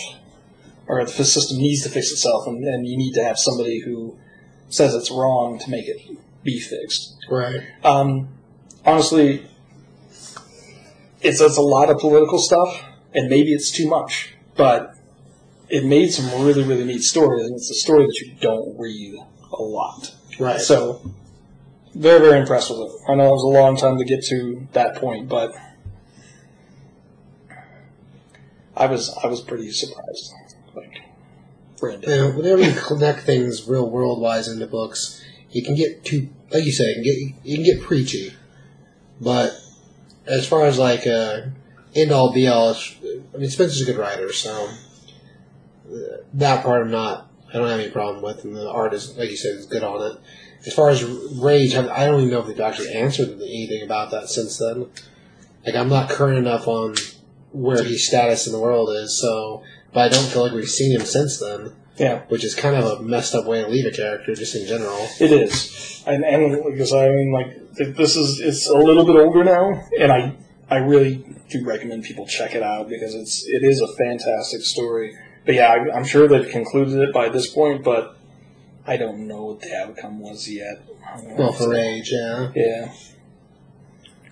or 0.87 1.03
the 1.03 1.25
system 1.25 1.57
needs 1.57 1.83
to 1.83 1.89
fix 1.89 2.11
itself, 2.11 2.45
and, 2.45 2.63
and 2.63 2.87
you 2.87 2.95
need 2.95 3.13
to 3.13 3.23
have 3.23 3.39
somebody 3.39 3.79
who 3.79 4.17
says 4.69 4.93
it's 4.93 5.11
wrong 5.11 5.59
to 5.59 5.69
make 5.69 5.87
it 5.87 5.99
be 6.43 6.59
fixed. 6.59 7.17
Right. 7.29 7.61
Um, 7.83 8.29
honestly, 8.85 9.45
it's 11.21 11.41
it's 11.41 11.57
a 11.57 11.61
lot 11.61 11.89
of 11.89 11.99
political 11.99 12.39
stuff, 12.39 12.83
and 13.13 13.29
maybe 13.29 13.53
it's 13.53 13.71
too 13.71 13.87
much, 13.87 14.35
but 14.55 14.95
it 15.69 15.85
made 15.85 16.11
some 16.11 16.43
really 16.45 16.63
really 16.63 16.85
neat 16.85 17.03
stories, 17.03 17.45
and 17.45 17.55
it's 17.55 17.69
a 17.71 17.75
story 17.75 18.05
that 18.05 18.19
you 18.19 18.35
don't 18.39 18.77
read 18.77 19.15
a 19.51 19.61
lot. 19.61 20.13
Right. 20.39 20.59
So, 20.59 21.13
very 21.95 22.19
very 22.19 22.39
impressed 22.39 22.69
with 22.69 22.79
it. 22.79 22.91
I 23.07 23.15
know 23.15 23.29
it 23.29 23.31
was 23.31 23.43
a 23.43 23.47
long 23.47 23.77
time 23.77 23.97
to 23.97 24.05
get 24.05 24.23
to 24.25 24.67
that 24.73 24.95
point, 24.95 25.29
but 25.29 25.53
I 28.75 28.87
was 28.87 29.15
I 29.23 29.27
was 29.27 29.41
pretty 29.41 29.71
surprised. 29.71 30.33
Like. 30.75 31.01
Yeah, 32.07 32.33
whenever 32.33 32.61
you 32.61 32.71
connect 32.79 33.21
things 33.25 33.67
real 33.67 33.89
world 33.89 34.21
wise 34.21 34.47
into 34.47 34.65
books, 34.67 35.21
you 35.53 35.63
can 35.63 35.75
get 35.75 36.03
too, 36.03 36.29
like 36.51 36.65
you 36.65 36.71
say, 36.71 36.85
you 36.85 36.95
can 36.95 37.43
get, 37.43 37.55
can 37.55 37.63
get 37.63 37.81
preachy. 37.81 38.33
But 39.21 39.59
as 40.25 40.47
far 40.47 40.65
as 40.65 40.79
like 40.79 41.05
uh, 41.07 41.41
end 41.95 42.11
all 42.11 42.33
be 42.33 42.47
all, 42.47 42.75
I 43.33 43.37
mean 43.37 43.49
Spencer's 43.49 43.81
a 43.81 43.85
good 43.85 43.97
writer, 43.97 44.33
so 44.33 44.69
that 46.33 46.63
part 46.63 46.81
I'm 46.81 46.91
not, 46.91 47.29
I 47.49 47.57
don't 47.57 47.69
have 47.69 47.79
any 47.79 47.91
problem 47.91 48.23
with, 48.23 48.43
and 48.43 48.55
the 48.55 48.69
art 48.69 48.93
is, 48.93 49.15
like 49.17 49.29
you 49.29 49.37
said, 49.37 49.55
is 49.55 49.67
good 49.67 49.83
on 49.83 50.11
it. 50.11 50.19
As 50.65 50.73
far 50.73 50.89
as 50.89 51.03
Rage, 51.03 51.75
I 51.75 52.05
don't 52.05 52.21
even 52.21 52.31
know 52.31 52.39
if 52.39 52.47
they've 52.47 52.59
actually 52.59 52.93
answered 52.93 53.29
anything 53.29 53.83
about 53.83 54.11
that 54.11 54.29
since 54.29 54.57
then. 54.57 54.89
Like 55.65 55.75
I'm 55.75 55.89
not 55.89 56.09
current 56.09 56.37
enough 56.37 56.67
on 56.67 56.95
where 57.51 57.83
his 57.83 58.07
status 58.07 58.47
in 58.47 58.53
the 58.53 58.59
world 58.59 58.89
is, 58.89 59.19
so 59.19 59.63
but 59.93 60.01
I 60.01 60.09
don't 60.09 60.25
feel 60.25 60.43
like 60.43 60.53
we've 60.53 60.67
seen 60.67 60.99
him 60.99 61.05
since 61.05 61.39
then 61.39 61.73
Yeah, 61.97 62.21
which 62.29 62.43
is 62.43 62.55
kind 62.55 62.75
of 62.75 62.99
a 62.99 63.03
messed 63.03 63.35
up 63.35 63.45
way 63.45 63.61
to 63.61 63.67
leave 63.67 63.85
a 63.85 63.91
character, 63.91 64.33
just 64.33 64.55
in 64.55 64.65
general. 64.65 65.07
It 65.19 65.31
is, 65.31 66.03
and 66.07 66.23
and 66.25 66.63
because 66.65 66.91
I 66.91 67.09
mean, 67.09 67.31
like 67.31 67.95
this 67.95 68.15
is 68.15 68.39
it's 68.39 68.67
a 68.67 68.77
little 68.77 69.05
bit 69.05 69.15
older 69.15 69.43
now, 69.43 69.83
and 69.99 70.11
I 70.11 70.35
I 70.69 70.77
really 70.77 71.23
do 71.49 71.63
recommend 71.63 72.03
people 72.03 72.25
check 72.25 72.55
it 72.55 72.63
out 72.63 72.89
because 72.89 73.13
it's 73.13 73.45
it 73.47 73.63
is 73.63 73.79
a 73.79 73.87
fantastic 73.95 74.61
story. 74.61 75.15
But 75.45 75.55
yeah, 75.55 75.67
I, 75.67 75.95
I'm 75.95 76.05
sure 76.05 76.27
they've 76.27 76.49
concluded 76.49 76.99
it 76.99 77.13
by 77.13 77.29
this 77.29 77.47
point, 77.53 77.83
but 77.83 78.17
I 78.87 78.97
don't 78.97 79.27
know 79.27 79.43
what 79.43 79.61
the 79.61 79.75
outcome 79.75 80.19
was 80.19 80.49
yet. 80.49 80.83
Well, 81.37 81.51
for 81.51 81.69
Rage, 81.69 82.11
yeah. 82.11 82.51
yeah, 82.55 82.93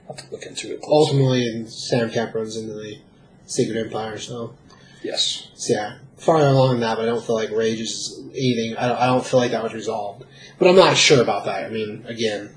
I'll 0.10 0.16
have 0.16 0.26
to 0.26 0.32
look 0.32 0.46
into 0.46 0.74
it. 0.74 0.82
Closer. 0.82 1.12
Ultimately, 1.12 1.68
Sam 1.68 2.10
Cap 2.10 2.34
runs 2.34 2.58
into 2.58 2.74
the 2.74 2.98
Secret 3.46 3.78
Empire, 3.78 4.18
so, 4.18 4.56
Yes, 5.04 5.50
so 5.56 5.74
yeah. 5.74 5.98
Far 6.18 6.38
along 6.38 6.82
that, 6.82 6.98
but 6.98 7.04
I 7.04 7.06
don't 7.08 7.26
feel 7.26 7.36
like 7.36 7.50
Rage 7.50 7.80
is 7.80 8.20
anything. 8.30 8.76
I 8.78 8.88
don't, 8.88 8.98
I 8.98 9.06
don't 9.08 9.26
feel 9.26 9.40
like 9.40 9.52
that 9.52 9.64
was 9.64 9.74
resolved. 9.74 10.24
But 10.60 10.68
I'm 10.68 10.76
not 10.76 10.96
sure 10.96 11.22
about 11.22 11.46
that. 11.46 11.66
I 11.66 11.70
mean, 11.70 12.06
again, 12.08 12.56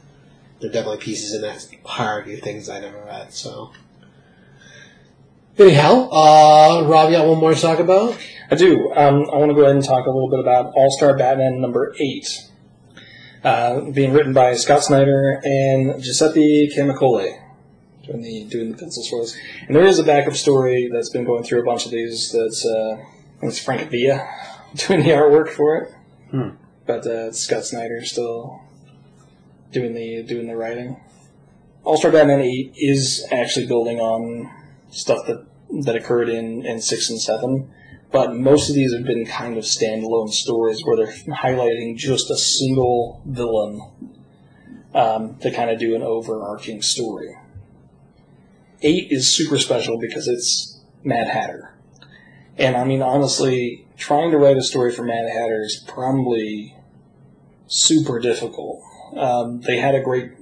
there 0.61 0.68
are 0.68 0.72
definitely 0.72 0.98
pieces 0.98 1.35
in 1.35 1.40
that 1.42 1.66
hierarchy 1.85 2.35
of 2.35 2.40
things 2.40 2.68
I 2.68 2.80
never 2.80 3.02
read, 3.04 3.33
so. 3.33 3.72
Anyhow, 5.59 6.09
uh, 6.11 6.85
Rob, 6.87 7.11
you 7.11 7.16
got 7.16 7.26
one 7.26 7.38
more 7.38 7.54
to 7.54 7.61
talk 7.61 7.78
about? 7.78 8.18
I 8.50 8.57
do. 8.57 8.92
Um, 8.92 9.24
I 9.33 9.37
want 9.37 9.50
to 9.50 9.54
go 9.54 9.62
ahead 9.62 9.76
and 9.76 9.85
talk 9.85 10.07
a 10.07 10.11
little 10.11 10.28
bit 10.28 10.40
about 10.40 10.72
All 10.74 10.90
Star 10.90 11.16
Batman 11.16 11.61
number 11.61 11.94
eight, 12.00 12.42
uh, 13.42 13.80
being 13.92 14.12
written 14.12 14.33
by 14.33 14.54
Scott 14.54 14.85
Snyder 14.85 15.40
and 15.44 16.02
Giuseppe 16.02 16.70
Camuncoli, 16.76 17.40
doing 18.07 18.23
the 18.23 18.45
doing 18.45 18.71
the 18.73 18.77
pencils 18.77 19.09
for 19.09 19.23
us. 19.23 19.37
And 19.67 19.75
there 19.77 19.85
is 19.85 19.99
a 19.99 20.05
backup 20.05 20.35
story 20.35 20.88
that's 20.93 21.11
been 21.11 21.25
going 21.25 21.45
through 21.45 21.62
a 21.62 21.64
bunch 21.64 21.85
of 21.87 21.93
these. 21.93 22.33
That's 22.33 22.64
uh, 22.67 22.99
it's 23.43 23.59
Frank 23.59 23.90
Villa 23.90 24.27
doing 24.75 25.03
the 25.03 25.11
artwork 25.11 25.49
for 25.51 25.77
it, 25.77 25.95
Hmm. 26.31 26.49
but 26.87 27.07
uh, 27.07 27.33
Scott 27.33 27.64
Snyder 27.64 28.05
still 28.05 28.61
doing 29.73 29.95
the 29.95 30.23
doing 30.23 30.47
the 30.47 30.57
writing. 30.57 31.01
All 31.85 31.97
Star 31.99 32.11
Batman 32.11 32.40
eight 32.40 32.73
is 32.77 33.27
actually 33.31 33.67
building 33.67 34.01
on 34.01 34.51
stuff 34.90 35.27
that 35.27 35.47
that 35.85 35.97
occurred 35.97 36.29
in, 36.29 36.64
in 36.64 36.81
six 36.81 37.11
and 37.11 37.21
seven. 37.21 37.71
But 38.12 38.37
most 38.37 38.69
of 38.69 38.77
these 38.77 38.95
have 38.95 39.05
been 39.05 39.27
kind 39.27 39.57
of 39.59 39.64
standalone 39.64 40.31
stories 40.31 40.81
where 40.85 40.97
they're 40.97 41.12
highlighting 41.35 41.97
just 41.97 42.31
a 42.31 42.37
single 42.37 43.21
villain 43.27 43.81
um, 44.95 45.37
to 45.40 45.51
kind 45.51 45.69
of 45.71 45.81
do 45.81 45.97
an 45.97 46.03
overarching 46.03 46.81
story. 46.81 47.35
Eight 48.85 49.09
is 49.11 49.35
super 49.35 49.59
special 49.59 49.99
because 49.99 50.29
it's 50.29 50.81
Mad 51.03 51.27
Hatter. 51.29 51.75
And 52.57 52.77
I 52.77 52.85
mean, 52.85 53.03
honestly, 53.03 53.87
trying 53.97 54.31
to 54.31 54.38
write 54.38 54.57
a 54.57 54.62
story 54.62 54.92
for 54.92 55.03
Mad 55.03 55.29
Hatter 55.33 55.62
is 55.62 55.83
probably 55.88 56.77
super 57.66 58.20
difficult. 58.20 58.83
Um, 59.16 59.62
they 59.62 59.79
had 59.79 59.94
a 59.94 60.01
great 60.03 60.33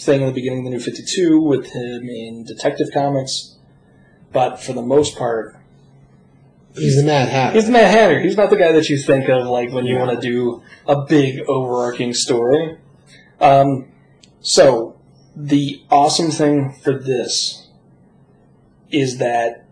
thing 0.00 0.22
in 0.22 0.26
the 0.26 0.32
beginning 0.32 0.60
of 0.60 0.64
the 0.64 0.70
New 0.70 0.80
52 0.80 1.40
with 1.40 1.66
him 1.66 2.08
in 2.08 2.44
Detective 2.44 2.88
Comics, 2.92 3.56
but 4.32 4.56
for 4.56 4.72
the 4.72 4.82
most 4.82 5.16
part, 5.16 5.56
He's 6.74 6.96
the 6.96 7.04
Mad 7.04 7.28
Hatter. 7.28 7.52
he's 7.54 7.66
the 7.66 7.72
Mad 7.72 7.90
Hatter. 7.90 8.20
He's 8.20 8.36
not 8.38 8.48
the 8.48 8.56
guy 8.56 8.72
that 8.72 8.88
you 8.88 8.96
think 8.96 9.28
of 9.28 9.46
like 9.46 9.70
when 9.72 9.84
you 9.84 9.96
want 9.96 10.18
to 10.18 10.26
do 10.26 10.62
a 10.86 11.04
big 11.04 11.40
overarching 11.46 12.14
story. 12.14 12.78
Um, 13.42 13.88
so 14.40 14.98
the 15.36 15.82
awesome 15.90 16.30
thing 16.30 16.72
for 16.82 16.98
this 16.98 17.61
is 18.92 19.18
that 19.18 19.66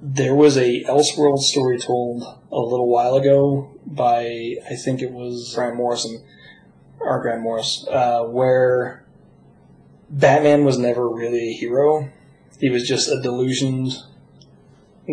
there 0.00 0.34
was 0.34 0.56
a 0.56 0.82
Elseworld 0.84 1.38
story 1.38 1.78
told 1.78 2.22
a 2.50 2.58
little 2.58 2.88
while 2.88 3.14
ago 3.14 3.70
by 3.86 4.56
I 4.68 4.74
think 4.74 5.00
it 5.00 5.12
was 5.12 5.52
Grant 5.54 5.76
Morrison 5.76 6.24
or 6.98 7.20
Grant 7.20 7.42
Morris, 7.42 7.86
uh, 7.88 8.24
where 8.24 9.04
Batman 10.10 10.64
was 10.64 10.78
never 10.78 11.08
really 11.08 11.50
a 11.50 11.52
hero. 11.52 12.10
He 12.60 12.70
was 12.70 12.86
just 12.86 13.08
a 13.08 13.20
delusioned 13.20 13.92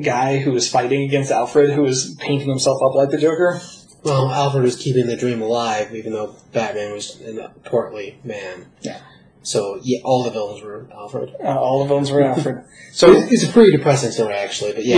guy 0.04 0.38
who 0.38 0.52
was 0.52 0.69
fighting 0.69 1.04
against 1.04 1.32
Alfred, 1.32 1.72
who 1.72 1.82
was 1.82 2.15
painting 2.19 2.50
himself 2.50 2.82
up 2.82 2.93
like 2.93 3.10
the 3.10 3.17
Joker. 3.17 3.60
Well, 4.04 4.30
Alfred 4.30 4.63
was 4.63 4.76
keeping 4.76 5.08
the 5.08 5.17
dream 5.17 5.41
alive, 5.41 5.93
even 5.93 6.13
though 6.13 6.36
Batman 6.54 6.93
was 6.93 7.19
a 7.22 7.50
portly 7.65 8.19
man. 8.24 8.67
Yeah. 8.82 9.02
So 9.41 9.80
yeah, 9.82 9.99
all 10.04 10.23
the 10.23 10.32
villains 10.32 10.62
were 10.62 10.88
Alfred. 10.93 11.36
Uh, 11.43 11.58
all 11.60 11.84
the 11.84 11.88
villains 11.88 12.12
were 12.12 12.23
Alfred. 12.23 12.63
So 12.91 13.12
it's 13.13 13.43
a 13.43 13.49
pretty 13.49 13.71
depressing 13.71 14.10
story, 14.12 14.34
actually. 14.34 14.73
But 14.73 14.84
yeah, 14.84 14.95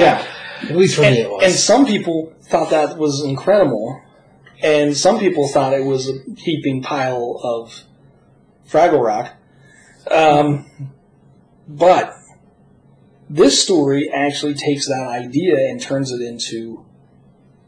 yeah, 0.63 0.69
at 0.69 0.77
least 0.77 0.95
for 0.95 1.03
and, 1.03 1.13
me 1.13 1.21
it 1.21 1.29
was. 1.29 1.43
and 1.43 1.53
some 1.53 1.85
people 1.85 2.33
thought 2.43 2.69
that 2.69 2.97
was 2.97 3.21
incredible, 3.23 4.01
and 4.63 4.95
some 4.95 5.19
people 5.19 5.49
thought 5.49 5.73
it 5.73 5.83
was 5.83 6.09
a 6.09 6.13
heaping 6.37 6.81
pile 6.81 7.39
of 7.43 7.83
Fraggle 8.67 9.03
Rock. 9.03 9.33
Um, 10.09 10.65
but 11.67 12.13
this 13.29 13.61
story 13.61 14.09
actually 14.13 14.53
takes 14.53 14.87
that 14.87 15.05
idea 15.07 15.55
and 15.69 15.81
turns 15.81 16.11
it 16.11 16.21
into 16.21 16.85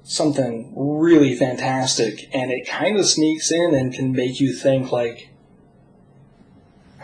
something 0.04 0.74
really 0.76 1.36
fantastic, 1.36 2.30
and 2.34 2.52
it 2.52 2.68
kind 2.68 2.98
of 2.98 3.06
sneaks 3.06 3.52
in 3.52 3.74
and 3.74 3.94
can 3.94 4.12
make 4.12 4.40
you 4.40 4.54
think 4.54 4.92
like, 4.92 5.30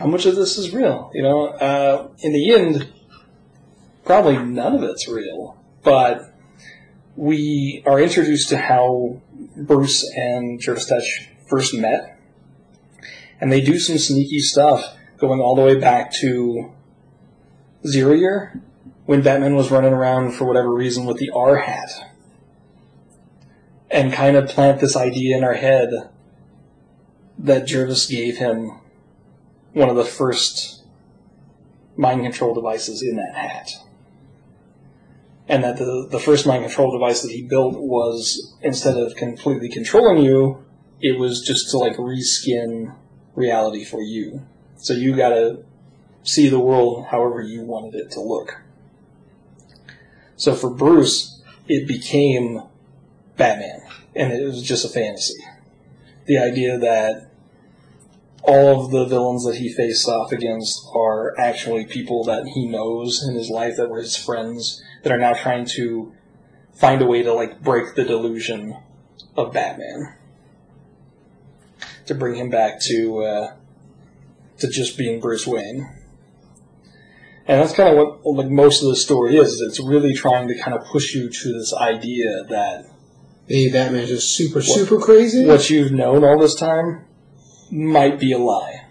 how 0.00 0.06
much 0.06 0.24
of 0.24 0.34
this 0.34 0.56
is 0.56 0.72
real? 0.72 1.10
You 1.12 1.22
know, 1.22 1.48
uh, 1.48 2.08
in 2.20 2.32
the 2.32 2.54
end, 2.54 2.90
probably 4.02 4.38
none 4.38 4.74
of 4.74 4.82
it's 4.82 5.06
real, 5.06 5.62
but 5.82 6.34
we 7.16 7.82
are 7.84 8.00
introduced 8.00 8.48
to 8.48 8.56
how 8.56 9.20
Bruce 9.58 10.10
and 10.16 10.58
Jervis 10.58 10.86
Tetch 10.86 11.28
first 11.50 11.74
met, 11.74 12.18
and 13.42 13.52
they 13.52 13.60
do 13.60 13.78
some 13.78 13.98
sneaky 13.98 14.38
stuff 14.38 14.96
going 15.18 15.38
all 15.38 15.54
the 15.54 15.60
way 15.60 15.78
back 15.78 16.14
to 16.14 16.72
Zero 17.86 18.14
Year 18.14 18.58
when 19.04 19.20
Batman 19.20 19.54
was 19.54 19.70
running 19.70 19.92
around 19.92 20.32
for 20.32 20.46
whatever 20.46 20.72
reason 20.72 21.04
with 21.04 21.18
the 21.18 21.28
R 21.28 21.56
hat, 21.56 21.90
and 23.90 24.14
kind 24.14 24.38
of 24.38 24.48
plant 24.48 24.80
this 24.80 24.96
idea 24.96 25.36
in 25.36 25.44
our 25.44 25.54
head 25.54 25.90
that 27.38 27.66
Jervis 27.66 28.06
gave 28.06 28.38
him 28.38 28.79
one 29.72 29.88
of 29.88 29.96
the 29.96 30.04
first 30.04 30.84
mind 31.96 32.22
control 32.22 32.54
devices 32.54 33.02
in 33.02 33.16
that 33.16 33.34
hat 33.34 33.70
and 35.50 35.64
that 35.64 35.78
the, 35.78 36.06
the 36.08 36.20
first 36.20 36.46
mind 36.46 36.62
control 36.62 36.92
device 36.92 37.22
that 37.22 37.32
he 37.32 37.42
built 37.42 37.74
was 37.76 38.54
instead 38.62 38.96
of 38.96 39.16
completely 39.16 39.68
controlling 39.68 40.22
you, 40.22 40.64
it 41.00 41.18
was 41.18 41.42
just 41.42 41.70
to 41.70 41.76
like 41.76 41.96
reskin 41.96 42.94
reality 43.34 43.84
for 43.84 44.00
you. 44.00 44.46
So 44.76 44.92
you 44.92 45.16
gotta 45.16 45.64
see 46.22 46.48
the 46.48 46.60
world 46.60 47.06
however 47.10 47.42
you 47.42 47.64
wanted 47.64 47.96
it 47.96 48.12
to 48.12 48.20
look. 48.20 48.62
So 50.36 50.54
for 50.54 50.70
Bruce, 50.70 51.42
it 51.66 51.88
became 51.88 52.62
Batman, 53.36 53.80
and 54.14 54.32
it 54.32 54.44
was 54.44 54.62
just 54.62 54.84
a 54.84 54.88
fantasy. 54.88 55.44
The 56.26 56.38
idea 56.38 56.78
that 56.78 57.29
all 58.42 58.84
of 58.84 58.90
the 58.90 59.04
villains 59.04 59.44
that 59.44 59.56
he 59.56 59.72
faced 59.72 60.08
off 60.08 60.32
against 60.32 60.86
are 60.94 61.38
actually 61.38 61.84
people 61.84 62.24
that 62.24 62.46
he 62.46 62.66
knows 62.66 63.26
in 63.26 63.34
his 63.34 63.48
life 63.50 63.76
that 63.76 63.90
were 63.90 64.00
his 64.00 64.16
friends 64.16 64.82
that 65.02 65.12
are 65.12 65.18
now 65.18 65.34
trying 65.34 65.66
to 65.66 66.12
find 66.72 67.02
a 67.02 67.06
way 67.06 67.22
to 67.22 67.32
like 67.32 67.62
break 67.62 67.94
the 67.94 68.04
delusion 68.04 68.76
of 69.36 69.52
Batman 69.52 70.14
to 72.06 72.14
bring 72.14 72.34
him 72.34 72.50
back 72.50 72.80
to 72.80 73.22
uh, 73.22 73.54
to 74.58 74.68
just 74.68 74.96
being 74.96 75.20
Bruce 75.20 75.46
Wayne. 75.46 75.96
And 77.46 77.60
that's 77.60 77.72
kind 77.72 77.96
of 77.96 77.96
what 77.96 78.26
like 78.36 78.50
most 78.50 78.82
of 78.82 78.88
the 78.88 78.96
story 78.96 79.36
is. 79.36 79.48
is 79.48 79.60
It's 79.60 79.80
really 79.80 80.14
trying 80.14 80.48
to 80.48 80.58
kind 80.58 80.76
of 80.76 80.84
push 80.86 81.14
you 81.14 81.28
to 81.28 81.52
this 81.52 81.74
idea 81.74 82.44
that 82.48 82.86
Maybe 83.48 83.72
Batman's 83.72 84.08
just 84.08 84.36
super, 84.36 84.62
super 84.62 84.98
crazy. 84.98 85.44
what 85.44 85.68
you've 85.68 85.92
known 85.92 86.24
all 86.24 86.38
this 86.38 86.54
time 86.54 87.04
might 87.70 88.18
be 88.18 88.32
a 88.32 88.38
lie. 88.38 88.86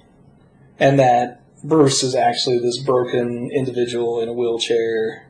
And 0.79 0.99
that 0.99 1.41
Bruce 1.63 2.03
is 2.03 2.15
actually 2.15 2.59
this 2.59 2.77
broken 2.77 3.51
individual 3.51 4.21
in 4.21 4.29
a 4.29 4.33
wheelchair 4.33 5.29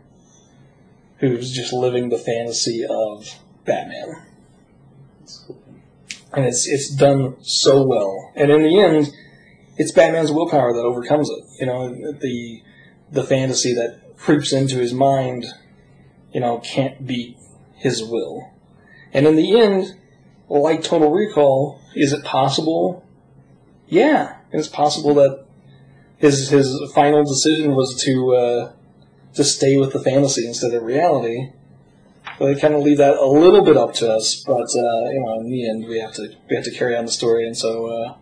who's 1.17 1.51
just 1.51 1.73
living 1.73 2.09
the 2.09 2.17
fantasy 2.17 2.85
of 2.89 3.27
Batman. 3.65 4.23
And 6.31 6.45
it's 6.45 6.67
it's 6.67 6.89
done 6.89 7.37
so 7.41 7.83
well. 7.83 8.31
And 8.35 8.51
in 8.51 8.61
the 8.61 8.79
end, 8.79 9.11
it's 9.77 9.91
Batman's 9.91 10.31
willpower 10.31 10.73
that 10.73 10.79
overcomes 10.79 11.29
it. 11.29 11.43
You 11.59 11.65
know, 11.65 11.89
the 12.13 12.61
the 13.11 13.23
fantasy 13.23 13.73
that 13.73 14.17
creeps 14.17 14.53
into 14.53 14.77
his 14.77 14.93
mind, 14.93 15.45
you 16.31 16.39
know, 16.39 16.59
can't 16.59 17.07
beat 17.07 17.37
his 17.75 18.03
will. 18.03 18.51
And 19.13 19.25
in 19.25 19.35
the 19.35 19.59
end, 19.59 19.95
like 20.47 20.83
Total 20.83 21.11
Recall, 21.11 21.81
is 21.95 22.13
it 22.13 22.23
possible? 22.23 23.03
Yeah, 23.89 24.37
it's 24.51 24.67
possible 24.67 25.15
that 25.15 25.45
his 26.17 26.49
his 26.49 26.79
final 26.93 27.23
decision 27.23 27.75
was 27.75 28.01
to 28.03 28.35
uh, 28.35 28.71
to 29.33 29.43
stay 29.43 29.77
with 29.77 29.93
the 29.93 29.99
fantasy 29.99 30.45
instead 30.45 30.73
of 30.73 30.83
reality. 30.83 31.51
They 32.39 32.55
kind 32.55 32.73
of 32.73 32.83
leave 32.83 32.99
that 32.99 33.17
a 33.17 33.25
little 33.25 33.63
bit 33.63 33.75
up 33.75 33.93
to 33.95 34.13
us. 34.13 34.43
But 34.45 34.69
uh, 34.75 35.09
you 35.09 35.21
know, 35.25 35.39
in 35.39 35.49
the 35.49 35.67
end, 35.67 35.87
we 35.87 35.99
have 35.99 36.13
to 36.13 36.29
we 36.49 36.55
have 36.55 36.65
to 36.65 36.71
carry 36.71 36.95
on 36.95 37.05
the 37.05 37.11
story, 37.11 37.47
and 37.47 37.57
so 37.57 37.87
uh, 37.87 38.15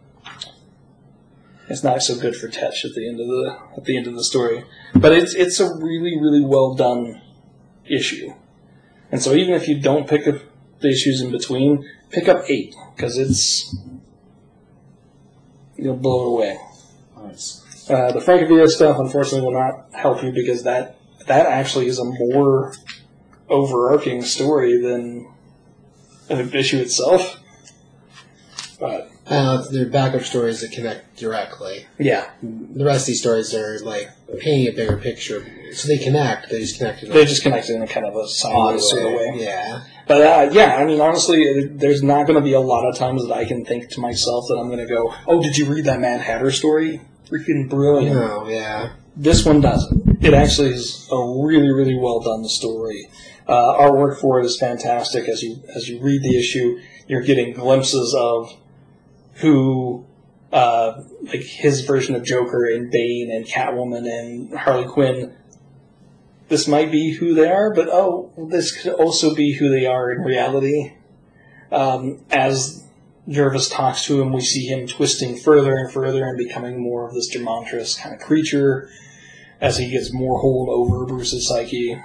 it's 1.67 1.83
not 1.83 2.01
so 2.01 2.17
good 2.17 2.35
for 2.35 2.47
Tetch 2.47 2.85
at 2.85 2.93
the 2.95 3.07
end 3.07 3.19
of 3.19 3.27
the 3.27 3.57
at 3.75 3.83
the 3.83 3.97
end 3.97 4.07
of 4.07 4.15
the 4.15 4.23
story. 4.23 4.63
But 4.95 5.11
it's 5.11 5.33
it's 5.33 5.59
a 5.59 5.67
really 5.75 6.17
really 6.19 6.45
well 6.45 6.75
done 6.75 7.21
issue, 7.85 8.33
and 9.11 9.21
so 9.21 9.33
even 9.33 9.53
if 9.53 9.67
you 9.67 9.79
don't 9.79 10.07
pick 10.07 10.27
up 10.27 10.41
the 10.79 10.89
issues 10.89 11.21
in 11.21 11.31
between, 11.31 11.85
pick 12.09 12.29
up 12.29 12.43
eight 12.47 12.73
because 12.95 13.17
it's 13.17 13.75
you'll 15.77 15.95
blow 15.97 16.23
it 16.23 16.33
away. 16.35 16.59
Nice. 17.23 17.63
Uh, 17.89 18.11
the 18.11 18.19
Francavilla 18.19 18.67
stuff, 18.67 18.99
unfortunately, 18.99 19.41
will 19.41 19.53
not 19.59 19.85
help 19.93 20.21
you 20.23 20.31
because 20.31 20.63
that 20.63 20.97
that 21.27 21.45
actually 21.45 21.87
is 21.87 21.99
a 21.99 22.05
more 22.05 22.73
overarching 23.49 24.21
story 24.23 24.81
than 24.81 25.27
an 26.29 26.53
issue 26.53 26.79
itself. 26.79 27.39
But 28.79 29.09
Uh, 29.25 29.63
they're 29.71 29.85
backup 29.87 30.21
stories 30.21 30.61
that 30.61 30.71
connect 30.71 31.17
directly. 31.17 31.85
yeah, 31.99 32.29
The 32.41 32.85
rest 32.85 33.01
of 33.03 33.07
these 33.07 33.19
stories 33.19 33.53
are 33.53 33.79
like 33.79 34.09
painting 34.39 34.67
a 34.67 34.75
bigger 34.75 34.97
picture, 34.97 35.45
so 35.73 35.87
they 35.87 35.97
connect. 35.97 36.49
They 36.49 36.59
just 36.59 36.77
connect 36.77 37.01
they 37.01 37.25
just 37.25 37.43
connect 37.43 37.69
in 37.69 37.81
a 37.81 37.87
kind 37.87 38.05
of 38.05 38.15
a 38.15 38.27
sideways 38.27 38.89
sort 38.89 39.03
of 39.03 39.13
way. 39.13 39.31
Yeah. 39.35 39.83
But 40.07 40.21
uh, 40.21 40.49
yeah, 40.53 40.75
I 40.75 40.85
mean, 40.85 41.01
honestly, 41.01 41.67
there's 41.67 42.01
not 42.01 42.27
going 42.27 42.39
to 42.39 42.43
be 42.43 42.53
a 42.53 42.61
lot 42.61 42.87
of 42.87 42.95
times 42.97 43.27
that 43.27 43.33
I 43.33 43.45
can 43.45 43.65
think 43.65 43.89
to 43.91 43.99
myself 43.99 44.45
that 44.47 44.55
I'm 44.55 44.67
going 44.67 44.85
to 44.85 44.93
go, 44.93 45.13
"Oh, 45.27 45.41
did 45.41 45.57
you 45.57 45.65
read 45.65 45.85
that 45.85 45.99
Mad 45.99 46.21
Hatter 46.21 46.51
story? 46.51 47.01
Freaking 47.29 47.69
brilliant!" 47.69 48.15
Oh 48.15 48.47
yeah. 48.47 48.93
This 49.15 49.45
one 49.45 49.61
doesn't. 49.61 50.23
It 50.23 50.33
actually 50.33 50.69
is 50.69 51.07
a 51.11 51.17
really, 51.17 51.71
really 51.71 51.97
well 51.97 52.19
done 52.19 52.45
story. 52.45 53.09
Uh, 53.47 53.77
artwork 53.79 54.19
for 54.19 54.39
it 54.39 54.45
is 54.45 54.57
fantastic. 54.59 55.27
As 55.27 55.41
you 55.41 55.61
as 55.75 55.89
you 55.89 55.99
read 55.99 56.21
the 56.21 56.37
issue, 56.37 56.79
you're 57.07 57.21
getting 57.21 57.53
glimpses 57.53 58.15
of 58.17 58.51
who, 59.35 60.05
uh, 60.51 61.01
like 61.23 61.41
his 61.41 61.81
version 61.81 62.15
of 62.15 62.23
Joker 62.23 62.65
and 62.65 62.91
Bane 62.91 63.31
and 63.31 63.45
Catwoman 63.45 64.07
and 64.07 64.57
Harley 64.57 64.87
Quinn 64.87 65.35
this 66.49 66.67
might 66.67 66.91
be 66.91 67.13
who 67.13 67.33
they 67.33 67.49
are, 67.49 67.73
but 67.73 67.87
oh, 67.89 68.31
this 68.49 68.71
could 68.81 68.93
also 68.93 69.35
be 69.35 69.53
who 69.53 69.69
they 69.69 69.85
are 69.85 70.11
in 70.11 70.21
reality. 70.21 70.93
Um, 71.71 72.23
as 72.31 72.85
Jervis 73.27 73.69
talks 73.69 74.05
to 74.05 74.21
him, 74.21 74.31
we 74.31 74.41
see 74.41 74.65
him 74.65 74.87
twisting 74.87 75.37
further 75.37 75.73
and 75.73 75.91
further 75.91 76.25
and 76.25 76.37
becoming 76.37 76.81
more 76.81 77.07
of 77.07 77.13
this 77.13 77.29
Demontrous 77.29 77.97
kind 78.01 78.15
of 78.15 78.21
creature 78.21 78.89
as 79.59 79.77
he 79.77 79.89
gets 79.89 80.13
more 80.13 80.39
hold 80.39 80.69
over 80.69 81.05
Bruce's 81.05 81.47
psyche. 81.47 82.01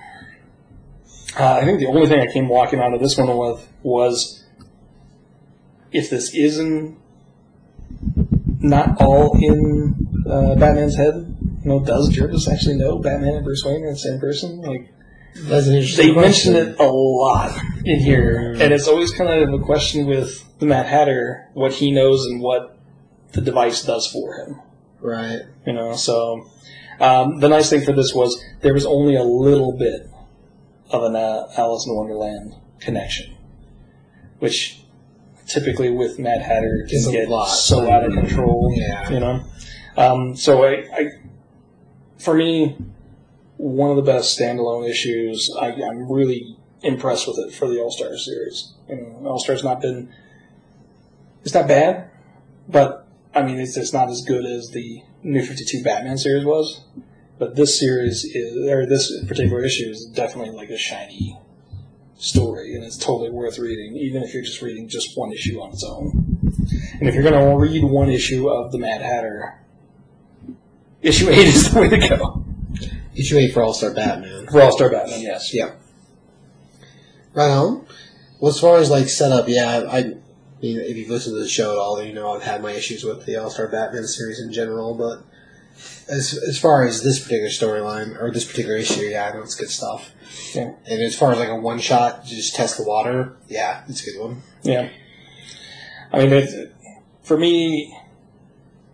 Uh, 1.39 1.53
I 1.55 1.65
think 1.65 1.79
the 1.79 1.87
only 1.87 2.09
thing 2.09 2.21
I 2.21 2.33
came 2.33 2.49
walking 2.49 2.81
out 2.81 2.93
of 2.93 3.01
this 3.01 3.17
one 3.17 3.37
with 3.37 3.69
was 3.83 4.45
if 5.93 6.11
this 6.11 6.35
isn't 6.35 6.99
not 8.61 9.01
all 9.01 9.37
in 9.41 9.95
uh, 10.29 10.57
Batman's 10.57 10.97
head, 10.97 11.37
you 11.63 11.71
know, 11.71 11.81
does 11.81 12.09
Jervis 12.09 12.49
actually 12.49 12.77
know 12.77 12.99
Batman 12.99 13.35
and 13.35 13.45
Bruce 13.45 13.63
Wayne 13.65 13.85
are 13.85 13.93
the 13.93 13.99
same 13.99 14.19
person? 14.19 14.61
Like, 14.61 14.93
That's 15.35 15.67
an 15.67 15.75
interesting 15.75 16.15
they 16.15 16.21
mention 16.21 16.57
it 16.57 16.79
a 16.79 16.85
lot 16.85 17.57
in 17.85 18.01
here, 18.01 18.53
and 18.59 18.73
it's 18.73 18.89
always 18.89 19.13
kind 19.13 19.31
of 19.31 19.61
a 19.61 19.65
question 19.65 20.07
with 20.07 20.45
the 20.59 20.67
Mad 20.67 20.87
Hatter 20.87 21.49
what 21.55 21.73
he 21.73 21.91
knows 21.93 22.27
and 22.27 22.41
what 22.41 22.79
the 23.33 23.41
device 23.41 23.85
does 23.85 24.07
for 24.09 24.35
him. 24.35 24.61
Right. 25.01 25.41
You 25.67 25.73
know, 25.73 25.95
so 25.95 26.47
um, 27.01 27.41
the 27.41 27.49
nice 27.49 27.71
thing 27.71 27.85
for 27.85 27.93
this 27.93 28.13
was 28.13 28.43
there 28.61 28.75
was 28.75 28.87
only 28.87 29.17
a 29.17 29.25
little 29.25 29.77
bit 29.77 30.09
of 30.91 31.03
an 31.05 31.17
uh, 31.17 31.47
Alice 31.57 31.87
in 31.87 31.97
Wonderland 31.97 32.55
connection, 32.81 33.35
which 34.39 34.81
typically 35.47 35.91
with 35.91 36.19
Mad 36.19 36.43
Hatter 36.43 36.87
can 36.89 37.13
get 37.13 37.29
lot. 37.29 37.47
so 37.47 37.91
out 37.91 38.05
of 38.05 38.13
control. 38.13 38.73
Yeah. 38.77 39.11
You 39.11 39.21
know, 39.21 39.45
um, 39.97 40.37
so 40.37 40.65
I, 40.65 40.85
I, 40.95 41.09
for 42.23 42.35
me, 42.35 42.77
one 43.57 43.91
of 43.91 43.97
the 43.97 44.03
best 44.03 44.39
standalone 44.39 44.89
issues. 44.89 45.55
I, 45.59 45.73
I'm 45.73 46.11
really 46.11 46.57
impressed 46.83 47.27
with 47.27 47.39
it 47.39 47.53
for 47.53 47.69
the 47.69 47.81
All 47.81 47.91
Star 47.91 48.17
series. 48.17 48.73
You 48.89 48.97
know, 48.97 49.29
All 49.29 49.39
Star's 49.39 49.65
not 49.65 49.81
been, 49.81 50.13
it's 51.45 51.55
not 51.55 51.69
bad, 51.69 52.11
but 52.69 53.07
I 53.35 53.43
mean, 53.43 53.59
it's 53.59 53.93
not 53.93 54.09
as 54.09 54.23
good 54.23 54.45
as 54.45 54.71
the 54.71 55.03
New 55.23 55.45
52 55.45 55.83
Batman 55.83 56.19
series 56.19 56.45
was. 56.45 56.85
But 57.39 57.57
this 57.57 57.79
series 57.79 58.25
is, 58.25 58.69
or 58.69 58.87
this 58.87 59.25
particular 59.27 59.65
issue 59.65 59.91
is 59.91 60.05
definitely 60.05 60.55
like 60.55 60.71
a 60.71 60.79
shiny 60.79 61.39
story, 62.17 62.75
and 62.77 62.85
it's 62.85 62.97
totally 62.97 63.31
worth 63.31 63.59
reading, 63.59 63.97
even 63.97 64.23
if 64.23 64.33
you're 64.33 64.45
just 64.45 64.63
reading 64.63 64.89
just 64.89 65.19
one 65.19 65.33
issue 65.33 65.61
on 65.61 65.71
its 65.71 65.83
own. 65.83 66.39
And 67.01 67.09
if 67.09 67.15
you're 67.15 67.25
going 67.25 67.35
to 67.35 67.57
read 67.57 67.83
one 67.83 68.11
issue 68.11 68.49
of 68.49 68.71
the 68.71 68.79
Mad 68.79 69.03
Hatter, 69.03 69.59
issue 71.03 71.29
eight 71.31 71.49
is 71.49 71.73
the 71.73 71.81
way 71.81 71.89
to 71.89 71.99
go. 71.99 72.45
Issue 73.15 73.37
8 73.37 73.53
for 73.53 73.63
All 73.63 73.75
Star 73.75 73.93
Batman. 73.93 74.47
For 74.47 74.63
All 74.63 74.73
Star 74.73 74.91
Batman, 74.91 75.21
yes. 75.21 75.53
Yeah. 75.53 75.73
Right 77.35 77.51
on. 77.51 77.87
Well, 78.41 78.51
as 78.51 78.59
far 78.59 78.79
as 78.79 78.91
like 78.91 79.09
setup, 79.09 79.49
yeah, 79.49 79.85
I, 79.89 79.99
I 79.99 80.03
mean, 80.63 80.79
if 80.79 80.97
you've 80.97 81.11
listened 81.11 81.37
to 81.37 81.43
the 81.43 81.49
show 81.49 81.73
at 81.73 81.79
all, 81.79 81.97
then 81.97 82.07
you 82.09 82.15
know 82.15 82.33
I've 82.33 82.43
had 82.43 82.63
my 82.63 82.73
issues 82.73 83.05
with 83.05 83.27
the 83.27 83.37
All 83.37 83.51
Star 83.51 83.69
Batman 83.69 84.07
series 84.07 84.41
in 84.41 84.53
general. 84.53 84.95
But 84.95 85.23
as 86.09 86.39
as 86.49 86.59
far 86.59 86.87
as 86.87 87.03
this 87.03 87.23
particular 87.23 87.51
storyline 87.51 88.21
or 88.21 88.31
this 88.31 88.45
particular 88.45 88.77
issue, 88.77 89.03
yeah, 89.03 89.29
I 89.29 89.35
know 89.35 89.43
it's 89.43 89.55
good 89.55 89.71
stuff. 89.71 90.11
Yeah. 90.55 90.73
And 90.87 91.03
as 91.03 91.17
far 91.17 91.33
as 91.33 91.39
like 91.39 91.49
a 91.49 91.57
one 91.57 91.79
shot, 91.79 92.25
to 92.25 92.35
just 92.35 92.55
test 92.55 92.79
the 92.79 92.85
water, 92.85 93.37
yeah, 93.49 93.85
it's 93.89 94.07
a 94.07 94.11
good 94.11 94.21
one. 94.21 94.43
Yeah. 94.63 94.89
I 96.13 96.19
mean, 96.19 96.33
it, 96.33 96.75
for 97.23 97.39
me, 97.39 97.97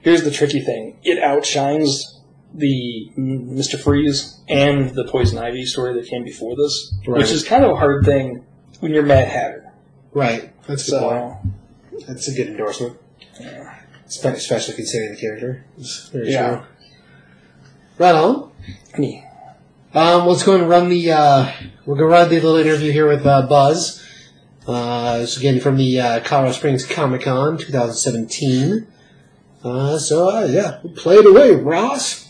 here's 0.01 0.22
the 0.22 0.30
tricky 0.30 0.61
thing. 0.61 0.99
It 1.03 1.22
outshines 1.22 2.20
the 2.55 3.11
Mr. 3.18 3.78
Freeze 3.78 4.40
and 4.49 4.90
the 4.94 5.05
Poison 5.05 5.38
Ivy 5.38 5.64
story 5.66 5.94
that 5.94 6.09
came 6.09 6.24
before 6.24 6.57
this, 6.57 6.94
Right. 7.07 7.18
which 7.18 7.30
is 7.30 7.44
kind 7.44 7.64
of 7.64 7.72
a 7.72 7.76
hard 7.76 8.05
thing 8.05 8.44
when 8.80 8.92
you're 8.92 9.03
Mad 9.03 9.28
Hatter. 9.28 9.72
Right. 10.12 10.51
That's 10.66 10.88
a 10.88 10.92
good 10.92 11.01
point. 11.01 12.07
That's 12.07 12.28
a 12.28 12.32
good 12.34 12.49
endorsement. 12.49 12.96
Spe- 14.07 14.24
Especially 14.26 14.74
considering 14.74 15.12
the 15.14 15.20
character. 15.20 15.64
It's 15.76 16.09
very 16.09 16.30
Yeah. 16.32 16.49
true. 16.49 16.61
Right 17.99 18.14
on. 18.14 18.51
me. 18.96 19.24
Um, 19.94 20.26
let's 20.26 20.42
go 20.42 20.55
and 20.57 20.68
run 20.68 20.88
the. 20.88 21.11
Uh, 21.12 21.51
we're 21.86 21.94
gonna 21.96 22.07
run 22.09 22.28
the 22.28 22.36
little 22.36 22.57
interview 22.57 22.90
here 22.92 23.07
with 23.09 23.24
uh, 23.26 23.46
Buzz. 23.46 24.03
Uh, 24.66 25.18
this 25.18 25.32
is 25.32 25.38
again 25.38 25.61
from 25.61 25.76
the 25.76 26.01
uh, 26.01 26.20
Colorado 26.20 26.53
Springs 26.53 26.84
Comic 26.86 27.22
Con 27.22 27.57
2017. 27.59 28.86
Uh, 29.63 29.99
so 29.99 30.29
uh, 30.31 30.45
yeah, 30.45 30.79
play 30.95 31.17
it 31.17 31.27
away, 31.27 31.51
Ross. 31.57 32.29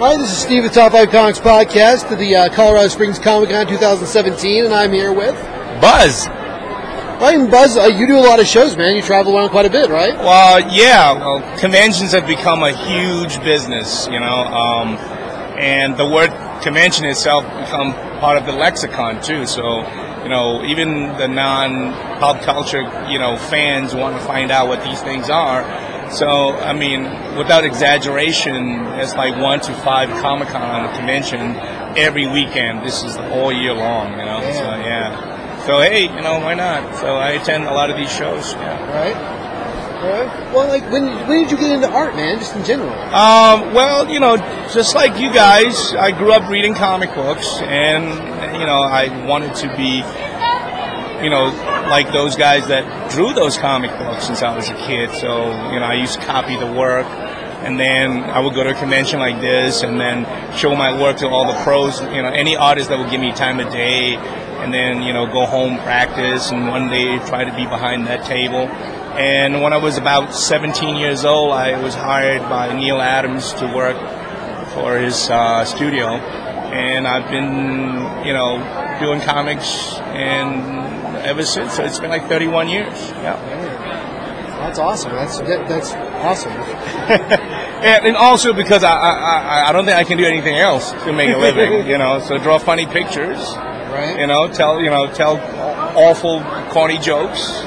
Hi, 0.00 0.16
this 0.16 0.30
is 0.30 0.38
Steve 0.38 0.64
at 0.64 0.72
Top 0.72 0.92
5 0.92 1.10
Comics 1.10 1.38
Podcast 1.38 2.08
to 2.08 2.16
the 2.16 2.34
uh, 2.34 2.48
Colorado 2.48 2.88
Springs 2.88 3.18
Comic 3.20 3.50
Con 3.50 3.66
2017, 3.66 4.64
and 4.64 4.74
I'm 4.74 4.92
here 4.92 5.12
with. 5.12 5.34
Buzz. 5.80 6.26
Right, 7.20 7.38
and 7.38 7.50
Buzz, 7.50 7.76
uh, 7.76 7.84
you 7.84 8.06
do 8.08 8.16
a 8.16 8.22
lot 8.22 8.40
of 8.40 8.46
shows, 8.46 8.76
man. 8.76 8.96
You 8.96 9.02
travel 9.02 9.36
around 9.36 9.50
quite 9.50 9.66
a 9.66 9.70
bit, 9.70 9.90
right? 9.90 10.16
Well, 10.16 10.72
yeah. 10.72 11.12
Well, 11.12 11.58
conventions 11.58 12.12
have 12.12 12.26
become 12.26 12.62
a 12.62 12.72
huge 12.72 13.42
business, 13.42 14.06
you 14.06 14.20
know, 14.20 14.26
um, 14.26 14.96
and 15.58 15.96
the 15.96 16.06
word 16.06 16.30
convention 16.62 17.04
itself 17.04 17.44
become 17.58 17.92
part 18.20 18.38
of 18.38 18.46
the 18.46 18.52
lexicon 18.52 19.20
too. 19.20 19.44
So, 19.44 19.78
you 20.22 20.28
know, 20.28 20.64
even 20.64 21.16
the 21.18 21.26
non-pop 21.26 22.42
culture, 22.42 22.82
you 23.10 23.18
know, 23.18 23.36
fans 23.36 23.94
want 23.94 24.16
to 24.16 24.24
find 24.24 24.50
out 24.50 24.68
what 24.68 24.84
these 24.84 25.02
things 25.02 25.28
are. 25.28 25.64
So, 26.10 26.56
I 26.56 26.72
mean, 26.72 27.02
without 27.36 27.64
exaggeration, 27.64 28.86
it's 28.98 29.14
like 29.14 29.36
one 29.40 29.60
to 29.60 29.74
five 29.82 30.08
Comic 30.22 30.48
Con 30.48 30.94
convention 30.94 31.56
every 31.96 32.26
weekend. 32.26 32.86
This 32.86 33.02
is 33.02 33.16
all 33.16 33.52
year 33.52 33.74
long, 33.74 34.12
you 34.12 34.24
know. 34.24 34.40
So, 34.40 34.64
yeah. 34.80 35.66
So, 35.66 35.80
hey, 35.80 36.04
you 36.04 36.22
know, 36.22 36.38
why 36.38 36.54
not? 36.54 36.94
So, 36.96 37.16
I 37.16 37.30
attend 37.32 37.64
a 37.64 37.72
lot 37.72 37.90
of 37.90 37.96
these 37.96 38.10
shows. 38.10 38.54
Yeah. 38.54 38.78
Right. 38.90 39.37
Well, 40.54 40.68
like 40.68 40.84
when 40.92 41.06
when 41.26 41.42
did 41.42 41.50
you 41.50 41.58
get 41.58 41.70
into 41.70 41.90
art, 41.90 42.14
man? 42.14 42.38
Just 42.38 42.54
in 42.54 42.64
general. 42.64 42.92
Um, 42.92 43.74
well, 43.74 44.08
you 44.08 44.20
know, 44.20 44.36
just 44.72 44.94
like 44.94 45.18
you 45.18 45.32
guys, 45.32 45.92
I 45.94 46.12
grew 46.12 46.32
up 46.32 46.48
reading 46.48 46.74
comic 46.74 47.14
books, 47.14 47.58
and 47.62 48.04
you 48.60 48.66
know, 48.66 48.80
I 48.80 49.26
wanted 49.26 49.54
to 49.56 49.76
be, 49.76 49.98
you 51.24 51.30
know, 51.30 51.46
like 51.90 52.12
those 52.12 52.36
guys 52.36 52.68
that 52.68 53.10
drew 53.10 53.32
those 53.34 53.58
comic 53.58 53.90
books 53.98 54.26
since 54.26 54.42
I 54.42 54.54
was 54.54 54.68
a 54.68 54.74
kid. 54.74 55.10
So, 55.10 55.46
you 55.72 55.80
know, 55.80 55.86
I 55.86 55.94
used 55.94 56.14
to 56.14 56.24
copy 56.26 56.56
the 56.56 56.70
work, 56.70 57.06
and 57.06 57.78
then 57.78 58.22
I 58.22 58.40
would 58.40 58.54
go 58.54 58.62
to 58.62 58.70
a 58.70 58.74
convention 58.74 59.18
like 59.18 59.40
this, 59.40 59.82
and 59.82 60.00
then 60.00 60.24
show 60.56 60.76
my 60.76 61.00
work 61.00 61.16
to 61.18 61.28
all 61.28 61.52
the 61.52 61.58
pros. 61.64 62.00
You 62.00 62.22
know, 62.22 62.28
any 62.28 62.56
artist 62.56 62.88
that 62.90 62.98
would 62.98 63.10
give 63.10 63.20
me 63.20 63.32
time 63.32 63.58
of 63.58 63.72
day, 63.72 64.14
and 64.14 64.72
then 64.72 65.02
you 65.02 65.12
know, 65.12 65.26
go 65.26 65.44
home, 65.44 65.78
practice, 65.78 66.52
and 66.52 66.68
one 66.68 66.88
day 66.88 67.18
try 67.26 67.44
to 67.44 67.54
be 67.56 67.64
behind 67.66 68.06
that 68.06 68.24
table. 68.24 68.68
And 69.18 69.62
when 69.62 69.72
I 69.72 69.78
was 69.78 69.98
about 69.98 70.32
17 70.32 70.94
years 70.94 71.24
old, 71.24 71.52
I 71.52 71.82
was 71.82 71.92
hired 71.92 72.42
by 72.42 72.72
Neal 72.78 73.00
Adams 73.00 73.52
to 73.54 73.66
work 73.74 73.96
for 74.74 74.96
his 74.96 75.28
uh, 75.28 75.64
studio, 75.64 76.06
and 76.06 77.08
I've 77.08 77.28
been, 77.28 78.24
you 78.24 78.32
know, 78.32 78.58
doing 79.00 79.20
comics 79.20 79.94
and 80.14 81.16
ever 81.26 81.44
since. 81.44 81.74
So 81.74 81.84
it's 81.84 81.98
been 81.98 82.10
like 82.10 82.28
31 82.28 82.68
years. 82.68 83.10
Yeah. 83.10 83.34
That's 84.60 84.78
awesome. 84.78 85.12
That's 85.12 85.38
that, 85.38 85.68
that's 85.68 85.92
awesome. 85.92 86.52
And, 87.78 88.06
and 88.06 88.16
also 88.16 88.52
because 88.52 88.82
I, 88.82 88.90
I 88.90 89.12
I 89.12 89.68
I 89.68 89.72
don't 89.72 89.84
think 89.84 89.96
I 89.96 90.02
can 90.02 90.18
do 90.18 90.24
anything 90.24 90.56
else 90.56 90.90
to 90.90 91.12
make 91.12 91.32
a 91.32 91.38
living. 91.38 91.86
you 91.92 91.96
know, 91.96 92.18
so 92.18 92.36
draw 92.36 92.58
funny 92.58 92.86
pictures. 92.86 93.38
Right. 93.38 94.18
You 94.18 94.26
know, 94.26 94.48
tell 94.48 94.80
you 94.80 94.90
know 94.90 95.06
tell 95.12 95.36
awful 95.96 96.42
corny 96.72 96.98
jokes. 96.98 97.62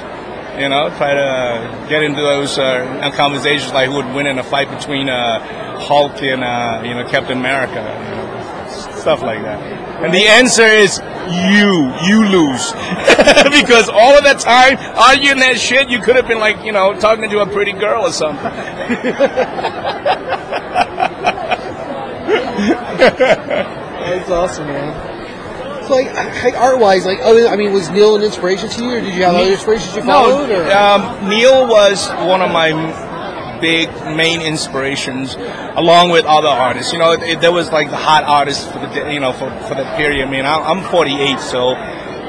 You 0.58 0.68
know, 0.68 0.90
try 0.98 1.14
to 1.14 1.88
get 1.88 2.04
into 2.04 2.22
those 2.22 2.58
uh, 2.58 3.12
conversations 3.16 3.72
like 3.72 3.90
who 3.90 3.96
would 3.96 4.14
win 4.14 4.28
in 4.28 4.38
a 4.38 4.44
fight 4.44 4.70
between 4.70 5.08
uh, 5.08 5.40
Hulk 5.80 6.22
and 6.22 6.44
uh, 6.44 6.82
you 6.84 6.94
know 6.94 7.08
Captain 7.08 7.38
America, 7.38 7.76
you 7.76 8.16
know, 8.16 9.00
stuff 9.00 9.22
like 9.22 9.42
that. 9.44 9.60
And 10.04 10.14
the 10.14 10.26
answer 10.28 10.64
is 10.64 10.98
you, 11.30 11.94
you 12.04 12.26
lose, 12.28 12.72
because 13.62 13.88
all 13.88 14.18
of 14.18 14.24
that 14.24 14.40
time 14.40 14.78
arguing 14.98 15.40
that 15.40 15.58
shit, 15.58 15.90
you 15.90 16.02
could 16.02 16.16
have 16.16 16.28
been 16.28 16.40
like 16.40 16.64
you 16.66 16.72
know 16.72 17.00
talking 17.00 17.30
to 17.30 17.40
a 17.40 17.46
pretty 17.48 17.72
girl 17.72 18.06
or 18.06 18.12
something. 18.12 18.44
That's 23.02 24.30
awesome, 24.30 24.68
man. 24.68 25.11
Like, 25.92 26.14
like 26.44 26.56
art 26.56 26.80
wise, 26.80 27.06
like, 27.06 27.20
other, 27.22 27.48
I 27.48 27.56
mean, 27.56 27.74
was 27.74 27.90
Neal 27.90 28.16
an 28.16 28.24
inspiration 28.24 28.70
to 28.70 28.84
you, 28.84 28.92
or 28.92 29.02
did 29.02 29.14
you 29.14 29.24
have 29.24 29.36
other 29.36 29.52
inspirations 29.52 29.96
you 29.96 30.02
followed? 30.02 30.48
No, 30.50 30.72
um, 30.72 31.30
Neal 31.30 31.68
was 31.68 32.10
one 32.10 32.42
of 32.42 32.52
my 32.52 32.72
big 33.62 33.90
main 34.18 34.42
inspirations, 34.42 35.36
along 35.76 36.10
with 36.10 36.26
other 36.26 36.48
artists. 36.48 36.92
You 36.92 37.00
know, 37.00 37.12
it, 37.12 37.42
there 37.42 37.52
was 37.52 37.72
like 37.72 37.92
the 37.92 37.98
hot 37.98 38.24
artists 38.24 38.66
for 38.72 38.80
the 38.80 39.14
you 39.14 39.20
know 39.20 39.32
for 39.32 39.52
for 39.68 39.76
that 39.76 39.96
period. 39.98 40.28
I 40.28 40.32
mean, 40.32 40.46
I, 40.46 40.58
I'm 40.58 40.90
48, 40.90 41.40
so 41.40 41.76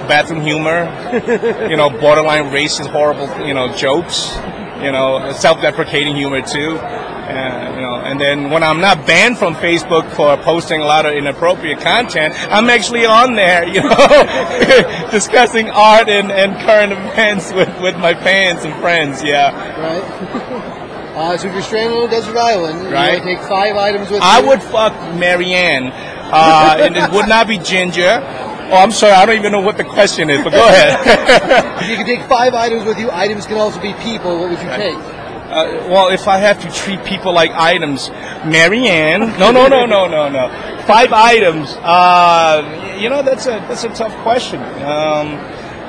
bathroom 0.06 0.42
humor, 0.42 0.84
you 1.68 1.76
know, 1.76 1.90
borderline 1.90 2.44
racist, 2.50 2.88
horrible, 2.88 3.46
you 3.46 3.54
know, 3.54 3.74
jokes, 3.74 4.36
you 4.82 4.92
know, 4.92 5.32
self-deprecating 5.32 6.14
humor 6.16 6.42
too. 6.42 6.78
Uh, 6.78 7.72
you 7.74 7.80
know, 7.80 7.94
and 7.94 8.20
then 8.20 8.50
when 8.50 8.62
I'm 8.62 8.80
not 8.80 9.06
banned 9.06 9.38
from 9.38 9.54
Facebook 9.54 10.10
for 10.16 10.36
posting 10.42 10.80
a 10.80 10.84
lot 10.84 11.06
of 11.06 11.14
inappropriate 11.14 11.80
content, 11.80 12.34
I'm 12.52 12.68
actually 12.68 13.06
on 13.06 13.36
there, 13.36 13.66
you 13.74 13.80
know, 13.82 15.08
discussing 15.10 15.70
art 15.70 16.08
and, 16.08 16.30
and 16.32 16.54
current 16.66 16.92
events 16.92 17.52
with, 17.52 17.70
with 17.80 17.96
my 17.96 18.14
fans 18.14 18.64
and 18.64 18.74
friends. 18.80 19.22
Yeah, 19.22 19.52
Right? 19.80 20.68
Uh, 21.12 21.36
so 21.36 21.46
if 21.46 21.52
you're 21.52 21.62
stranded 21.62 21.94
on 21.98 22.08
a 22.08 22.10
desert 22.10 22.34
island, 22.38 22.90
Right. 22.90 23.18
you 23.18 23.36
take 23.36 23.38
five 23.46 23.76
items 23.76 24.10
with 24.10 24.22
I 24.22 24.40
you. 24.40 24.46
I 24.46 24.48
would 24.48 24.62
fuck 24.62 24.94
Marianne, 25.14 25.92
uh, 25.92 26.78
and 26.80 26.96
it 26.96 27.10
would 27.12 27.28
not 27.28 27.46
be 27.46 27.58
Ginger. 27.58 28.24
Oh, 28.70 28.76
I'm 28.76 28.90
sorry, 28.90 29.12
I 29.12 29.26
don't 29.26 29.36
even 29.38 29.52
know 29.52 29.60
what 29.60 29.76
the 29.76 29.84
question 29.84 30.30
is, 30.30 30.42
but 30.44 30.52
go 30.52 30.66
ahead. 30.66 31.72
If 31.82 31.90
you 31.90 31.96
could 31.96 32.06
take 32.06 32.22
five 32.28 32.54
items 32.54 32.84
with 32.84 32.98
you, 32.98 33.10
items 33.10 33.44
can 33.46 33.56
also 33.56 33.80
be 33.80 33.92
people. 33.94 34.38
What 34.38 34.50
would 34.50 34.58
you 34.58 34.68
take? 34.68 34.96
Uh, 34.96 35.84
well, 35.88 36.08
if 36.08 36.28
I 36.28 36.38
have 36.38 36.60
to 36.62 36.70
treat 36.70 37.04
people 37.04 37.32
like 37.34 37.50
items, 37.50 38.08
Marianne. 38.46 39.38
No, 39.38 39.50
no, 39.50 39.66
no, 39.66 39.84
no, 39.84 40.06
no, 40.06 40.28
no. 40.28 40.48
Five 40.86 41.12
items. 41.12 41.76
Uh, 41.82 42.96
you 42.98 43.10
know, 43.10 43.22
that's 43.22 43.46
a 43.46 43.60
that's 43.68 43.84
a 43.84 43.90
tough 43.90 44.14
question. 44.22 44.62
Um, 44.62 45.36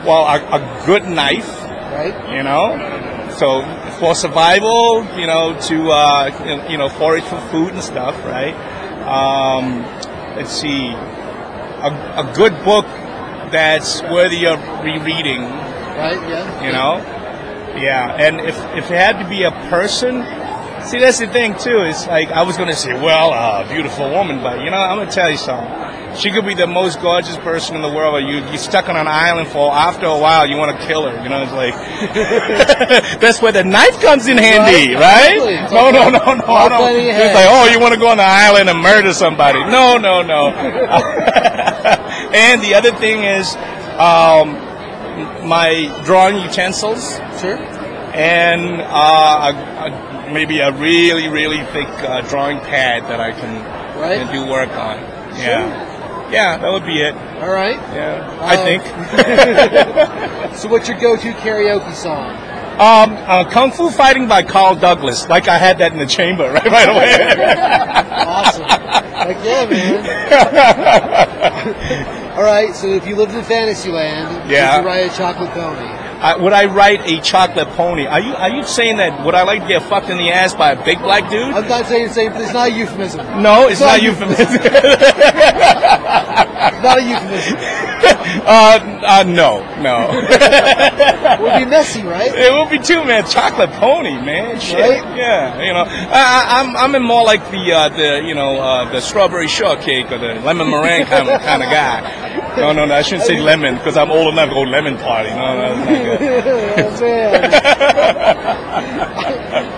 well, 0.04 0.26
a, 0.26 0.40
a 0.58 0.86
good 0.86 1.06
knife. 1.06 1.62
Right? 1.62 2.36
You 2.36 2.44
know. 2.44 3.30
So 3.38 3.62
for 4.00 4.16
survival, 4.16 5.06
you 5.18 5.28
know, 5.28 5.58
to 5.62 5.92
uh, 5.92 6.68
you 6.70 6.78
know, 6.78 6.90
forage 6.90 7.24
for 7.24 7.40
food 7.50 7.74
and 7.74 7.82
stuff, 7.82 8.16
right? 8.26 8.54
Um, 9.08 9.82
let's 10.36 10.52
see, 10.52 10.92
a, 11.84 12.24
a 12.24 12.34
good 12.36 12.54
book 12.64 12.86
that's 13.52 14.02
worthy 14.04 14.46
of 14.48 14.60
rereading 14.84 15.42
Right? 15.44 16.18
Yeah. 16.28 16.66
you 16.66 16.72
know 16.72 16.98
yeah 17.80 18.16
and 18.18 18.40
if 18.42 18.58
if 18.76 18.90
it 18.92 18.98
had 18.98 19.22
to 19.22 19.30
be 19.30 19.44
a 19.44 19.52
person 19.70 20.24
see 20.88 21.00
that's 21.00 21.20
the 21.20 21.28
thing 21.28 21.54
too 21.58 21.82
it's 21.82 22.08
like 22.08 22.30
i 22.30 22.42
was 22.42 22.58
gonna 22.58 22.76
say 22.76 22.94
well 22.94 23.32
a 23.34 23.68
beautiful 23.72 24.10
woman 24.10 24.42
but 24.42 24.60
you 24.64 24.72
know 24.72 24.78
i'm 24.78 24.98
gonna 24.98 25.12
tell 25.12 25.30
you 25.30 25.38
something 25.38 25.72
she 26.16 26.30
could 26.32 26.46
be 26.46 26.54
the 26.54 26.68
most 26.68 27.02
gorgeous 27.02 27.38
person 27.38 27.76
in 27.76 27.82
the 27.82 27.90
world, 27.90 28.14
but 28.14 28.22
you 28.30 28.38
you 28.52 28.58
stuck 28.60 28.88
on 28.88 28.96
an 28.96 29.08
island 29.08 29.48
for 29.48 29.74
after 29.74 30.06
a 30.06 30.16
while 30.16 30.46
you 30.46 30.58
want 30.58 30.70
to 30.80 30.86
kill 30.86 31.10
her. 31.10 31.24
You 31.24 31.30
know, 31.30 31.42
it's 31.42 31.52
like 31.52 31.74
that's 33.20 33.42
where 33.42 33.52
the 33.52 33.64
knife 33.64 34.00
comes 34.00 34.28
in 34.28 34.38
handy, 34.38 34.94
Right, 34.94 35.02
right? 35.02 35.38
exactly. 35.64 35.76
No, 35.76 35.90
no, 35.90 36.10
no, 36.12 36.36
no, 36.36 36.44
All 36.46 36.70
no. 36.70 36.86
It's 36.88 37.34
like, 37.34 37.48
oh, 37.50 37.68
you 37.72 37.80
want 37.80 37.96
to 37.96 38.00
go 38.00 38.10
on 38.10 38.18
the 38.18 38.24
island 38.30 38.70
and 38.70 38.80
murder 38.80 39.12
somebody? 39.12 39.58
No, 39.66 39.98
no, 39.98 40.22
no. 40.22 40.52
and 42.34 42.62
the 42.62 42.74
other 42.76 42.92
thing 42.94 43.24
is, 43.24 43.56
um, 43.98 44.58
my 45.48 45.90
drawing 46.06 46.38
utensils 46.42 47.18
Sure. 47.40 47.58
and 48.14 48.82
uh, 48.82 49.52
a, 49.52 49.54
a, 50.30 50.34
maybe 50.34 50.60
a 50.60 50.72
really, 50.72 51.28
really 51.30 51.62
thick 51.74 51.88
uh, 52.04 52.22
drawing 52.22 52.60
pad 52.60 53.04
that 53.04 53.20
I 53.20 53.32
can, 53.32 53.62
Right. 54.00 54.18
can 54.18 54.32
do 54.34 54.46
work 54.52 54.70
on. 54.72 54.98
Yeah, 55.38 56.30
yeah, 56.32 56.58
that 56.58 56.72
would 56.72 56.86
be 56.86 57.02
it. 57.02 57.14
All 57.42 57.50
right. 57.52 57.78
Yeah, 57.94 58.38
I 58.42 58.56
Um, 58.56 58.66
think. 58.66 58.84
So 60.58 60.68
what's 60.70 60.88
your 60.88 60.98
go-to 61.00 61.32
karaoke 61.34 61.94
song? 61.96 62.30
Um, 62.74 63.16
uh, 63.28 63.44
Kung 63.50 63.72
Fu 63.72 63.90
Fighting 63.90 64.28
by 64.28 64.44
Carl 64.44 64.76
Douglas. 64.76 65.28
Like 65.28 65.48
I 65.48 65.58
had 65.58 65.78
that 65.80 65.92
in 65.94 65.98
the 66.00 66.06
chamber 66.06 66.52
right, 66.54 66.66
right 66.66 66.90
away. 66.90 67.16
Awesome. 68.26 68.68
Like 68.68 69.38
yeah, 69.44 69.66
man. 69.70 70.04
All 72.36 72.44
right. 72.44 72.76
So 72.76 72.88
if 72.88 73.06
you 73.08 73.16
lived 73.16 73.34
in 73.36 73.44
Fantasyland, 73.44 74.50
Yeah. 74.50 74.80
you 74.80 74.86
ride 74.88 75.12
a 75.12 75.16
chocolate 75.16 75.52
pony? 75.52 76.03
I, 76.24 76.38
would 76.38 76.54
I 76.54 76.66
write 76.66 77.02
a 77.06 77.20
chocolate 77.22 77.68
pony? 77.70 78.06
Are 78.06 78.20
you 78.20 78.34
are 78.34 78.50
you 78.50 78.64
saying 78.64 78.98
that 78.98 79.26
would 79.26 79.36
I 79.36 79.44
like 79.44 79.62
to 79.64 79.68
get 79.68 79.84
fucked 79.84 80.10
in 80.10 80.18
the 80.18 80.32
ass 80.32 80.54
by 80.54 80.72
a 80.72 80.86
big 80.86 81.00
black 81.00 81.30
dude? 81.30 81.54
I'm 81.54 81.68
not 81.68 81.86
saying 81.86 82.08
the 82.08 82.14
same. 82.14 82.32
It's 82.34 82.54
not 82.54 82.70
a 82.70 82.72
euphemism. 82.72 83.42
No, 83.42 83.68
it's 83.68 83.82
not 83.82 84.02
not 84.02 84.04
euphemism. 84.04 84.48
Not 86.84 87.00
a 87.00 87.02
euphemism. 87.02 87.58
uh, 88.46 88.80
uh, 89.06 89.24
no, 89.24 89.64
no. 89.82 90.10
It 90.12 91.42
would 91.42 91.60
be 91.60 91.66
messy, 91.66 92.04
right? 92.04 92.32
It 92.34 92.52
would 92.52 92.70
be 92.70 92.80
too, 92.80 93.04
man. 93.06 93.26
Chocolate 93.26 93.72
pony, 93.72 94.12
man. 94.12 94.60
Shit. 94.60 94.80
Right? 94.80 95.18
Yeah, 95.18 95.62
you 95.62 95.74
know, 95.74 95.84
I, 95.84 96.12
I, 96.12 96.60
I'm 96.60 96.76
I'm 96.76 96.96
in 96.96 97.04
more 97.04 97.24
like 97.24 97.50
the 97.52 97.72
uh, 97.72 97.90
the 97.90 98.22
you 98.26 98.36
know 98.36 98.60
uh, 98.60 98.92
the 98.92 99.02
strawberry 99.02 99.48
shortcake 99.48 100.12
or 100.12 100.18
the 100.18 100.36
lemon 100.42 100.70
meringue 100.70 101.06
kind 101.06 101.30
of 101.30 101.42
kind 101.42 101.64
of 101.64 101.70
guy. 101.70 102.43
No, 102.58 102.72
no, 102.72 102.86
no. 102.86 102.94
I 102.94 103.02
shouldn't 103.02 103.24
say 103.28 103.40
lemon 103.40 103.76
because 103.76 103.98
I'm 103.98 104.12
old 104.12 104.34
enough 104.34 104.50
to 104.50 104.56
go 104.56 104.62
lemon 104.62 104.98
party. 104.98 105.30
No, 105.30 105.56
no, 105.56 105.76
that's 105.76 107.00
not 107.00 107.00
good. 107.00 107.02
man. 107.02 107.44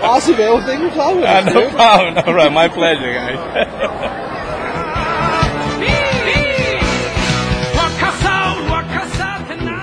awesome, 0.04 0.36
man. 0.36 0.52
Well, 0.52 0.66
thank 0.66 0.80
you 0.82 0.90
for 0.90 0.96
talking 0.96 1.20
with 1.20 1.28
Uh, 1.28 1.32
us, 1.32 1.44
no 1.46 1.60
dude. 1.62 1.70
problem. 1.72 2.18
All 2.26 2.34
right, 2.34 2.52
my 2.52 2.68
pleasure, 2.68 3.12
guys. 3.12 3.38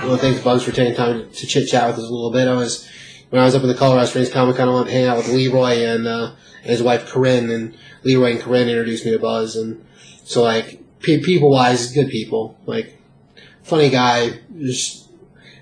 Well, 0.04 0.18
thanks, 0.18 0.40
Bugs, 0.40 0.62
for 0.62 0.70
taking 0.70 0.94
time 0.94 1.30
to 1.30 1.46
chit 1.46 1.66
chat 1.68 1.86
with 1.88 1.96
us 1.98 2.04
a 2.04 2.12
little 2.12 2.30
bit. 2.30 2.46
I 2.46 2.54
was 2.54 2.86
when 3.30 3.40
I 3.40 3.46
was 3.46 3.54
up 3.54 3.62
in 3.62 3.68
the 3.68 3.74
Colorado 3.74 4.06
Springs 4.06 4.30
Comic 4.30 4.56
Con, 4.56 4.68
I 4.68 4.72
went 4.74 4.86
to 4.88 4.92
hang 4.92 5.06
out 5.06 5.16
with 5.16 5.28
Leroy 5.28 5.78
and, 5.86 6.06
uh, 6.06 6.32
and 6.62 6.70
his 6.70 6.82
wife 6.82 7.06
Corinne, 7.06 7.50
and 7.50 7.74
Leroy 8.04 8.32
and 8.32 8.40
Corinne 8.40 8.68
introduced 8.68 9.04
me 9.06 9.12
to 9.12 9.18
Buzz, 9.18 9.56
and 9.56 9.84
so 10.24 10.42
like 10.42 10.66
pe- 10.66 10.78
people 11.04 11.50
wise, 11.50 11.92
good 11.92 12.08
people, 12.08 12.58
like 12.66 12.96
funny 13.62 13.90
guy, 13.90 14.40
just 14.58 15.08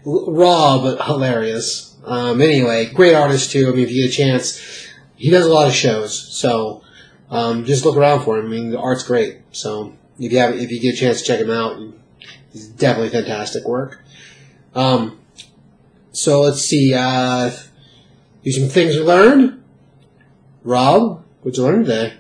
raw 0.05 0.81
but 0.83 1.05
hilarious. 1.05 1.97
Um, 2.05 2.41
anyway, 2.41 2.87
great 2.87 3.15
artist 3.15 3.53
too. 3.53 3.69
I 3.69 3.71
mean, 3.73 3.85
if 3.85 3.91
you 3.91 4.03
get 4.03 4.13
a 4.13 4.17
chance, 4.17 4.89
he 5.17 5.31
does 5.31 5.47
a 5.47 5.53
lot 5.53 5.69
of 5.69 5.75
shows, 5.75 6.19
so 6.19 6.83
um, 7.31 7.65
just 7.65 7.85
look 7.85 7.97
around 7.97 8.25
for 8.25 8.39
him. 8.39 8.47
I 8.47 8.49
mean, 8.49 8.71
the 8.71 8.81
art's 8.81 9.05
great. 9.05 9.41
So 9.53 9.95
if 10.19 10.33
you 10.33 10.39
have, 10.39 10.55
if 10.57 10.71
you 10.71 10.81
get 10.81 10.95
a 10.95 10.99
chance 10.99 11.21
to 11.21 11.27
check 11.27 11.41
him 11.41 11.51
out, 11.51 11.81
he's 12.53 12.67
definitely 12.69 13.11
fantastic 13.11 13.65
work. 13.65 14.03
Um, 14.75 15.19
so 16.13 16.41
let's 16.43 16.63
see. 16.63 16.93
Uh, 16.95 17.51
do 18.43 18.51
some 18.51 18.69
things 18.69 18.97
we 18.97 19.03
learned. 19.03 19.63
Rob, 20.65 21.25
what'd 21.41 21.57
you 21.57 21.65
learn 21.65 21.85
today? 21.85 22.15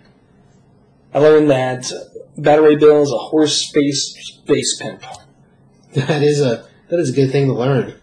I 1.14 1.18
learned 1.18 1.50
that 1.50 1.92
Beta 2.41 2.62
Ray 2.62 2.76
Bill 2.76 3.03
is 3.03 3.12
a 3.12 3.18
horse 3.18 3.59
space 3.68 4.16
space 4.22 4.80
pimp. 4.80 5.03
That 5.95 6.22
is 6.22 6.41
a 6.41 6.66
That 6.89 7.01
is 7.01 7.11
a 7.11 7.12
good 7.12 7.30
thing 7.30 7.47
to 7.47 7.55
learn. 7.55 7.95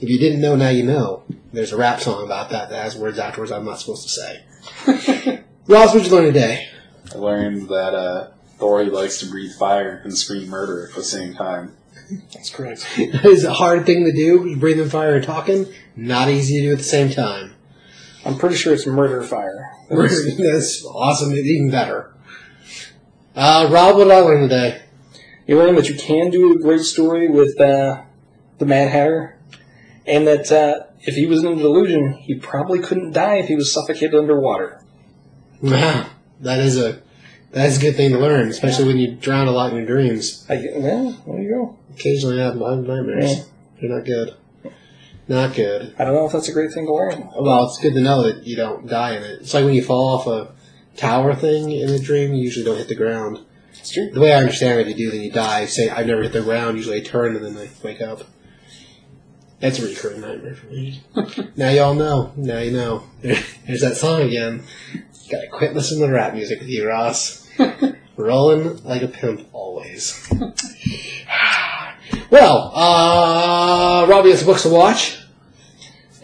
If 0.00 0.08
you 0.08 0.18
didn't 0.18 0.40
know, 0.40 0.56
now 0.56 0.68
you 0.68 0.84
know. 0.84 1.24
There's 1.52 1.72
a 1.72 1.76
rap 1.76 2.00
song 2.00 2.24
about 2.24 2.50
that 2.50 2.70
that 2.70 2.82
has 2.82 2.96
words 2.96 3.18
afterwards 3.18 3.50
I'm 3.50 3.64
not 3.64 3.80
supposed 3.80 4.02
to 4.04 4.08
say. 4.10 5.44
Ross, 5.66 5.94
what'd 5.94 6.10
you 6.10 6.16
learn 6.16 6.26
today? 6.26 6.68
I 7.12 7.18
learned 7.18 7.68
that 7.68 7.94
uh, 7.94 8.30
Thor 8.58 8.84
likes 8.84 9.18
to 9.20 9.26
breathe 9.26 9.52
fire 9.52 10.00
and 10.04 10.16
scream 10.16 10.48
murder 10.48 10.88
at 10.88 10.94
the 10.94 11.02
same 11.02 11.34
time. 11.34 11.76
That's 12.32 12.50
correct. 12.50 12.86
That 12.96 13.24
is 13.24 13.44
a 13.44 13.52
hard 13.52 13.86
thing 13.86 14.04
to 14.04 14.12
do, 14.12 14.56
breathing 14.56 14.88
fire 14.88 15.16
and 15.16 15.24
talking. 15.24 15.66
Not 15.96 16.28
easy 16.28 16.60
to 16.60 16.66
do 16.66 16.72
at 16.72 16.78
the 16.78 16.84
same 16.84 17.10
time. 17.10 17.54
I'm 18.24 18.36
pretty 18.36 18.56
sure 18.56 18.74
it's 18.74 18.86
murder 18.86 19.22
fire. 19.22 19.72
That's 19.88 20.84
awesome. 20.84 21.32
Even 21.34 21.70
better. 21.70 22.12
Uh, 23.38 23.68
Rob, 23.70 23.96
what 23.96 24.04
did 24.04 24.12
I 24.12 24.18
learn 24.18 24.40
today? 24.48 24.82
You 25.46 25.58
learned 25.58 25.78
that 25.78 25.88
you 25.88 25.94
can 25.94 26.28
do 26.30 26.52
a 26.54 26.58
great 26.58 26.80
story 26.80 27.28
with 27.28 27.60
uh, 27.60 28.02
the 28.58 28.66
Mad 28.66 28.90
Hatter, 28.90 29.38
and 30.04 30.26
that 30.26 30.50
uh, 30.50 30.86
if 31.02 31.14
he 31.14 31.26
was 31.26 31.44
in 31.44 31.52
a 31.52 31.54
delusion, 31.54 32.14
he 32.14 32.34
probably 32.34 32.80
couldn't 32.80 33.12
die 33.12 33.36
if 33.36 33.46
he 33.46 33.54
was 33.54 33.72
suffocated 33.72 34.16
underwater. 34.16 34.82
Wow, 35.62 36.10
that 36.40 36.58
is 36.58 36.76
a 36.78 37.00
that 37.52 37.66
is 37.66 37.78
a 37.78 37.80
good 37.80 37.94
thing 37.94 38.10
to 38.10 38.18
learn, 38.18 38.48
especially 38.48 38.88
when 38.88 38.98
you 38.98 39.14
drown 39.14 39.46
a 39.46 39.52
lot 39.52 39.70
in 39.70 39.76
your 39.76 39.86
dreams. 39.86 40.44
I, 40.50 40.56
well, 40.74 41.22
there 41.24 41.40
you 41.40 41.48
go. 41.48 41.78
Occasionally, 41.94 42.42
I 42.42 42.46
have 42.46 42.56
nightmares. 42.56 43.36
Yeah. 43.36 43.44
They're 43.80 43.90
not 43.90 44.04
good. 44.04 44.34
Not 45.28 45.54
good. 45.54 45.94
I 45.96 46.04
don't 46.04 46.14
know 46.14 46.26
if 46.26 46.32
that's 46.32 46.48
a 46.48 46.52
great 46.52 46.72
thing 46.72 46.86
to 46.86 46.92
learn. 46.92 47.30
Well, 47.38 47.66
it's 47.66 47.78
good 47.78 47.94
to 47.94 48.00
know 48.00 48.24
that 48.24 48.48
you 48.48 48.56
don't 48.56 48.88
die 48.88 49.14
in 49.14 49.22
it. 49.22 49.42
It's 49.42 49.54
like 49.54 49.64
when 49.64 49.74
you 49.74 49.84
fall 49.84 50.18
off 50.18 50.26
a 50.26 50.57
tower 50.98 51.34
thing 51.34 51.70
in 51.70 51.88
a 51.88 51.98
dream, 51.98 52.34
you 52.34 52.42
usually 52.42 52.64
don't 52.64 52.76
hit 52.76 52.88
the 52.88 52.94
ground. 52.94 53.44
It's 53.70 53.92
true. 53.92 54.10
The 54.10 54.20
way 54.20 54.34
I 54.34 54.38
understand 54.38 54.80
it, 54.80 54.88
if 54.88 54.98
you 54.98 55.06
do, 55.06 55.12
then 55.12 55.22
you 55.22 55.30
die. 55.30 55.66
Say, 55.66 55.88
I've 55.88 56.06
never 56.06 56.22
hit 56.22 56.32
the 56.32 56.42
ground, 56.42 56.76
usually 56.76 57.00
I 57.00 57.04
turn 57.04 57.36
and 57.36 57.44
then 57.44 57.56
I 57.56 57.70
wake 57.84 58.00
up. 58.00 58.22
That's 59.60 59.78
a 59.80 59.86
recurring 59.86 60.20
nightmare 60.20 60.54
for 60.54 60.66
me. 60.66 61.02
now 61.56 61.70
y'all 61.70 61.94
know. 61.94 62.32
Now 62.36 62.58
you 62.58 62.70
know. 62.70 63.04
There's 63.22 63.80
that 63.80 63.96
song 63.96 64.22
again. 64.22 64.62
Gotta 65.30 65.48
quit 65.48 65.74
listening 65.74 66.08
to 66.08 66.14
rap 66.14 66.34
music 66.34 66.60
with 66.60 66.68
you, 66.68 66.86
Ross. 66.86 67.48
Rolling 68.16 68.82
like 68.84 69.02
a 69.02 69.08
pimp 69.08 69.48
always. 69.52 70.28
well, 72.30 72.72
uh, 72.74 74.06
Robbie 74.08 74.30
has 74.30 74.44
books 74.44 74.62
to 74.62 74.68
watch. 74.68 75.18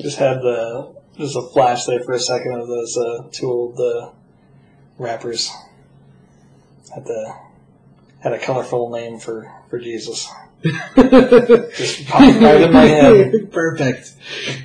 Just 0.00 0.18
had 0.18 0.38
the 0.38 0.94
just 1.18 1.36
a 1.36 1.42
flash 1.52 1.86
there 1.86 2.00
for 2.00 2.12
a 2.12 2.18
second 2.18 2.54
of 2.54 2.66
those 2.66 2.96
uh, 2.96 3.28
two 3.32 3.46
old 3.46 3.80
uh, 3.80 4.10
rappers. 4.98 5.50
Had 6.94 7.04
the 7.06 7.34
had 8.20 8.32
a 8.32 8.38
colorful 8.38 8.90
name 8.90 9.18
for 9.18 9.50
for 9.70 9.78
Jesus. 9.78 10.28
Just 10.64 12.06
popped 12.06 12.40
right 12.40 12.60
in 12.62 12.72
my 12.72 12.86
head. 12.86 13.52
Perfect. 13.52 14.14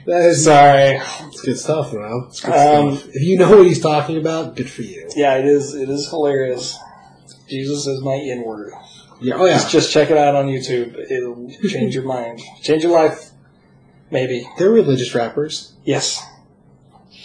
That 0.05 0.21
is 0.29 0.45
Sorry. 0.45 1.01
It's 1.27 1.41
good 1.41 1.57
stuff, 1.57 1.93
Rob. 1.93 2.27
It's 2.29 2.39
good 2.39 2.53
Um, 2.53 2.95
stuff. 2.95 3.09
If 3.13 3.21
you 3.23 3.37
know 3.37 3.49
what 3.57 3.67
he's 3.67 3.81
talking 3.81 4.17
about, 4.17 4.55
good 4.55 4.69
for 4.69 4.81
you. 4.83 5.09
Yeah, 5.15 5.37
it 5.37 5.45
is. 5.45 5.73
It 5.75 5.89
is 5.89 6.09
hilarious. 6.09 6.77
Jesus 7.49 7.85
is 7.85 8.01
my 8.01 8.15
N 8.15 8.43
word. 8.43 8.71
Yeah. 9.21 9.35
Oh 9.35 9.45
yeah. 9.45 9.53
Just, 9.55 9.71
just 9.71 9.91
check 9.91 10.09
it 10.09 10.17
out 10.17 10.35
on 10.35 10.45
YouTube. 10.47 10.95
It'll 11.11 11.49
change 11.67 11.95
your 11.95 12.05
mind, 12.05 12.39
change 12.61 12.83
your 12.83 12.93
life. 12.93 13.31
Maybe. 14.11 14.47
They're 14.57 14.71
religious 14.71 15.13
rappers. 15.13 15.73
Yes. 15.83 16.23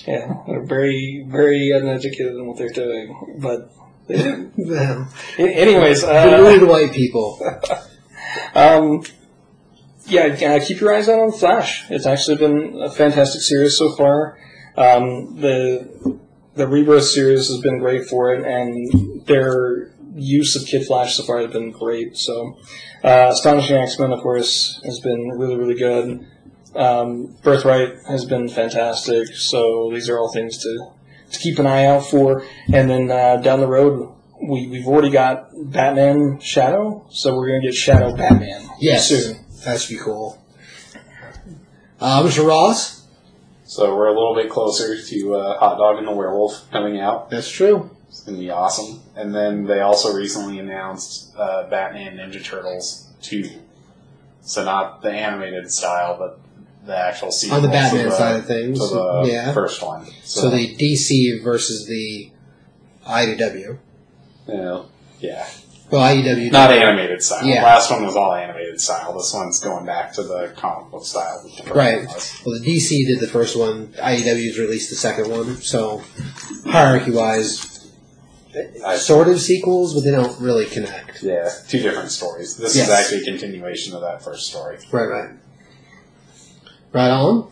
Yeah, 0.07 0.35
they're 0.47 0.65
very, 0.65 1.25
very 1.29 1.71
uneducated 1.71 2.35
in 2.35 2.47
what 2.47 2.59
they're 2.59 2.69
doing. 2.69 3.39
But 3.41 3.71
Them. 4.07 5.09
anyways, 5.39 6.03
The 6.03 6.37
uh, 6.37 6.43
rude 6.43 6.69
white 6.69 6.93
people. 6.93 7.41
um, 8.55 9.03
yeah, 10.07 10.27
uh, 10.27 10.65
keep 10.65 10.81
your 10.81 10.95
eyes 10.95 11.09
out 11.09 11.21
on 11.21 11.33
Flash. 11.33 11.91
It's 11.91 12.05
actually 12.05 12.37
been 12.37 12.83
a 12.83 12.91
fantastic 12.91 13.41
series 13.41 13.79
so 13.79 13.95
far. 13.97 14.39
Um, 14.77 15.41
the 15.41 16.19
the 16.55 16.69
Rebirth 16.69 17.05
series 17.05 17.49
has 17.49 17.61
been 17.61 17.79
great 17.79 18.07
for 18.07 18.35
it, 18.35 18.45
and 18.47 19.25
their 19.27 19.91
use 20.15 20.55
of 20.57 20.67
Kid 20.67 20.87
Flash 20.87 21.17
so 21.17 21.23
far 21.25 21.41
has 21.41 21.51
been 21.53 21.71
great. 21.71 22.17
So, 22.17 22.59
uh, 23.03 23.31
Astonishing 23.33 23.77
X 23.77 23.99
Men, 23.99 24.13
of 24.13 24.21
course, 24.21 24.81
has 24.85 25.01
been 25.01 25.31
really, 25.31 25.57
really 25.57 25.75
good. 25.75 26.27
Um, 26.75 27.37
Birthright 27.43 27.95
has 28.09 28.25
been 28.25 28.49
fantastic. 28.49 29.29
So 29.35 29.91
these 29.93 30.09
are 30.09 30.19
all 30.19 30.33
things 30.33 30.59
to 30.59 30.91
to 31.33 31.39
keep 31.39 31.59
an 31.59 31.67
eye 31.67 31.85
out 31.87 32.05
for. 32.07 32.45
And 32.73 32.89
then 32.91 33.11
uh, 33.11 33.37
down 33.39 33.61
the 33.61 33.67
road, 33.69 34.13
we 34.43 34.67
we've 34.67 34.87
already 34.87 35.11
got 35.11 35.51
Batman 35.57 36.39
Shadow, 36.41 37.07
so 37.11 37.35
we're 37.37 37.49
gonna 37.49 37.63
get 37.63 37.75
Shadow 37.75 38.15
Batman 38.17 38.69
Yes. 38.81 39.09
soon. 39.09 39.37
That 39.65 39.81
should 39.81 39.97
be 39.97 40.03
cool. 40.03 40.43
Uh, 42.01 42.23
Mr. 42.23 42.47
Ross. 42.47 43.07
So 43.67 43.97
we're 43.97 44.09
a 44.09 44.13
little 44.13 44.35
bit 44.35 44.51
closer 44.51 45.01
to 45.01 45.35
uh, 45.37 45.59
Hot 45.59 45.79
Dog 45.79 45.99
and 45.99 46.07
the 46.07 46.13
Werewolf 46.13 46.71
coming 46.71 47.01
out. 47.01 47.31
That's 47.31 47.49
true. 47.51 47.91
It's 48.09 48.21
going 48.23 48.37
to 48.37 48.41
be 48.45 48.51
awesome. 48.51 49.01
And 49.17 49.35
then 49.35 49.65
they 49.65 49.81
also 49.81 50.13
recently 50.15 50.59
announced 50.59 51.35
uh, 51.37 51.67
Batman 51.71 52.19
Ninja 52.19 52.45
Turtles 52.45 53.09
2. 53.23 53.49
So 54.43 54.65
not 54.65 55.01
the 55.03 55.11
animated 55.11 55.71
style, 55.73 56.17
but 56.19 56.39
the 56.85 56.97
actual 56.97 57.31
sequel 57.33 57.57
On 57.57 57.63
the 57.63 57.69
Batman 57.69 58.07
the- 58.09 58.17
side 58.17 58.37
of 58.37 58.47
things, 58.47 58.79
to 58.79 58.87
the 58.95 59.23
yeah. 59.33 59.53
first 59.53 59.83
one. 59.83 60.07
So, 60.23 60.43
So 60.43 60.51
the 60.51 60.77
DC 60.77 61.43
versus 61.43 61.87
the 61.87 62.31
IDW. 63.07 63.79
Yeah. 64.47 64.83
yeah, 65.21 65.47
Well, 65.91 66.03
IDW. 66.03 66.51
not 66.53 66.71
animated 66.71 67.23
style. 67.23 67.47
Yeah. 67.47 67.63
Last 67.65 67.91
one 67.91 68.05
was 68.05 68.15
all 68.17 68.35
animated 68.35 68.79
style. 68.81 69.17
This 69.17 69.33
one's 69.33 69.61
going 69.61 69.87
back 69.87 70.13
to 70.15 70.23
the 70.23 70.53
comic 70.57 70.91
book 70.91 71.07
style. 71.07 71.43
the 71.43 71.73
Right. 71.73 72.05
Well, 72.45 72.59
the 72.59 72.65
DC 72.67 73.07
did 73.07 73.21
the 73.21 73.29
first 73.29 73.57
one. 73.57 73.95
IDW's 73.99 74.59
released 74.59 74.91
the 74.91 74.97
second 74.97 75.31
one. 75.31 75.57
So 75.63 76.03
hierarchy-wise, 76.67 77.89
I- 78.85 78.97
sort 78.97 79.29
of 79.29 79.41
sequels, 79.41 79.95
but 79.95 80.05
they 80.05 80.11
don't 80.11 80.39
really 80.41 80.67
connect. 80.67 81.23
Yeah, 81.23 81.49
two 81.69 81.81
different 81.81 82.11
stories. 82.11 82.57
This 82.57 82.77
Yes. 82.77 82.87
is 82.89 82.93
actually 82.93 83.23
a 83.23 83.25
continuation 83.25 83.95
of 83.95 84.01
that 84.03 84.23
first 84.23 84.47
story. 84.47 84.79
Right, 84.93 85.05
right. 85.09 85.31
Right 86.95 87.11
on. 87.11 87.51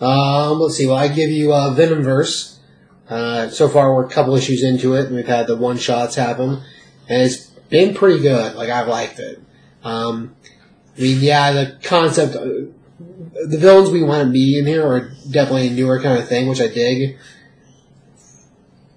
Um, 0.00 0.58
let's 0.58 0.76
see. 0.76 0.86
Well, 0.86 0.96
I 0.96 1.08
give 1.08 1.28
you 1.28 1.52
uh, 1.52 1.76
Venomverse. 1.76 2.56
Uh, 3.10 3.50
so 3.50 3.68
far, 3.68 3.94
we're 3.94 4.06
a 4.06 4.08
couple 4.08 4.34
issues 4.34 4.62
into 4.62 4.94
it, 4.94 5.06
and 5.06 5.16
we've 5.16 5.26
had 5.26 5.46
the 5.46 5.56
one 5.56 5.76
shots 5.76 6.14
happen, 6.14 6.62
and 7.06 7.22
it's 7.22 7.48
been 7.68 7.94
pretty 7.94 8.22
good. 8.22 8.54
Like 8.54 8.70
I've 8.70 8.88
liked 8.88 9.18
it. 9.18 9.38
Um, 9.84 10.34
I 10.96 11.00
mean, 11.00 11.18
yeah, 11.20 11.52
the 11.52 11.78
concept, 11.82 12.34
uh, 12.34 12.44
the 12.44 13.58
villains 13.58 13.90
we 13.90 14.02
want 14.02 14.26
to 14.26 14.32
be 14.32 14.58
in 14.58 14.66
here 14.66 14.86
are 14.86 15.12
definitely 15.30 15.68
a 15.68 15.72
newer 15.72 16.00
kind 16.00 16.18
of 16.18 16.26
thing, 16.26 16.48
which 16.48 16.62
I 16.62 16.68
dig. 16.68 17.18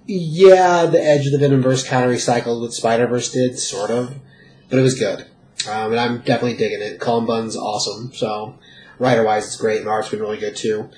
Yeah, 0.06 0.86
the 0.86 1.04
edge 1.04 1.26
of 1.26 1.38
the 1.38 1.46
Venomverse 1.46 1.86
kind 1.86 2.10
of 2.10 2.16
recycled 2.16 2.62
what 2.62 2.72
Spider 2.72 3.08
Verse 3.08 3.32
did, 3.32 3.60
sort 3.60 3.92
of, 3.92 4.16
but 4.70 4.80
it 4.80 4.82
was 4.82 4.98
good. 4.98 5.26
Um, 5.68 5.92
and 5.92 6.00
I'm 6.00 6.18
definitely 6.20 6.56
digging 6.56 6.82
it. 6.82 7.02
Cullen 7.02 7.26
Bunn's 7.26 7.58
awesome. 7.58 8.14
So, 8.14 8.60
writer 9.00 9.24
wise, 9.24 9.46
it's 9.46 9.56
great, 9.58 9.80
and 9.82 9.90
art's 9.90 10.10
been 10.10 10.20
really 10.20 10.38
good 10.38 10.56
too. 10.56 10.90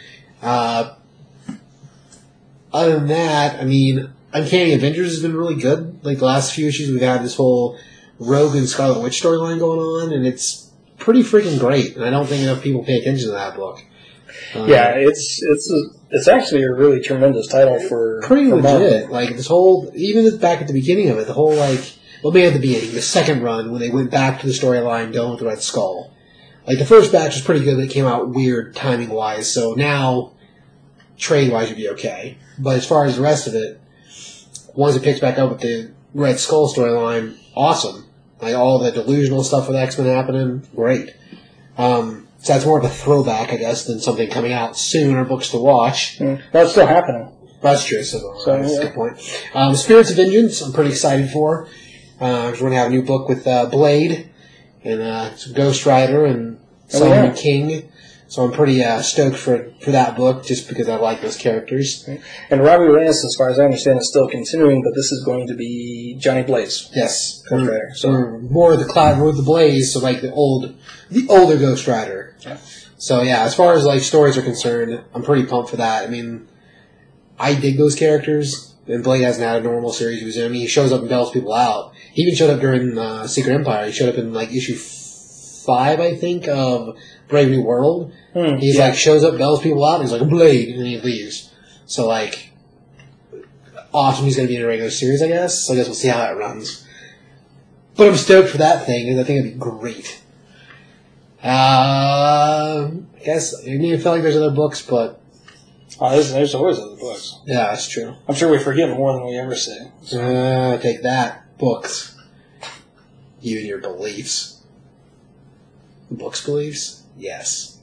Uh, 0.41 0.95
other 2.73 2.99
than 2.99 3.07
that, 3.07 3.59
I 3.59 3.65
mean, 3.65 4.09
Uncanny 4.33 4.73
Avengers 4.73 5.11
has 5.11 5.21
been 5.21 5.35
really 5.35 5.55
good. 5.55 6.03
Like 6.03 6.19
the 6.19 6.25
last 6.25 6.53
few 6.53 6.67
issues, 6.67 6.89
we've 6.91 7.01
had 7.01 7.23
this 7.23 7.35
whole 7.35 7.79
Rogue 8.19 8.55
and 8.55 8.67
Scarlet 8.67 9.01
Witch 9.01 9.21
storyline 9.21 9.59
going 9.59 9.79
on, 9.79 10.13
and 10.13 10.25
it's 10.27 10.71
pretty 10.97 11.23
freaking 11.23 11.59
great. 11.59 11.95
And 11.95 12.03
I 12.03 12.09
don't 12.09 12.27
think 12.27 12.43
enough 12.43 12.61
people 12.61 12.83
pay 12.83 12.97
attention 12.97 13.27
to 13.27 13.33
that 13.33 13.55
book. 13.55 13.81
Um, 14.53 14.67
Yeah, 14.69 14.89
it's 14.95 15.41
it's 15.41 15.71
a, 15.71 15.81
it's 16.11 16.27
actually 16.27 16.63
a 16.63 16.73
really 16.73 17.01
tremendous 17.01 17.47
title 17.47 17.79
for 17.79 18.21
pretty 18.23 18.49
for 18.49 18.57
Marvel. 18.57 18.81
legit. 18.81 19.09
Like 19.09 19.35
this 19.37 19.47
whole, 19.47 19.91
even 19.95 20.37
back 20.37 20.61
at 20.61 20.67
the 20.67 20.73
beginning 20.73 21.09
of 21.09 21.17
it, 21.17 21.27
the 21.27 21.33
whole 21.33 21.55
like, 21.55 21.93
well, 22.23 22.33
maybe 22.33 22.47
at 22.47 22.53
the 22.53 22.59
beginning, 22.59 22.93
the 22.93 23.01
second 23.01 23.41
run 23.41 23.71
when 23.71 23.79
they 23.79 23.89
went 23.89 24.11
back 24.11 24.41
to 24.41 24.47
the 24.47 24.53
storyline 24.53 25.13
dealing 25.13 25.31
with 25.31 25.39
the 25.39 25.45
Red 25.45 25.61
Skull. 25.61 26.11
Like 26.67 26.79
the 26.79 26.85
first 26.85 27.11
batch 27.11 27.35
was 27.35 27.43
pretty 27.43 27.63
good. 27.63 27.75
but 27.75 27.85
It 27.85 27.91
came 27.91 28.05
out 28.05 28.29
weird 28.29 28.75
timing 28.75 29.09
wise. 29.09 29.51
So 29.51 29.73
now, 29.73 30.31
trade 31.17 31.51
wise, 31.51 31.69
you'd 31.69 31.77
be 31.77 31.89
okay. 31.89 32.37
But 32.57 32.77
as 32.77 32.87
far 32.87 33.05
as 33.05 33.15
the 33.17 33.21
rest 33.21 33.47
of 33.47 33.53
it, 33.55 33.79
once 34.73 34.95
it 34.95 35.03
picks 35.03 35.19
back 35.19 35.37
up 35.37 35.49
with 35.49 35.59
the 35.61 35.91
Red 36.13 36.39
Skull 36.39 36.73
storyline, 36.73 37.37
awesome. 37.55 38.05
Like 38.41 38.55
all 38.55 38.79
the 38.79 38.91
delusional 38.91 39.43
stuff 39.43 39.67
with 39.67 39.77
X 39.77 39.97
Men 39.97 40.07
happening, 40.07 40.67
great. 40.75 41.13
Um, 41.77 42.27
so 42.39 42.53
that's 42.53 42.65
more 42.65 42.77
of 42.79 42.85
a 42.85 42.89
throwback, 42.89 43.51
I 43.51 43.57
guess, 43.57 43.85
than 43.85 43.99
something 43.99 44.29
coming 44.29 44.53
out 44.53 44.77
soon 44.77 45.15
or 45.15 45.25
books 45.25 45.49
to 45.49 45.57
watch. 45.57 46.19
Mm, 46.19 46.41
That's 46.51 46.71
still 46.71 46.85
happening. 46.87 47.31
That's 47.61 47.83
true. 47.85 48.03
So, 48.03 48.35
So, 48.43 48.61
that's 48.61 48.77
a 48.77 48.81
good 48.83 48.93
point. 48.93 49.17
Um, 49.55 49.75
Spirits 49.75 50.11
of 50.11 50.17
Vengeance, 50.17 50.61
I'm 50.61 50.71
pretty 50.71 50.91
excited 50.91 51.29
for. 51.31 51.67
Uh, 52.19 52.49
we're 52.53 52.59
going 52.59 52.71
to 52.71 52.77
have 52.77 52.87
a 52.87 52.91
new 52.91 53.01
book 53.01 53.27
with 53.27 53.47
uh, 53.47 53.65
Blade 53.67 54.29
and 54.85 55.01
uh, 55.01 55.35
some 55.35 55.53
Ghost 55.53 55.85
Rider 55.85 56.25
and 56.25 56.59
Oh, 56.93 56.99
Solomon 56.99 57.25
yeah. 57.25 57.41
King. 57.41 57.89
So 58.27 58.43
I'm 58.43 58.51
pretty 58.51 58.83
uh, 58.83 59.01
stoked 59.01 59.37
for 59.37 59.71
for 59.81 59.91
that 59.91 60.15
book, 60.15 60.45
just 60.45 60.67
because 60.67 60.87
I 60.89 60.95
like 60.97 61.21
those 61.21 61.37
characters. 61.37 62.07
And 62.49 62.63
Robbie 62.63 62.85
Reyes, 62.85 63.23
as 63.23 63.35
far 63.35 63.49
as 63.49 63.59
I 63.59 63.65
understand, 63.65 63.99
is 63.99 64.07
still 64.09 64.27
continuing, 64.27 64.83
but 64.83 64.93
this 64.95 65.11
is 65.11 65.23
going 65.23 65.47
to 65.47 65.55
be 65.55 66.15
Johnny 66.19 66.43
Blaze. 66.43 66.89
Yes, 66.93 67.43
Ghost 67.49 67.65
Rider. 67.67 67.91
So 67.95 68.09
or 68.11 68.39
more 68.39 68.73
of 68.73 68.79
the 68.79 68.85
cloud, 68.85 69.17
more 69.19 69.29
of 69.29 69.37
the 69.37 69.43
blaze, 69.43 69.93
so 69.93 69.99
like 69.99 70.21
the 70.21 70.31
old, 70.31 70.75
the 71.11 71.27
older 71.29 71.57
Ghost 71.57 71.87
Rider. 71.87 72.35
Yeah. 72.41 72.57
So 72.97 73.21
yeah, 73.21 73.43
as 73.43 73.55
far 73.55 73.73
as 73.73 73.85
like 73.85 74.01
stories 74.01 74.37
are 74.37 74.41
concerned, 74.43 75.03
I'm 75.13 75.23
pretty 75.23 75.45
pumped 75.45 75.69
for 75.69 75.77
that. 75.77 76.03
I 76.03 76.07
mean, 76.07 76.47
I 77.39 77.53
dig 77.55 77.77
those 77.77 77.95
characters. 77.95 78.71
And 78.87 79.03
Blade 79.03 79.23
hasn't 79.23 79.43
had 79.43 79.61
a 79.61 79.63
normal 79.63 79.91
series 79.91 80.19
he 80.19 80.25
was 80.27 80.37
in. 80.37 80.45
I 80.45 80.49
mean, 80.49 80.61
he 80.61 80.67
shows 80.67 80.91
up 80.91 80.99
and 80.99 81.09
bails 81.09 81.31
people 81.31 81.53
out. 81.53 81.94
He 82.15 82.21
even 82.23 82.33
showed 82.35 82.49
up 82.49 82.61
during 82.61 82.97
uh, 82.97 83.27
Secret 83.27 83.53
Empire. 83.53 83.85
He 83.87 83.91
showed 83.91 84.09
up 84.09 84.15
in 84.15 84.33
like 84.33 84.51
issue 84.51 84.75
five, 84.75 85.99
I 85.99 86.15
think, 86.15 86.47
of 86.47 86.97
Brave 87.27 87.49
New 87.49 87.61
World. 87.61 88.11
Hmm, 88.33 88.55
He's 88.55 88.77
yeah. 88.77 88.87
like 88.87 88.95
shows 88.95 89.23
up, 89.23 89.37
bails 89.37 89.61
people 89.61 89.83
out, 89.85 89.95
and 89.99 90.03
he's 90.03 90.11
like 90.13 90.21
a 90.21 90.25
blade, 90.25 90.69
and 90.69 90.79
then 90.79 90.85
he 90.87 90.97
leaves. 90.99 91.51
So 91.85 92.07
like, 92.07 92.51
awesome. 93.93 94.25
He's 94.25 94.35
going 94.37 94.47
to 94.47 94.51
be 94.51 94.55
in 94.57 94.63
a 94.63 94.67
regular 94.67 94.89
series, 94.91 95.21
I 95.21 95.27
guess. 95.27 95.63
So 95.65 95.73
I 95.73 95.75
guess 95.75 95.87
we'll 95.87 95.95
see 95.95 96.07
how 96.07 96.19
that 96.19 96.37
runs. 96.37 96.87
But 97.97 98.07
I'm 98.09 98.15
stoked 98.15 98.49
for 98.49 98.57
that 98.59 98.85
thing, 98.85 99.09
and 99.09 99.19
I 99.19 99.23
think 99.23 99.39
it'd 99.41 99.53
be 99.53 99.59
great. 99.59 100.21
Uh, 101.43 102.89
I 103.15 103.23
guess 103.23 103.55
I 103.59 103.65
didn't 103.65 103.83
even 103.85 103.99
feel 104.01 104.13
like 104.13 104.21
there's 104.23 104.35
other 104.35 104.51
books, 104.55 104.81
but 104.85 105.21
Oh, 105.99 106.09
there's, 106.11 106.33
there's 106.33 106.53
always 106.55 106.77
other 106.79 106.95
books. 106.97 107.39
yeah, 107.45 107.67
that's 107.67 107.87
true. 107.87 108.13
I'm 108.27 108.35
sure 108.35 108.51
we 108.51 108.59
forget 108.59 108.89
more 108.89 109.13
than 109.13 109.25
we 109.27 109.37
ever 109.37 109.55
say. 109.55 109.91
Uh, 110.13 110.77
take 110.79 111.03
that, 111.03 111.44
books. 111.57 112.17
You 113.41 113.59
and 113.59 113.67
your 113.67 113.79
beliefs. 113.79 114.61
Books 116.09 116.43
beliefs? 116.45 117.03
Yes. 117.17 117.79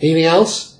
Anything 0.00 0.24
else? 0.24 0.78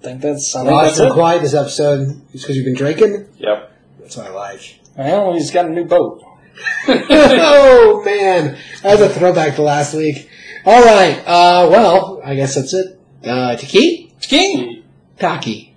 I 0.00 0.04
think 0.04 0.20
that's, 0.20 0.54
I 0.54 0.64
think 0.64 0.80
that's 0.82 0.98
it. 0.98 1.12
quiet 1.12 1.42
this 1.42 1.54
episode 1.54 2.20
just 2.32 2.44
because 2.44 2.56
you've 2.56 2.66
been 2.66 2.74
drinking? 2.74 3.26
Yep. 3.38 3.72
That's 4.00 4.16
what 4.16 4.26
I 4.26 4.30
like. 4.30 4.80
Well, 4.96 5.32
he's 5.32 5.50
got 5.50 5.66
a 5.66 5.70
new 5.70 5.86
boat. 5.86 6.22
oh 6.88 8.02
man, 8.04 8.56
that's 8.82 9.00
a 9.00 9.08
throwback 9.08 9.56
to 9.56 9.62
last 9.62 9.94
week. 9.94 10.28
All 10.64 10.82
right, 10.84 11.18
uh, 11.26 11.68
well, 11.70 12.20
I 12.24 12.34
guess 12.36 12.54
that's 12.54 12.72
it. 12.74 13.00
Uh, 13.26 13.56
Taki, 13.56 14.12
King! 14.20 14.84
Taki, 15.18 15.73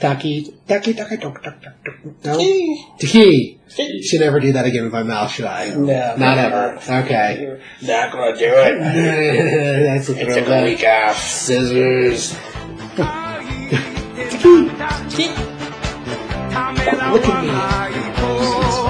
Taki, 0.00 0.54
Taki, 0.68 0.94
Taki, 0.94 1.16
Taki, 1.16 1.40
Taki, 1.42 1.58
Taki. 1.60 2.14
No, 2.24 2.38
Taki. 3.00 3.58
Should 4.02 4.20
never 4.20 4.38
do 4.40 4.52
that 4.52 4.64
again 4.64 4.84
with 4.84 4.92
my 4.92 5.02
mouth, 5.02 5.30
should 5.30 5.44
I? 5.44 5.70
No. 5.70 6.16
not 6.16 6.38
ever. 6.38 6.78
Okay, 7.04 7.58
Not 7.82 8.12
gonna 8.12 8.36
do 8.38 8.46
it. 8.46 8.78
that's 9.84 10.08
a 10.08 10.14
throwback. 10.14 10.84
off. 11.10 11.18
Scissors. 11.18 12.34
Look 17.10 17.24
at 17.26 17.42
me. 17.44 18.87